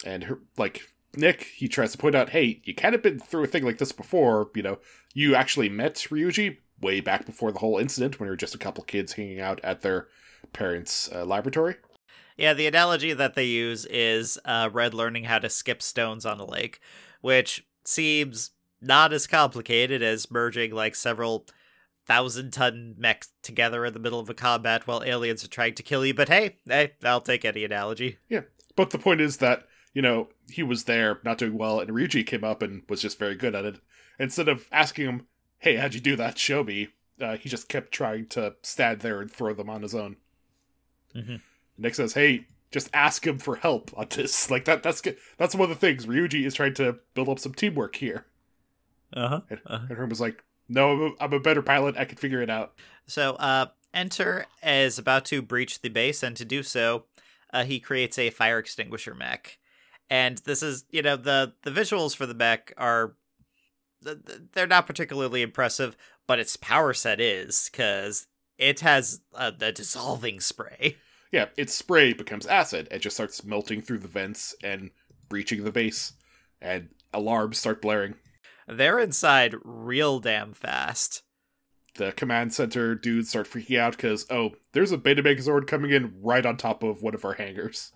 and 0.04 0.24
her, 0.24 0.40
like 0.58 0.82
Nick, 1.16 1.44
he 1.56 1.68
tries 1.68 1.92
to 1.92 1.98
point 1.98 2.14
out, 2.14 2.30
hey, 2.30 2.60
you 2.64 2.74
kind 2.74 2.94
of 2.94 3.02
been 3.02 3.18
through 3.18 3.44
a 3.44 3.46
thing 3.46 3.64
like 3.64 3.78
this 3.78 3.92
before. 3.92 4.50
You 4.54 4.62
know, 4.62 4.78
you 5.14 5.34
actually 5.34 5.68
met 5.68 5.94
Ryuji 5.94 6.58
way 6.80 7.00
back 7.00 7.26
before 7.26 7.52
the 7.52 7.58
whole 7.58 7.78
incident 7.78 8.18
when 8.18 8.26
you 8.26 8.30
were 8.30 8.36
just 8.36 8.54
a 8.54 8.58
couple 8.58 8.84
kids 8.84 9.14
hanging 9.14 9.40
out 9.40 9.60
at 9.64 9.80
their 9.80 10.08
parents' 10.52 11.10
uh, 11.12 11.24
laboratory. 11.24 11.76
Yeah, 12.36 12.52
the 12.52 12.66
analogy 12.66 13.14
that 13.14 13.34
they 13.34 13.46
use 13.46 13.86
is 13.86 14.38
uh, 14.44 14.68
Red 14.72 14.92
learning 14.92 15.24
how 15.24 15.38
to 15.38 15.48
skip 15.48 15.82
stones 15.82 16.26
on 16.26 16.38
a 16.38 16.44
lake, 16.44 16.80
which 17.22 17.66
seems 17.84 18.50
not 18.80 19.12
as 19.12 19.26
complicated 19.26 20.02
as 20.02 20.30
merging 20.30 20.72
like 20.72 20.94
several 20.94 21.46
thousand 22.04 22.52
ton 22.52 22.94
mechs 22.98 23.30
together 23.42 23.84
in 23.84 23.92
the 23.92 23.98
middle 23.98 24.20
of 24.20 24.30
a 24.30 24.34
combat 24.34 24.86
while 24.86 25.02
aliens 25.02 25.44
are 25.44 25.48
trying 25.48 25.74
to 25.74 25.82
kill 25.82 26.04
you. 26.04 26.14
But 26.14 26.28
hey, 26.28 26.56
hey, 26.66 26.92
I'll 27.02 27.20
take 27.20 27.44
any 27.44 27.64
analogy. 27.64 28.18
Yeah, 28.28 28.42
but 28.76 28.90
the 28.90 28.98
point 28.98 29.20
is 29.20 29.38
that 29.38 29.66
you 29.96 30.02
know 30.02 30.28
he 30.50 30.62
was 30.62 30.84
there 30.84 31.20
not 31.24 31.38
doing 31.38 31.56
well, 31.56 31.80
and 31.80 31.88
Ryuji 31.88 32.26
came 32.26 32.44
up 32.44 32.60
and 32.60 32.82
was 32.86 33.00
just 33.00 33.18
very 33.18 33.34
good 33.34 33.54
at 33.54 33.64
it. 33.64 33.80
Instead 34.18 34.46
of 34.46 34.68
asking 34.70 35.06
him, 35.06 35.26
"Hey, 35.58 35.76
how'd 35.76 35.94
you 35.94 36.00
do 36.00 36.16
that? 36.16 36.36
Show 36.36 36.62
me," 36.62 36.88
uh, 37.18 37.38
he 37.38 37.48
just 37.48 37.70
kept 37.70 37.92
trying 37.92 38.26
to 38.26 38.56
stand 38.60 39.00
there 39.00 39.22
and 39.22 39.30
throw 39.30 39.54
them 39.54 39.70
on 39.70 39.80
his 39.80 39.94
own. 39.94 40.16
Mm-hmm. 41.14 41.36
Nick 41.78 41.94
says, 41.94 42.12
"Hey, 42.12 42.44
just 42.70 42.90
ask 42.92 43.26
him 43.26 43.38
for 43.38 43.56
help 43.56 43.90
on 43.96 44.08
this. 44.10 44.50
Like 44.50 44.66
that. 44.66 44.82
That's 44.82 45.00
good. 45.00 45.16
That's 45.38 45.54
one 45.54 45.70
of 45.70 45.80
the 45.80 45.86
things. 45.86 46.04
Ryuji 46.04 46.44
is 46.44 46.52
trying 46.52 46.74
to 46.74 46.98
build 47.14 47.30
up 47.30 47.38
some 47.38 47.54
teamwork 47.54 47.96
here." 47.96 48.26
Uh-huh. 49.14 49.40
And, 49.48 49.60
uh-huh. 49.64 49.86
and 49.88 49.96
Herm 49.96 50.10
was 50.10 50.20
like, 50.20 50.44
"No, 50.68 50.92
I'm 50.92 51.00
a, 51.00 51.24
I'm 51.24 51.32
a 51.32 51.40
better 51.40 51.62
pilot. 51.62 51.96
I 51.96 52.04
can 52.04 52.18
figure 52.18 52.42
it 52.42 52.50
out." 52.50 52.74
So, 53.06 53.36
uh, 53.36 53.68
Enter 53.94 54.44
is 54.62 54.98
about 54.98 55.24
to 55.26 55.40
breach 55.40 55.80
the 55.80 55.88
base, 55.88 56.22
and 56.22 56.36
to 56.36 56.44
do 56.44 56.62
so, 56.62 57.04
uh, 57.50 57.64
he 57.64 57.80
creates 57.80 58.18
a 58.18 58.28
fire 58.28 58.58
extinguisher 58.58 59.14
mech. 59.14 59.58
And 60.08 60.38
this 60.38 60.62
is, 60.62 60.84
you 60.90 61.02
know, 61.02 61.16
the 61.16 61.54
the 61.62 61.70
visuals 61.70 62.14
for 62.14 62.26
the 62.26 62.34
mech 62.34 62.72
are 62.76 63.16
they're 64.52 64.66
not 64.66 64.86
particularly 64.86 65.42
impressive, 65.42 65.96
but 66.26 66.38
its 66.38 66.56
power 66.56 66.94
set 66.94 67.20
is 67.20 67.68
because 67.70 68.26
it 68.58 68.80
has 68.80 69.20
a, 69.34 69.52
a, 69.60 69.72
dissolving 69.72 70.40
spray. 70.40 70.96
Yeah, 71.32 71.46
its 71.56 71.74
spray 71.74 72.12
becomes 72.12 72.46
acid. 72.46 72.88
It 72.90 73.00
just 73.00 73.16
starts 73.16 73.44
melting 73.44 73.82
through 73.82 73.98
the 73.98 74.08
vents 74.08 74.54
and 74.62 74.90
breaching 75.28 75.64
the 75.64 75.72
base, 75.72 76.12
and 76.60 76.88
alarms 77.12 77.58
start 77.58 77.82
blaring. 77.82 78.14
They're 78.68 78.98
inside 78.98 79.54
real 79.64 80.20
damn 80.20 80.52
fast. 80.52 81.22
The 81.96 82.12
command 82.12 82.52
center 82.52 82.94
dudes 82.94 83.30
start 83.30 83.48
freaking 83.48 83.78
out 83.78 83.92
because, 83.92 84.26
oh, 84.30 84.52
there's 84.72 84.92
a 84.92 84.98
Beta 84.98 85.22
Megazord 85.22 85.66
coming 85.66 85.92
in 85.92 86.14
right 86.20 86.44
on 86.44 86.56
top 86.56 86.82
of 86.82 87.02
one 87.02 87.14
of 87.14 87.24
our 87.24 87.32
hangars. 87.34 87.92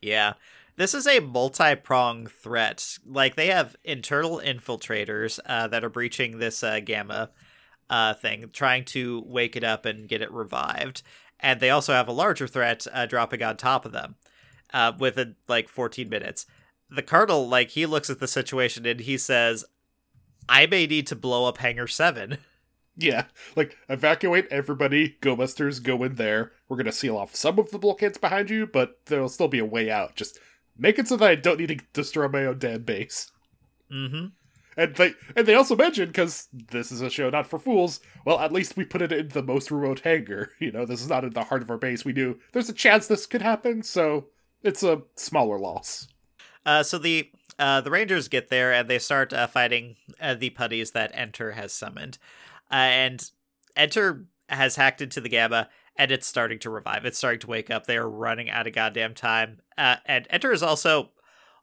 Yeah. 0.00 0.34
This 0.78 0.94
is 0.94 1.06
a 1.06 1.20
multi 1.20 1.74
prong 1.74 2.26
threat. 2.26 2.98
Like, 3.04 3.34
they 3.34 3.48
have 3.48 3.76
internal 3.84 4.40
infiltrators 4.42 5.38
uh, 5.44 5.68
that 5.68 5.84
are 5.84 5.90
breaching 5.90 6.38
this 6.38 6.62
uh, 6.62 6.80
gamma 6.80 7.30
uh, 7.90 8.14
thing, 8.14 8.48
trying 8.52 8.84
to 8.86 9.22
wake 9.26 9.56
it 9.56 9.64
up 9.64 9.84
and 9.84 10.08
get 10.08 10.22
it 10.22 10.32
revived. 10.32 11.02
And 11.40 11.60
they 11.60 11.68
also 11.70 11.92
have 11.92 12.08
a 12.08 12.12
larger 12.12 12.46
threat 12.46 12.86
uh, 12.92 13.04
dropping 13.04 13.42
on 13.42 13.56
top 13.56 13.84
of 13.84 13.92
them 13.92 14.14
uh, 14.72 14.92
within 14.98 15.36
like 15.48 15.68
14 15.68 16.08
minutes 16.08 16.46
the 16.90 17.02
Colonel, 17.02 17.48
like, 17.48 17.70
he 17.70 17.86
looks 17.86 18.10
at 18.10 18.20
the 18.20 18.28
situation 18.28 18.86
and 18.86 19.00
he 19.00 19.18
says, 19.18 19.64
I 20.48 20.66
may 20.66 20.86
need 20.86 21.06
to 21.08 21.16
blow 21.16 21.46
up 21.46 21.58
Hangar 21.58 21.86
7. 21.86 22.38
Yeah, 23.00 23.26
like 23.54 23.76
evacuate 23.88 24.48
everybody. 24.50 25.18
Go 25.20 25.36
Busters, 25.36 25.78
go 25.78 26.02
in 26.02 26.16
there. 26.16 26.50
We're 26.68 26.78
gonna 26.78 26.90
seal 26.90 27.16
off 27.16 27.32
some 27.32 27.56
of 27.60 27.70
the 27.70 27.78
bulkheads 27.78 28.18
behind 28.18 28.50
you, 28.50 28.66
but 28.66 29.06
there'll 29.06 29.28
still 29.28 29.46
be 29.46 29.60
a 29.60 29.64
way 29.64 29.88
out. 29.88 30.16
Just 30.16 30.40
make 30.78 30.98
it 30.98 31.08
so 31.08 31.16
that 31.16 31.28
I 31.28 31.34
don't 31.34 31.58
need 31.58 31.68
to 31.68 31.84
destroy 31.92 32.28
my 32.28 32.46
own 32.46 32.58
damn 32.58 32.82
base. 32.82 33.30
Mm-hmm. 33.92 34.26
And 34.76 34.94
they 34.94 35.14
and 35.34 35.46
they 35.46 35.54
also 35.54 35.74
mentioned 35.74 36.12
because 36.12 36.46
this 36.52 36.92
is 36.92 37.00
a 37.00 37.10
show 37.10 37.30
not 37.30 37.48
for 37.48 37.58
fools. 37.58 38.00
Well, 38.24 38.38
at 38.38 38.52
least 38.52 38.76
we 38.76 38.84
put 38.84 39.02
it 39.02 39.10
in 39.10 39.28
the 39.28 39.42
most 39.42 39.70
remote 39.70 40.00
hangar. 40.00 40.50
You 40.60 40.70
know, 40.70 40.86
this 40.86 41.02
is 41.02 41.08
not 41.08 41.24
in 41.24 41.30
the 41.30 41.44
heart 41.44 41.62
of 41.62 41.70
our 41.70 41.78
base. 41.78 42.04
We 42.04 42.12
knew 42.12 42.38
there's 42.52 42.68
a 42.68 42.74
chance 42.74 43.06
this 43.06 43.26
could 43.26 43.42
happen, 43.42 43.82
so 43.82 44.26
it's 44.62 44.82
a 44.82 45.02
smaller 45.16 45.58
loss. 45.58 46.06
Uh, 46.64 46.82
so 46.84 46.98
the 46.98 47.30
uh, 47.58 47.80
the 47.80 47.90
Rangers 47.90 48.28
get 48.28 48.50
there 48.50 48.72
and 48.72 48.88
they 48.88 49.00
start 49.00 49.32
uh, 49.32 49.48
fighting 49.48 49.96
uh, 50.20 50.34
the 50.34 50.50
putties 50.50 50.92
that 50.92 51.10
Enter 51.12 51.52
has 51.52 51.72
summoned. 51.72 52.18
Uh, 52.70 52.74
and 52.74 53.30
Enter 53.76 54.26
has 54.48 54.76
hacked 54.76 55.00
into 55.00 55.20
the 55.20 55.28
Gamma 55.28 55.68
and 55.98 56.12
it's 56.12 56.26
starting 56.26 56.60
to 56.60 56.70
revive. 56.70 57.04
It's 57.04 57.18
starting 57.18 57.40
to 57.40 57.48
wake 57.48 57.70
up. 57.70 57.86
They 57.86 57.96
are 57.96 58.08
running 58.08 58.48
out 58.48 58.68
of 58.68 58.72
goddamn 58.72 59.14
time. 59.14 59.60
Uh, 59.76 59.96
and 60.06 60.26
Enter 60.30 60.52
is 60.52 60.62
also 60.62 61.10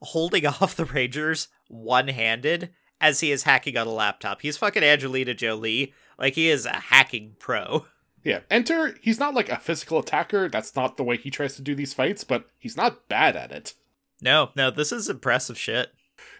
holding 0.01 0.45
off 0.45 0.75
the 0.75 0.85
Rangers 0.85 1.47
one 1.69 2.09
handed 2.09 2.71
as 2.99 3.21
he 3.21 3.31
is 3.31 3.43
hacking 3.43 3.77
on 3.77 3.87
a 3.87 3.91
laptop. 3.91 4.41
He's 4.41 4.57
fucking 4.57 4.83
Angelina 4.83 5.33
Jolie. 5.33 5.93
Like 6.19 6.35
he 6.35 6.49
is 6.49 6.65
a 6.65 6.73
hacking 6.73 7.35
pro. 7.39 7.85
Yeah, 8.23 8.39
Enter, 8.49 8.97
he's 9.01 9.19
not 9.19 9.35
like 9.35 9.49
a 9.49 9.59
physical 9.59 9.99
attacker. 9.99 10.49
That's 10.49 10.75
not 10.75 10.97
the 10.97 11.03
way 11.03 11.15
he 11.15 11.29
tries 11.29 11.55
to 11.55 11.61
do 11.61 11.75
these 11.75 11.93
fights, 11.93 12.23
but 12.23 12.49
he's 12.57 12.75
not 12.75 13.07
bad 13.07 13.35
at 13.35 13.51
it. 13.51 13.75
No, 14.21 14.49
no, 14.55 14.71
this 14.71 14.91
is 14.91 15.09
impressive 15.09 15.59
shit. 15.59 15.91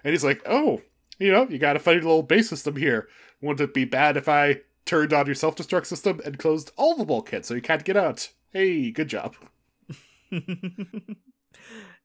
And 0.03 0.11
he's 0.11 0.23
like, 0.23 0.41
oh, 0.47 0.81
you 1.19 1.31
know, 1.31 1.47
you 1.47 1.59
got 1.59 1.75
a 1.75 1.79
funny 1.79 1.97
little 1.97 2.23
base 2.23 2.49
system 2.49 2.75
here. 2.75 3.07
Wouldn't 3.41 3.69
it 3.69 3.73
be 3.73 3.85
bad 3.85 4.17
if 4.17 4.27
I 4.27 4.61
turned 4.85 5.13
on 5.13 5.25
your 5.25 5.35
self 5.35 5.55
destruct 5.55 5.85
system 5.87 6.21
and 6.23 6.37
closed 6.39 6.71
all 6.75 6.95
the 6.95 7.05
bulkheads 7.05 7.47
so 7.47 7.53
you 7.53 7.61
can't 7.61 7.83
get 7.83 7.97
out? 7.97 8.29
Hey, 8.51 8.91
good 8.91 9.07
job. 9.07 9.35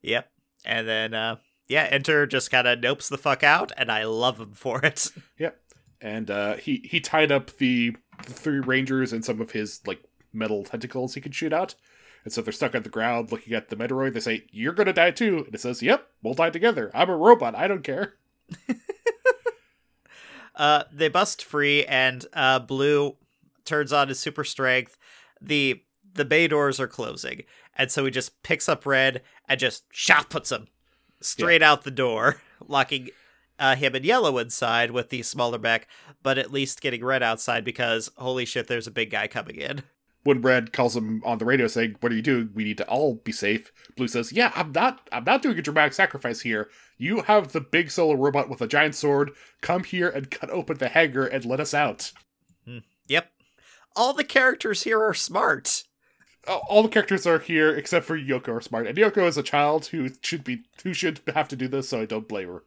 yep. 0.03 0.31
And 0.65 0.89
then, 0.89 1.15
uh, 1.15 1.37
yeah, 1.69 1.89
Enter 1.91 2.27
just 2.27 2.51
kind 2.51 2.67
of 2.67 2.81
nopes 2.81 3.09
the 3.09 3.19
fuck 3.19 3.43
out, 3.45 3.73
and 3.77 3.91
I 3.91 4.05
love 4.05 4.41
him 4.41 4.53
for 4.53 4.85
it. 4.85 5.09
Yep. 5.39 5.59
And 6.03 6.31
uh, 6.31 6.57
he 6.57 6.87
he 6.91 6.99
tied 6.99 7.31
up 7.31 7.59
the, 7.59 7.95
the 8.27 8.33
three 8.33 8.59
rangers 8.61 9.13
and 9.13 9.23
some 9.23 9.39
of 9.41 9.51
his 9.51 9.81
like 9.87 10.03
metal 10.33 10.65
tentacles 10.65 11.15
he 11.15 11.21
could 11.21 11.35
shoot 11.35 11.53
out. 11.53 11.75
And 12.25 12.33
so 12.33 12.41
they're 12.43 12.53
stuck 12.53 12.75
on 12.75 12.83
the 12.83 12.89
ground 12.89 13.31
looking 13.33 13.55
at 13.55 13.69
the 13.69 13.77
Metaloid. 13.77 14.15
They 14.15 14.21
say, 14.21 14.45
You're 14.51 14.73
gonna 14.73 14.93
die 14.95 15.11
too. 15.11 15.45
And 15.45 15.55
it 15.55 15.61
says, 15.61 15.83
Yep, 15.83 16.07
we'll 16.23 16.35
die 16.35 16.51
together. 16.51 16.91
I'm 16.95 17.11
a 17.11 17.17
robot. 17.17 17.55
I 17.55 17.69
don't 17.69 17.85
care. 17.85 18.15
uh, 20.61 20.85
they 20.93 21.09
bust 21.09 21.43
free, 21.43 21.87
and 21.87 22.27
uh, 22.35 22.59
Blue 22.59 23.17
turns 23.65 23.95
on 23.95 24.09
his 24.09 24.21
super 24.21 24.45
strength. 24.45 24.99
The 25.41 25.83
the 26.13 26.27
bay 26.27 26.49
doors 26.49 26.79
are 26.79 26.87
closing, 26.87 27.45
and 27.79 27.91
so 27.91 28.05
he 28.05 28.11
just 28.11 28.43
picks 28.43 28.69
up 28.69 28.85
Red 28.85 29.23
and 29.49 29.59
just 29.59 29.85
shot 29.91 30.29
puts 30.29 30.53
him 30.53 30.69
straight 31.23 31.63
yeah. 31.63 31.73
out 31.73 31.85
the 31.85 31.91
door, 31.91 32.43
locking 32.69 33.09
uh, 33.59 33.75
him 33.75 33.95
and 33.95 34.05
Yellow 34.05 34.37
inside 34.37 34.91
with 34.91 35.09
the 35.09 35.23
smaller 35.23 35.59
mech, 35.59 35.89
but 36.23 36.37
at 36.37 36.53
least 36.53 36.83
getting 36.83 37.03
Red 37.03 37.23
outside 37.23 37.65
because 37.65 38.11
holy 38.19 38.45
shit, 38.45 38.67
there's 38.67 38.87
a 38.87 38.91
big 38.91 39.11
guy 39.11 39.29
coming 39.29 39.57
in. 39.57 39.83
When 40.25 40.43
Red 40.43 40.75
calls 40.75 40.95
him 40.95 41.23
on 41.25 41.39
the 41.39 41.47
radio 41.47 41.69
saying, 41.69 41.97
"What 42.01 42.13
are 42.13 42.17
you 42.17 42.21
doing? 42.21 42.51
We 42.53 42.65
need 42.65 42.77
to 42.77 42.87
all 42.87 43.15
be 43.15 43.33
safe," 43.33 43.73
Blue 43.97 44.09
says, 44.09 44.31
"Yeah, 44.31 44.53
I'm 44.55 44.73
not. 44.73 45.09
I'm 45.11 45.25
not 45.25 45.41
doing 45.41 45.59
a 45.59 45.63
dramatic 45.63 45.95
sacrifice 45.95 46.43
here. 46.43 46.69
You 47.01 47.23
have 47.23 47.53
the 47.53 47.61
big 47.61 47.91
solo 47.91 48.15
robot 48.15 48.49
with 48.49 48.61
a 48.61 48.69
giant 48.69 48.95
sword. 48.95 49.31
Come 49.61 49.85
here 49.85 50.09
and 50.09 50.31
cut 50.31 50.51
open 50.51 50.79
the 50.79 50.89
hangar 50.89 51.27
and 51.27 51.45
let 51.45 51.61
us 51.61 51.75
out." 51.75 52.13
Hmm. 52.65 52.79
Yep. 53.09 53.31
All 53.97 54.13
the 54.13 54.25
characters 54.25 54.85
here 54.85 55.03
are 55.03 55.15
smart 55.15 55.85
all 56.47 56.83
the 56.83 56.89
characters 56.89 57.27
are 57.27 57.39
here 57.39 57.75
except 57.77 58.07
for 58.07 58.19
Yoko 58.19 58.57
are 58.57 58.61
smart, 58.61 58.87
and 58.87 58.97
Yoko 58.97 59.27
is 59.27 59.37
a 59.37 59.43
child 59.43 59.87
who 59.87 60.09
should 60.23 60.45
be 60.45 60.63
who 60.83 60.95
should 60.95 61.21
have 61.35 61.49
to 61.49 61.57
do 61.57 61.69
this, 61.69 61.89
so 61.89 62.01
I 62.01 62.07
don't 62.07 62.29
blame 62.29 62.49
her. 62.49 62.65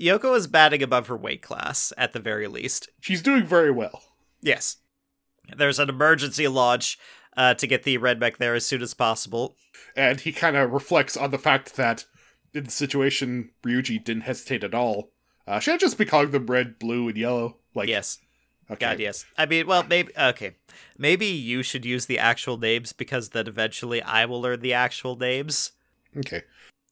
Yoko 0.00 0.36
is 0.36 0.46
batting 0.46 0.82
above 0.82 1.06
her 1.06 1.16
weight 1.16 1.42
class 1.42 1.92
at 1.96 2.12
the 2.12 2.20
very 2.20 2.46
least. 2.46 2.88
She's 3.00 3.22
doing 3.22 3.44
very 3.44 3.70
well. 3.70 4.02
Yes, 4.40 4.76
there's 5.56 5.78
an 5.78 5.88
emergency 5.88 6.48
launch 6.48 6.98
uh, 7.36 7.54
to 7.54 7.66
get 7.66 7.82
the 7.82 7.98
red 7.98 8.20
mech 8.20 8.36
there 8.36 8.54
as 8.54 8.66
soon 8.66 8.82
as 8.82 8.94
possible, 8.94 9.56
and 9.96 10.20
he 10.20 10.32
kind 10.32 10.56
of 10.56 10.72
reflects 10.72 11.16
on 11.16 11.30
the 11.30 11.38
fact 11.38 11.76
that 11.76 12.04
in 12.54 12.64
the 12.64 12.70
situation 12.70 13.50
Ryuji 13.62 14.02
didn't 14.02 14.22
hesitate 14.22 14.64
at 14.64 14.74
all. 14.74 15.10
Uh, 15.46 15.58
should 15.58 15.74
I 15.74 15.78
just 15.78 15.98
be 15.98 16.04
calling 16.04 16.30
them 16.30 16.46
red, 16.46 16.78
blue, 16.78 17.08
and 17.08 17.16
yellow? 17.16 17.58
Like 17.74 17.88
yes, 17.88 18.18
Okay. 18.70 18.86
God, 18.86 19.00
yes. 19.00 19.26
I 19.36 19.46
mean, 19.46 19.66
well, 19.66 19.84
maybe 19.84 20.12
okay. 20.18 20.56
Maybe 20.96 21.26
you 21.26 21.62
should 21.62 21.84
use 21.84 22.06
the 22.06 22.18
actual 22.18 22.56
names 22.56 22.92
because 22.92 23.30
then 23.30 23.46
eventually 23.46 24.02
I 24.02 24.24
will 24.24 24.40
learn 24.40 24.60
the 24.60 24.72
actual 24.72 25.16
names. 25.16 25.72
Okay. 26.16 26.42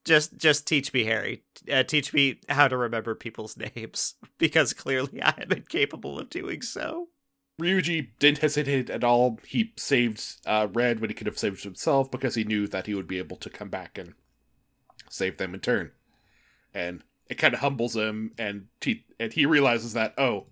Just, 0.05 0.37
just 0.37 0.67
teach 0.67 0.93
me, 0.93 1.05
Harry. 1.05 1.45
Uh, 1.73 1.85
teach 1.85 2.13
me 2.13 2.41
how 2.49 2.67
to 2.69 2.77
remember 2.77 3.15
people's 3.15 3.57
names 3.77 4.15
because 4.39 4.73
clearly 4.73 5.23
I 5.23 5.35
am 5.41 5.53
incapable 5.53 6.19
of 6.19 6.29
doing 6.29 6.63
so. 6.63 7.09
Ryuji 7.61 8.09
didn't 8.19 8.39
hesitate 8.39 8.91
at 8.91 9.05
all. 9.05 9.39
He 9.47 9.73
saved 9.77 10.23
uh, 10.47 10.69
Red 10.73 11.01
when 11.01 11.11
he 11.11 11.15
could 11.15 11.27
have 11.27 11.39
saved 11.39 11.63
himself 11.63 12.11
because 12.11 12.35
he 12.35 12.45
knew 12.45 12.67
that 12.67 12.87
he 12.87 12.95
would 12.95 13.07
be 13.07 13.19
able 13.19 13.37
to 13.37 13.51
come 13.51 13.69
back 13.69 13.99
and 13.99 14.15
save 15.13 15.37
them 15.37 15.55
in 15.55 15.61
turn. 15.61 15.91
And 16.75 17.03
it 17.29 17.39
kind 17.39 17.55
of 17.55 17.61
humbles 17.61 17.97
him, 17.97 18.33
and 18.39 18.67
he 18.81 19.05
and 19.19 19.33
he 19.33 19.47
realizes 19.47 19.93
that 19.93 20.15
oh, 20.19 20.47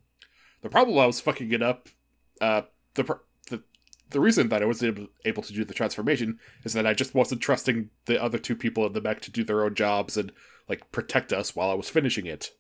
the 0.63 0.69
problem 0.69 0.99
I 0.99 1.07
was 1.07 1.21
fucking 1.21 1.53
it 1.53 1.63
up, 1.63 1.89
uh, 2.41 2.63
the 2.95 3.19
the 3.49 3.63
the 4.11 4.21
reason 4.21 4.49
that 4.49 4.63
I 4.63 4.67
was 4.67 4.83
able, 4.83 5.09
able 5.25 5.43
to 5.43 5.53
do 5.53 5.65
the 5.65 5.75
transformation 5.75 6.39
is 6.65 6.73
that 6.75 6.87
I 6.87 6.95
just 6.95 7.15
wasn't 7.15 7.41
trusting 7.41 7.91
the 8.07 8.23
other 8.23 8.39
two 8.39 8.57
people 8.57 8.87
in 8.87 8.93
the 8.93 9.01
mech 9.01 9.21
to 9.23 9.31
do 9.31 9.45
their 9.45 9.65
own 9.65 9.75
jobs 9.75 10.17
and 10.17 10.33
like 10.69 10.91
protect 10.93 11.33
us 11.33 11.57
while 11.57 11.71
I 11.71 11.75
was 11.75 11.89
finishing 11.89 12.27
it. 12.27 12.53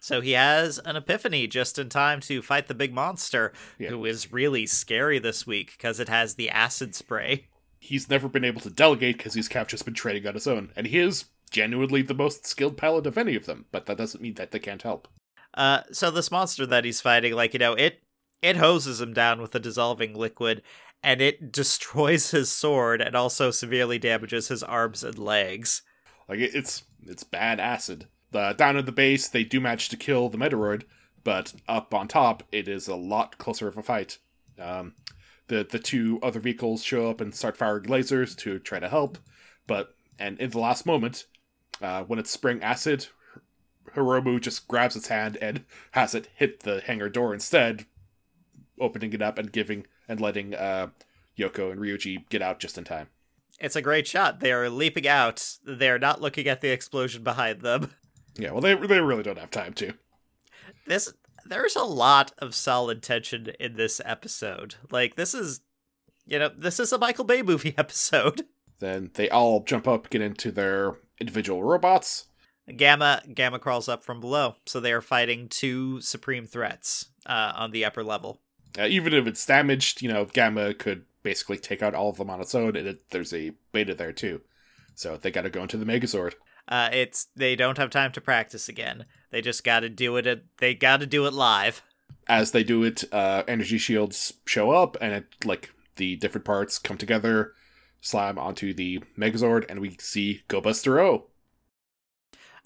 So 0.00 0.20
he 0.20 0.32
has 0.32 0.78
an 0.80 0.96
epiphany 0.96 1.46
just 1.46 1.78
in 1.78 1.88
time 1.88 2.20
to 2.20 2.42
fight 2.42 2.66
the 2.66 2.74
big 2.74 2.92
monster, 2.92 3.54
yeah. 3.78 3.88
who 3.88 4.04
is 4.04 4.32
really 4.32 4.66
scary 4.66 5.18
this 5.18 5.46
week 5.46 5.72
because 5.78 5.98
it 5.98 6.10
has 6.10 6.34
the 6.34 6.50
acid 6.50 6.94
spray. 6.94 7.46
He's 7.78 8.10
never 8.10 8.28
been 8.28 8.44
able 8.44 8.60
to 8.62 8.70
delegate 8.70 9.16
because 9.16 9.32
he's 9.32 9.48
Cap 9.48 9.68
just 9.68 9.86
been 9.86 9.94
training 9.94 10.26
on 10.26 10.34
his 10.34 10.46
own, 10.46 10.72
and 10.76 10.86
he 10.86 10.98
is 10.98 11.24
genuinely 11.54 12.02
the 12.02 12.14
most 12.14 12.44
skilled 12.44 12.76
pilot 12.76 13.06
of 13.06 13.16
any 13.16 13.36
of 13.36 13.46
them. 13.46 13.64
But 13.70 13.86
that 13.86 13.96
doesn't 13.96 14.20
mean 14.20 14.34
that 14.34 14.50
they 14.50 14.58
can't 14.58 14.82
help. 14.82 15.08
Uh, 15.54 15.82
so 15.92 16.10
this 16.10 16.32
monster 16.32 16.66
that 16.66 16.84
he's 16.84 17.00
fighting, 17.00 17.32
like 17.32 17.54
you 17.54 17.60
know, 17.60 17.74
it 17.74 18.02
it 18.42 18.56
hoses 18.56 19.00
him 19.00 19.14
down 19.14 19.40
with 19.40 19.54
a 19.54 19.60
dissolving 19.60 20.14
liquid, 20.14 20.62
and 21.02 21.22
it 21.22 21.52
destroys 21.52 22.32
his 22.32 22.50
sword 22.50 23.00
and 23.00 23.14
also 23.14 23.50
severely 23.50 23.98
damages 23.98 24.48
his 24.48 24.62
arms 24.62 25.04
and 25.04 25.18
legs. 25.18 25.82
Like 26.28 26.40
it's 26.40 26.82
it's 27.06 27.24
bad 27.24 27.60
acid. 27.60 28.08
Uh, 28.34 28.52
down 28.52 28.76
at 28.76 28.84
the 28.84 28.92
base, 28.92 29.28
they 29.28 29.44
do 29.44 29.60
manage 29.60 29.88
to 29.88 29.96
kill 29.96 30.28
the 30.28 30.36
Metaloid, 30.36 30.82
but 31.22 31.54
up 31.68 31.94
on 31.94 32.08
top, 32.08 32.42
it 32.50 32.66
is 32.66 32.88
a 32.88 32.96
lot 32.96 33.38
closer 33.38 33.68
of 33.68 33.78
a 33.78 33.82
fight. 33.82 34.18
Um, 34.58 34.94
the 35.46 35.64
the 35.68 35.78
two 35.78 36.18
other 36.20 36.40
vehicles 36.40 36.82
show 36.82 37.08
up 37.10 37.20
and 37.20 37.32
start 37.32 37.56
firing 37.56 37.84
lasers 37.84 38.36
to 38.38 38.58
try 38.58 38.80
to 38.80 38.88
help, 38.88 39.18
but 39.68 39.94
and 40.18 40.40
in 40.40 40.50
the 40.50 40.58
last 40.58 40.84
moment, 40.84 41.26
uh, 41.80 42.04
when 42.04 42.18
it's 42.18 42.30
spraying 42.30 42.62
acid, 42.62 43.08
Hiromu 43.94 44.40
just 44.40 44.68
grabs 44.68 44.96
its 44.96 45.08
hand 45.08 45.38
and 45.40 45.64
has 45.92 46.14
it 46.14 46.28
hit 46.34 46.60
the 46.60 46.80
hangar 46.80 47.08
door 47.08 47.32
instead, 47.32 47.86
opening 48.80 49.12
it 49.12 49.22
up 49.22 49.38
and 49.38 49.52
giving 49.52 49.86
and 50.08 50.20
letting 50.20 50.54
uh, 50.54 50.88
Yoko 51.38 51.72
and 51.72 51.80
Ryuji 51.80 52.28
get 52.28 52.42
out 52.42 52.60
just 52.60 52.78
in 52.78 52.84
time. 52.84 53.08
It's 53.60 53.76
a 53.76 53.82
great 53.82 54.06
shot. 54.06 54.40
They 54.40 54.52
are 54.52 54.68
leaping 54.68 55.06
out. 55.06 55.56
They're 55.64 55.98
not 55.98 56.20
looking 56.20 56.48
at 56.48 56.60
the 56.60 56.70
explosion 56.70 57.22
behind 57.22 57.60
them. 57.60 57.92
Yeah, 58.36 58.50
well, 58.50 58.60
they 58.60 58.74
they 58.74 59.00
really 59.00 59.22
don't 59.22 59.38
have 59.38 59.50
time 59.50 59.74
to. 59.74 59.94
This 60.86 61.12
there's 61.46 61.76
a 61.76 61.84
lot 61.84 62.32
of 62.38 62.54
solid 62.54 63.02
tension 63.02 63.52
in 63.60 63.76
this 63.76 64.00
episode. 64.04 64.74
Like 64.90 65.14
this 65.14 65.34
is, 65.34 65.60
you 66.26 66.38
know, 66.38 66.50
this 66.56 66.80
is 66.80 66.92
a 66.92 66.98
Michael 66.98 67.24
Bay 67.24 67.42
movie 67.42 67.74
episode. 67.78 68.42
Then 68.80 69.10
they 69.14 69.30
all 69.30 69.62
jump 69.62 69.86
up, 69.86 70.10
get 70.10 70.20
into 70.20 70.50
their 70.50 70.96
individual 71.24 71.64
robots, 71.64 72.26
Gamma 72.76 73.22
Gamma 73.32 73.58
crawls 73.58 73.88
up 73.88 74.04
from 74.04 74.20
below, 74.20 74.56
so 74.66 74.78
they 74.78 74.92
are 74.92 75.00
fighting 75.00 75.48
two 75.48 76.00
supreme 76.02 76.46
threats 76.46 77.06
uh, 77.26 77.52
on 77.56 77.70
the 77.70 77.84
upper 77.84 78.04
level. 78.04 78.40
Uh, 78.78 78.86
even 78.86 79.14
if 79.14 79.26
it's 79.26 79.46
damaged, 79.46 80.02
you 80.02 80.12
know, 80.12 80.26
Gamma 80.26 80.74
could 80.74 81.04
basically 81.22 81.56
take 81.56 81.82
out 81.82 81.94
all 81.94 82.10
of 82.10 82.18
them 82.18 82.28
on 82.28 82.40
its 82.40 82.54
own, 82.54 82.76
and 82.76 82.86
it, 82.86 83.10
there's 83.10 83.32
a 83.32 83.52
beta 83.72 83.94
there 83.94 84.12
too, 84.12 84.42
so 84.94 85.16
they 85.16 85.30
got 85.30 85.42
to 85.42 85.50
go 85.50 85.62
into 85.62 85.78
the 85.78 85.86
Megazord. 85.86 86.34
Uh, 86.68 86.90
it's 86.92 87.28
they 87.36 87.56
don't 87.56 87.78
have 87.78 87.90
time 87.90 88.12
to 88.12 88.20
practice 88.20 88.68
again. 88.68 89.06
They 89.30 89.40
just 89.40 89.64
got 89.64 89.80
to 89.80 89.88
do 89.88 90.16
it. 90.16 90.26
At, 90.26 90.42
they 90.58 90.74
got 90.74 91.00
to 91.00 91.06
do 91.06 91.26
it 91.26 91.32
live. 91.32 91.82
As 92.26 92.52
they 92.52 92.64
do 92.64 92.82
it, 92.82 93.04
uh, 93.12 93.44
energy 93.48 93.78
shields 93.78 94.34
show 94.46 94.70
up, 94.70 94.96
and 95.00 95.12
it 95.12 95.26
like 95.44 95.70
the 95.96 96.16
different 96.16 96.44
parts 96.44 96.78
come 96.78 96.96
together, 96.96 97.52
slam 98.04 98.38
onto 98.38 98.72
the 98.72 99.00
Megazord, 99.18 99.64
and 99.68 99.80
we 99.80 99.96
see 99.98 100.42
Go 100.48 100.60
Buster 100.60 101.00
O 101.00 101.26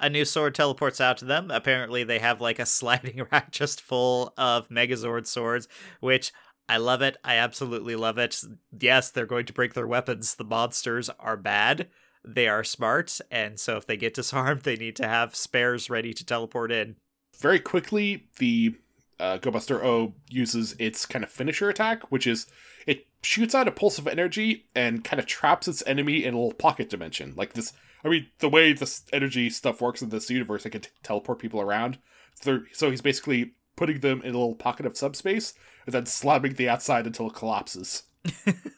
a 0.01 0.09
new 0.09 0.25
sword 0.25 0.55
teleports 0.55 1.01
out 1.01 1.17
to 1.19 1.25
them. 1.25 1.51
Apparently, 1.51 2.05
they 2.05 2.19
have 2.19 2.41
like 2.41 2.59
a 2.59 2.67
sliding 2.67 3.27
rack 3.33 3.51
just 3.51 3.81
full 3.81 4.33
of 4.37 4.69
Megazord 4.69 5.27
swords, 5.27 5.69
which 6.01 6.33
I 6.69 6.77
love 6.77 7.03
it. 7.03 7.17
I 7.25 7.37
absolutely 7.37 7.97
love 7.97 8.19
it. 8.19 8.41
Yes, 8.79 9.11
they're 9.11 9.27
going 9.27 9.47
to 9.47 9.53
break 9.53 9.75
their 9.75 9.87
weapons. 9.87 10.35
The 10.35 10.45
monsters 10.45 11.11
are 11.19 11.37
bad. 11.37 11.89
They 12.25 12.49
are 12.49 12.65
smart, 12.65 13.21
and 13.31 13.59
so 13.59 13.77
if 13.77 13.87
they 13.87 13.97
get 13.97 14.15
disarmed, 14.15 14.63
they 14.65 14.77
need 14.77 14.97
to 14.97 15.09
have 15.09 15.35
spares 15.35 15.89
ready 15.89 16.13
to 16.13 16.25
teleport 16.25 16.71
in. 16.71 16.97
Very 17.39 17.61
quickly, 17.61 18.29
the 18.39 18.75
uh, 19.19 19.39
Go 19.39 19.51
Buster 19.51 19.85
O 19.85 20.15
uses 20.29 20.75
its 20.79 21.07
kind 21.07 21.25
of 21.25 21.31
finisher 21.31 21.69
attack, 21.69 22.11
which 22.13 22.27
is 22.27 22.47
it 22.87 23.07
shoots 23.23 23.55
out 23.55 23.69
a 23.69 23.73
pulse 23.73 23.99
of 23.99 24.07
energy 24.07 24.67
and 24.75 25.05
kind 25.05 25.21
of 25.21 25.27
traps 25.27 25.69
its 25.69 25.83
enemy 25.87 26.25
in 26.25 26.35
a 26.35 26.37
little 26.39 26.55
pocket 26.55 26.89
dimension. 26.89 27.35
Like 27.37 27.55
this, 27.55 27.73
I 28.05 28.09
mean, 28.09 28.29
the 28.39 28.49
way 28.49 28.73
this 28.73 29.05
energy 29.13 29.51
stuff 29.51 29.81
works 29.81 30.03
in 30.03 30.11
this 30.11 30.31
universe, 30.31 30.65
it 30.67 30.71
can 30.71 30.83
t- 30.83 30.91
teleport 31.03 31.39
people 31.39 31.61
around. 31.61 31.99
So, 32.41 32.61
so 32.73 32.91
he's 32.91 33.03
basically 33.03 33.55
putting 33.77 34.01
them 34.01 34.23
in 34.23 34.35
a 34.35 34.39
little 34.39 34.55
pocket 34.55 34.87
of 34.87 34.97
subspace 34.97 35.55
and 35.87 35.95
then 35.95 36.07
slamming 36.07 36.55
the 36.55 36.69
outside 36.69 37.07
until 37.07 37.29
it 37.29 37.35
collapses. 37.35 38.05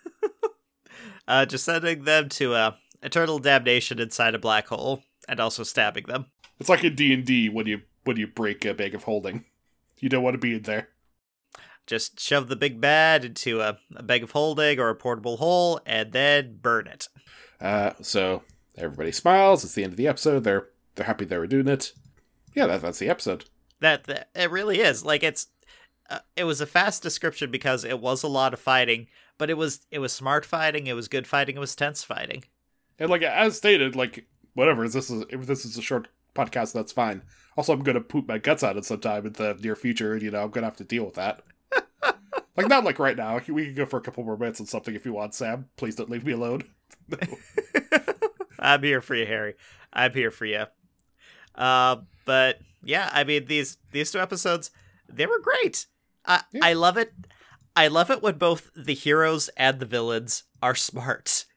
uh, 1.29 1.47
just 1.47 1.65
sending 1.65 2.05
them 2.05 2.29
to 2.31 2.55
uh, 2.55 2.73
eternal 3.03 3.39
damnation 3.39 3.99
inside 3.99 4.35
a 4.35 4.39
black 4.39 4.69
hole 4.69 5.03
and 5.29 5.41
also 5.41 5.63
stabbing 5.63 6.05
them. 6.07 6.27
It's 6.59 6.69
like 6.69 6.85
in 6.85 6.95
D 6.95 7.13
and 7.15 7.25
D 7.25 7.49
when 7.49 7.67
you 7.67 7.83
when 8.05 8.17
you 8.17 8.27
break 8.27 8.65
a 8.65 8.75
bag 8.75 8.95
of 8.95 9.05
holding, 9.05 9.45
you 9.99 10.09
don't 10.09 10.23
want 10.23 10.35
to 10.35 10.39
be 10.39 10.55
in 10.55 10.63
there. 10.63 10.89
Just 11.91 12.21
shove 12.21 12.47
the 12.47 12.55
big 12.55 12.81
bad 12.81 13.25
into 13.25 13.61
a, 13.61 13.77
a 13.97 14.03
bag 14.05 14.23
of 14.23 14.31
holding 14.31 14.79
or 14.79 14.91
a 14.91 14.95
portable 14.95 15.39
hole 15.39 15.81
and 15.85 16.13
then 16.13 16.57
burn 16.63 16.87
it. 16.87 17.09
Uh, 17.61 17.95
so 18.01 18.45
everybody 18.79 19.11
smiles. 19.11 19.65
It's 19.65 19.75
the 19.75 19.83
end 19.83 19.95
of 19.95 19.97
the 19.97 20.07
episode. 20.07 20.45
They're 20.45 20.69
they're 20.95 21.07
happy 21.07 21.25
they 21.25 21.37
were 21.37 21.49
doing 21.49 21.67
it. 21.67 21.93
Yeah, 22.55 22.69
that, 22.69 22.83
that's 22.83 23.01
the 23.01 23.09
episode. 23.09 23.47
That, 23.81 24.05
that 24.05 24.29
it 24.37 24.53
really 24.53 24.79
is. 24.79 25.05
Like 25.05 25.25
it's 25.25 25.49
uh, 26.09 26.21
it 26.37 26.45
was 26.45 26.61
a 26.61 26.67
fast 26.67 27.03
description 27.03 27.51
because 27.51 27.83
it 27.83 27.99
was 27.99 28.23
a 28.23 28.29
lot 28.29 28.55
of 28.55 28.61
fighting, 28.61 29.09
but 29.37 29.51
it 29.51 29.57
was 29.57 29.81
it 29.91 29.99
was 29.99 30.13
smart 30.13 30.47
fighting, 30.47 30.87
it 30.87 30.95
was 30.95 31.09
good 31.09 31.27
fighting, 31.27 31.57
it 31.57 31.61
was 31.61 31.75
tense 31.75 32.05
fighting. 32.05 32.45
And 33.01 33.11
like 33.11 33.23
as 33.23 33.57
stated, 33.57 33.97
like 33.97 34.29
whatever. 34.55 34.89
This 34.89 35.11
is 35.11 35.25
if 35.29 35.45
this 35.45 35.65
is 35.65 35.77
a 35.77 35.83
short 35.83 36.07
podcast, 36.37 36.73
that's 36.73 36.93
fine. 36.93 37.23
Also, 37.57 37.73
I'm 37.73 37.83
gonna 37.83 38.01
poop 38.01 38.29
my 38.29 38.39
guts 38.39 38.63
out 38.63 38.77
at 38.77 38.85
some 38.85 39.01
time 39.01 39.27
in 39.27 39.33
the 39.33 39.59
near 39.61 39.75
future, 39.75 40.13
and 40.13 40.23
you 40.23 40.31
know 40.31 40.45
I'm 40.45 40.51
gonna 40.51 40.69
have 40.69 40.77
to 40.77 40.85
deal 40.85 41.05
with 41.05 41.15
that. 41.15 41.43
Like 42.63 42.71
not 42.71 42.85
like 42.85 42.99
right 42.99 43.17
now. 43.17 43.41
We 43.49 43.67
can 43.67 43.75
go 43.75 43.87
for 43.87 43.99
a 43.99 44.01
couple 44.01 44.25
more 44.25 44.37
minutes 44.37 44.61
on 44.61 44.67
something 44.67 44.95
if 44.95 45.05
you 45.05 45.13
want, 45.13 45.35
Sam. 45.35 45.69
Please 45.77 45.97
don't 45.97 46.11
leave 46.11 46.25
me 46.25 46.33
alone. 46.33 46.63
I'm 48.59 48.83
here 48.83 49.01
for 49.01 49.15
you, 49.15 49.27
Harry. 49.27 49.55
I'm 49.93 50.13
here 50.13 50.31
for 50.31 50.47
you. 50.47 50.65
Uh, 51.55 51.97
but 52.25 52.61
yeah, 52.83 53.11
I 53.13 53.25
mean 53.25 53.47
these 53.47 53.79
these 53.93 54.11
two 54.11 54.21
episodes, 54.21 54.71
they 55.09 55.27
were 55.27 55.41
great. 55.41 55.87
I 56.25 56.43
yeah. 56.53 56.61
I 56.63 56.73
love 56.75 56.97
it. 56.97 57.13
I 57.77 57.89
love 57.89 58.11
it 58.11 58.23
when 58.23 58.39
both 58.39 58.71
the 58.77 58.95
heroes 58.95 59.49
and 59.57 59.81
the 59.81 59.87
villains 59.87 60.45
are 60.63 60.75
smart. 60.75 61.45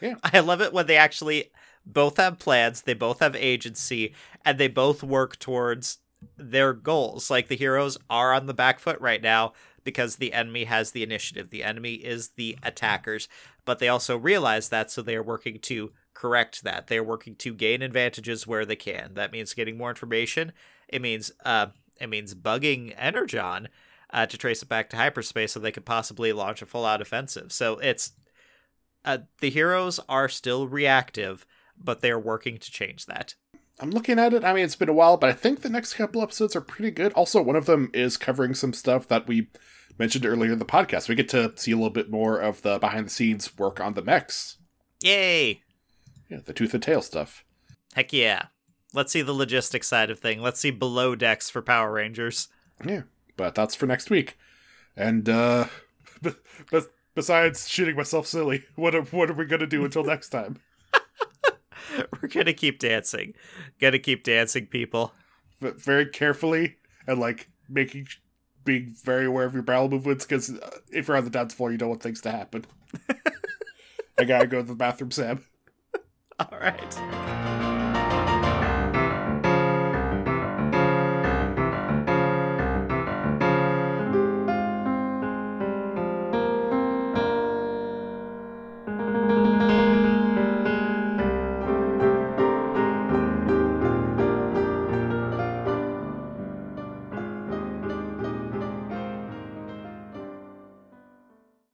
Yeah. 0.00 0.14
I 0.22 0.38
love 0.38 0.60
it 0.60 0.72
when 0.72 0.86
they 0.86 0.96
actually 0.96 1.50
both 1.84 2.16
have 2.18 2.38
plans, 2.38 2.82
they 2.82 2.94
both 2.94 3.18
have 3.18 3.34
agency, 3.34 4.14
and 4.44 4.56
they 4.56 4.68
both 4.68 5.02
work 5.02 5.40
towards 5.40 5.98
their 6.36 6.72
goals. 6.72 7.30
Like 7.30 7.48
the 7.48 7.56
heroes 7.56 7.98
are 8.08 8.32
on 8.32 8.46
the 8.46 8.54
back 8.54 8.78
foot 8.78 9.00
right 9.00 9.20
now 9.20 9.54
because 9.84 10.16
the 10.16 10.32
enemy 10.32 10.64
has 10.64 10.90
the 10.90 11.02
initiative. 11.02 11.50
The 11.50 11.64
enemy 11.64 11.94
is 11.94 12.30
the 12.30 12.58
attackers, 12.62 13.28
but 13.64 13.78
they 13.78 13.88
also 13.88 14.16
realize 14.16 14.68
that, 14.68 14.90
so 14.90 15.02
they 15.02 15.16
are 15.16 15.22
working 15.22 15.58
to 15.60 15.92
correct 16.14 16.64
that. 16.64 16.86
They're 16.86 17.02
working 17.04 17.34
to 17.36 17.54
gain 17.54 17.82
advantages 17.82 18.46
where 18.46 18.64
they 18.64 18.76
can. 18.76 19.14
That 19.14 19.32
means 19.32 19.54
getting 19.54 19.76
more 19.76 19.90
information. 19.90 20.52
It 20.88 21.02
means 21.02 21.32
uh, 21.44 21.68
it 22.00 22.08
means 22.08 22.34
bugging 22.34 22.94
Energon 22.96 23.68
uh, 24.10 24.26
to 24.26 24.38
trace 24.38 24.62
it 24.62 24.68
back 24.68 24.90
to 24.90 24.96
hyperspace 24.96 25.52
so 25.52 25.60
they 25.60 25.72
could 25.72 25.84
possibly 25.84 26.32
launch 26.32 26.62
a 26.62 26.66
full 26.66 26.84
out 26.84 27.00
offensive. 27.00 27.52
So 27.52 27.78
it's 27.78 28.12
uh, 29.04 29.18
the 29.40 29.50
heroes 29.50 30.00
are 30.08 30.28
still 30.28 30.68
reactive, 30.68 31.46
but 31.76 32.00
they're 32.00 32.18
working 32.18 32.58
to 32.58 32.70
change 32.70 33.06
that. 33.06 33.34
I'm 33.82 33.90
looking 33.90 34.20
at 34.20 34.32
it. 34.32 34.44
I 34.44 34.52
mean, 34.52 34.64
it's 34.64 34.76
been 34.76 34.88
a 34.88 34.92
while, 34.92 35.16
but 35.16 35.28
I 35.28 35.32
think 35.32 35.60
the 35.60 35.68
next 35.68 35.94
couple 35.94 36.22
episodes 36.22 36.54
are 36.54 36.60
pretty 36.60 36.92
good. 36.92 37.12
Also, 37.14 37.42
one 37.42 37.56
of 37.56 37.66
them 37.66 37.90
is 37.92 38.16
covering 38.16 38.54
some 38.54 38.72
stuff 38.72 39.08
that 39.08 39.26
we 39.26 39.48
mentioned 39.98 40.24
earlier 40.24 40.52
in 40.52 40.60
the 40.60 40.64
podcast. 40.64 41.08
We 41.08 41.16
get 41.16 41.28
to 41.30 41.52
see 41.56 41.72
a 41.72 41.76
little 41.76 41.90
bit 41.90 42.08
more 42.08 42.38
of 42.38 42.62
the 42.62 42.78
behind 42.78 43.06
the 43.06 43.10
scenes 43.10 43.58
work 43.58 43.80
on 43.80 43.94
the 43.94 44.02
mechs. 44.02 44.58
Yay! 45.02 45.62
Yeah, 46.28 46.38
the 46.44 46.52
tooth 46.52 46.74
and 46.74 46.82
tail 46.82 47.02
stuff. 47.02 47.44
Heck 47.94 48.12
yeah. 48.12 48.46
Let's 48.94 49.10
see 49.10 49.22
the 49.22 49.32
logistics 49.32 49.88
side 49.88 50.10
of 50.10 50.20
thing. 50.20 50.40
Let's 50.40 50.60
see 50.60 50.70
below 50.70 51.16
decks 51.16 51.50
for 51.50 51.60
Power 51.60 51.92
Rangers. 51.92 52.48
Yeah, 52.86 53.02
but 53.36 53.56
that's 53.56 53.74
for 53.74 53.86
next 53.86 54.10
week. 54.10 54.38
And 54.96 55.28
uh 55.28 55.66
but 56.22 56.86
besides 57.16 57.68
shooting 57.68 57.96
myself 57.96 58.28
silly, 58.28 58.64
what 58.76 58.94
are, 58.94 59.02
what 59.02 59.28
are 59.28 59.34
we 59.34 59.44
going 59.44 59.60
to 59.60 59.66
do 59.66 59.84
until 59.84 60.04
next 60.04 60.28
time? 60.28 60.60
We're 62.22 62.28
to 62.28 62.52
keep 62.52 62.78
dancing. 62.78 63.34
To 63.80 63.98
keep 63.98 64.24
dancing, 64.24 64.66
people. 64.66 65.12
But 65.60 65.80
very 65.80 66.06
carefully 66.06 66.76
and 67.06 67.18
like 67.18 67.48
making 67.68 68.08
being 68.64 68.94
very 69.02 69.26
aware 69.26 69.44
of 69.44 69.54
your 69.54 69.62
barrel 69.62 69.88
movements 69.88 70.24
because 70.24 70.50
uh, 70.50 70.78
if 70.92 71.08
you're 71.08 71.16
on 71.16 71.24
the 71.24 71.30
dance 71.30 71.54
floor, 71.54 71.72
you 71.72 71.78
don't 71.78 71.88
want 71.88 72.02
things 72.02 72.20
to 72.22 72.30
happen. 72.30 72.64
I 74.18 74.24
gotta 74.24 74.46
go 74.46 74.58
to 74.58 74.66
the 74.66 74.74
bathroom, 74.74 75.10
Sam. 75.10 75.44
All 76.38 76.58
right. 76.60 77.31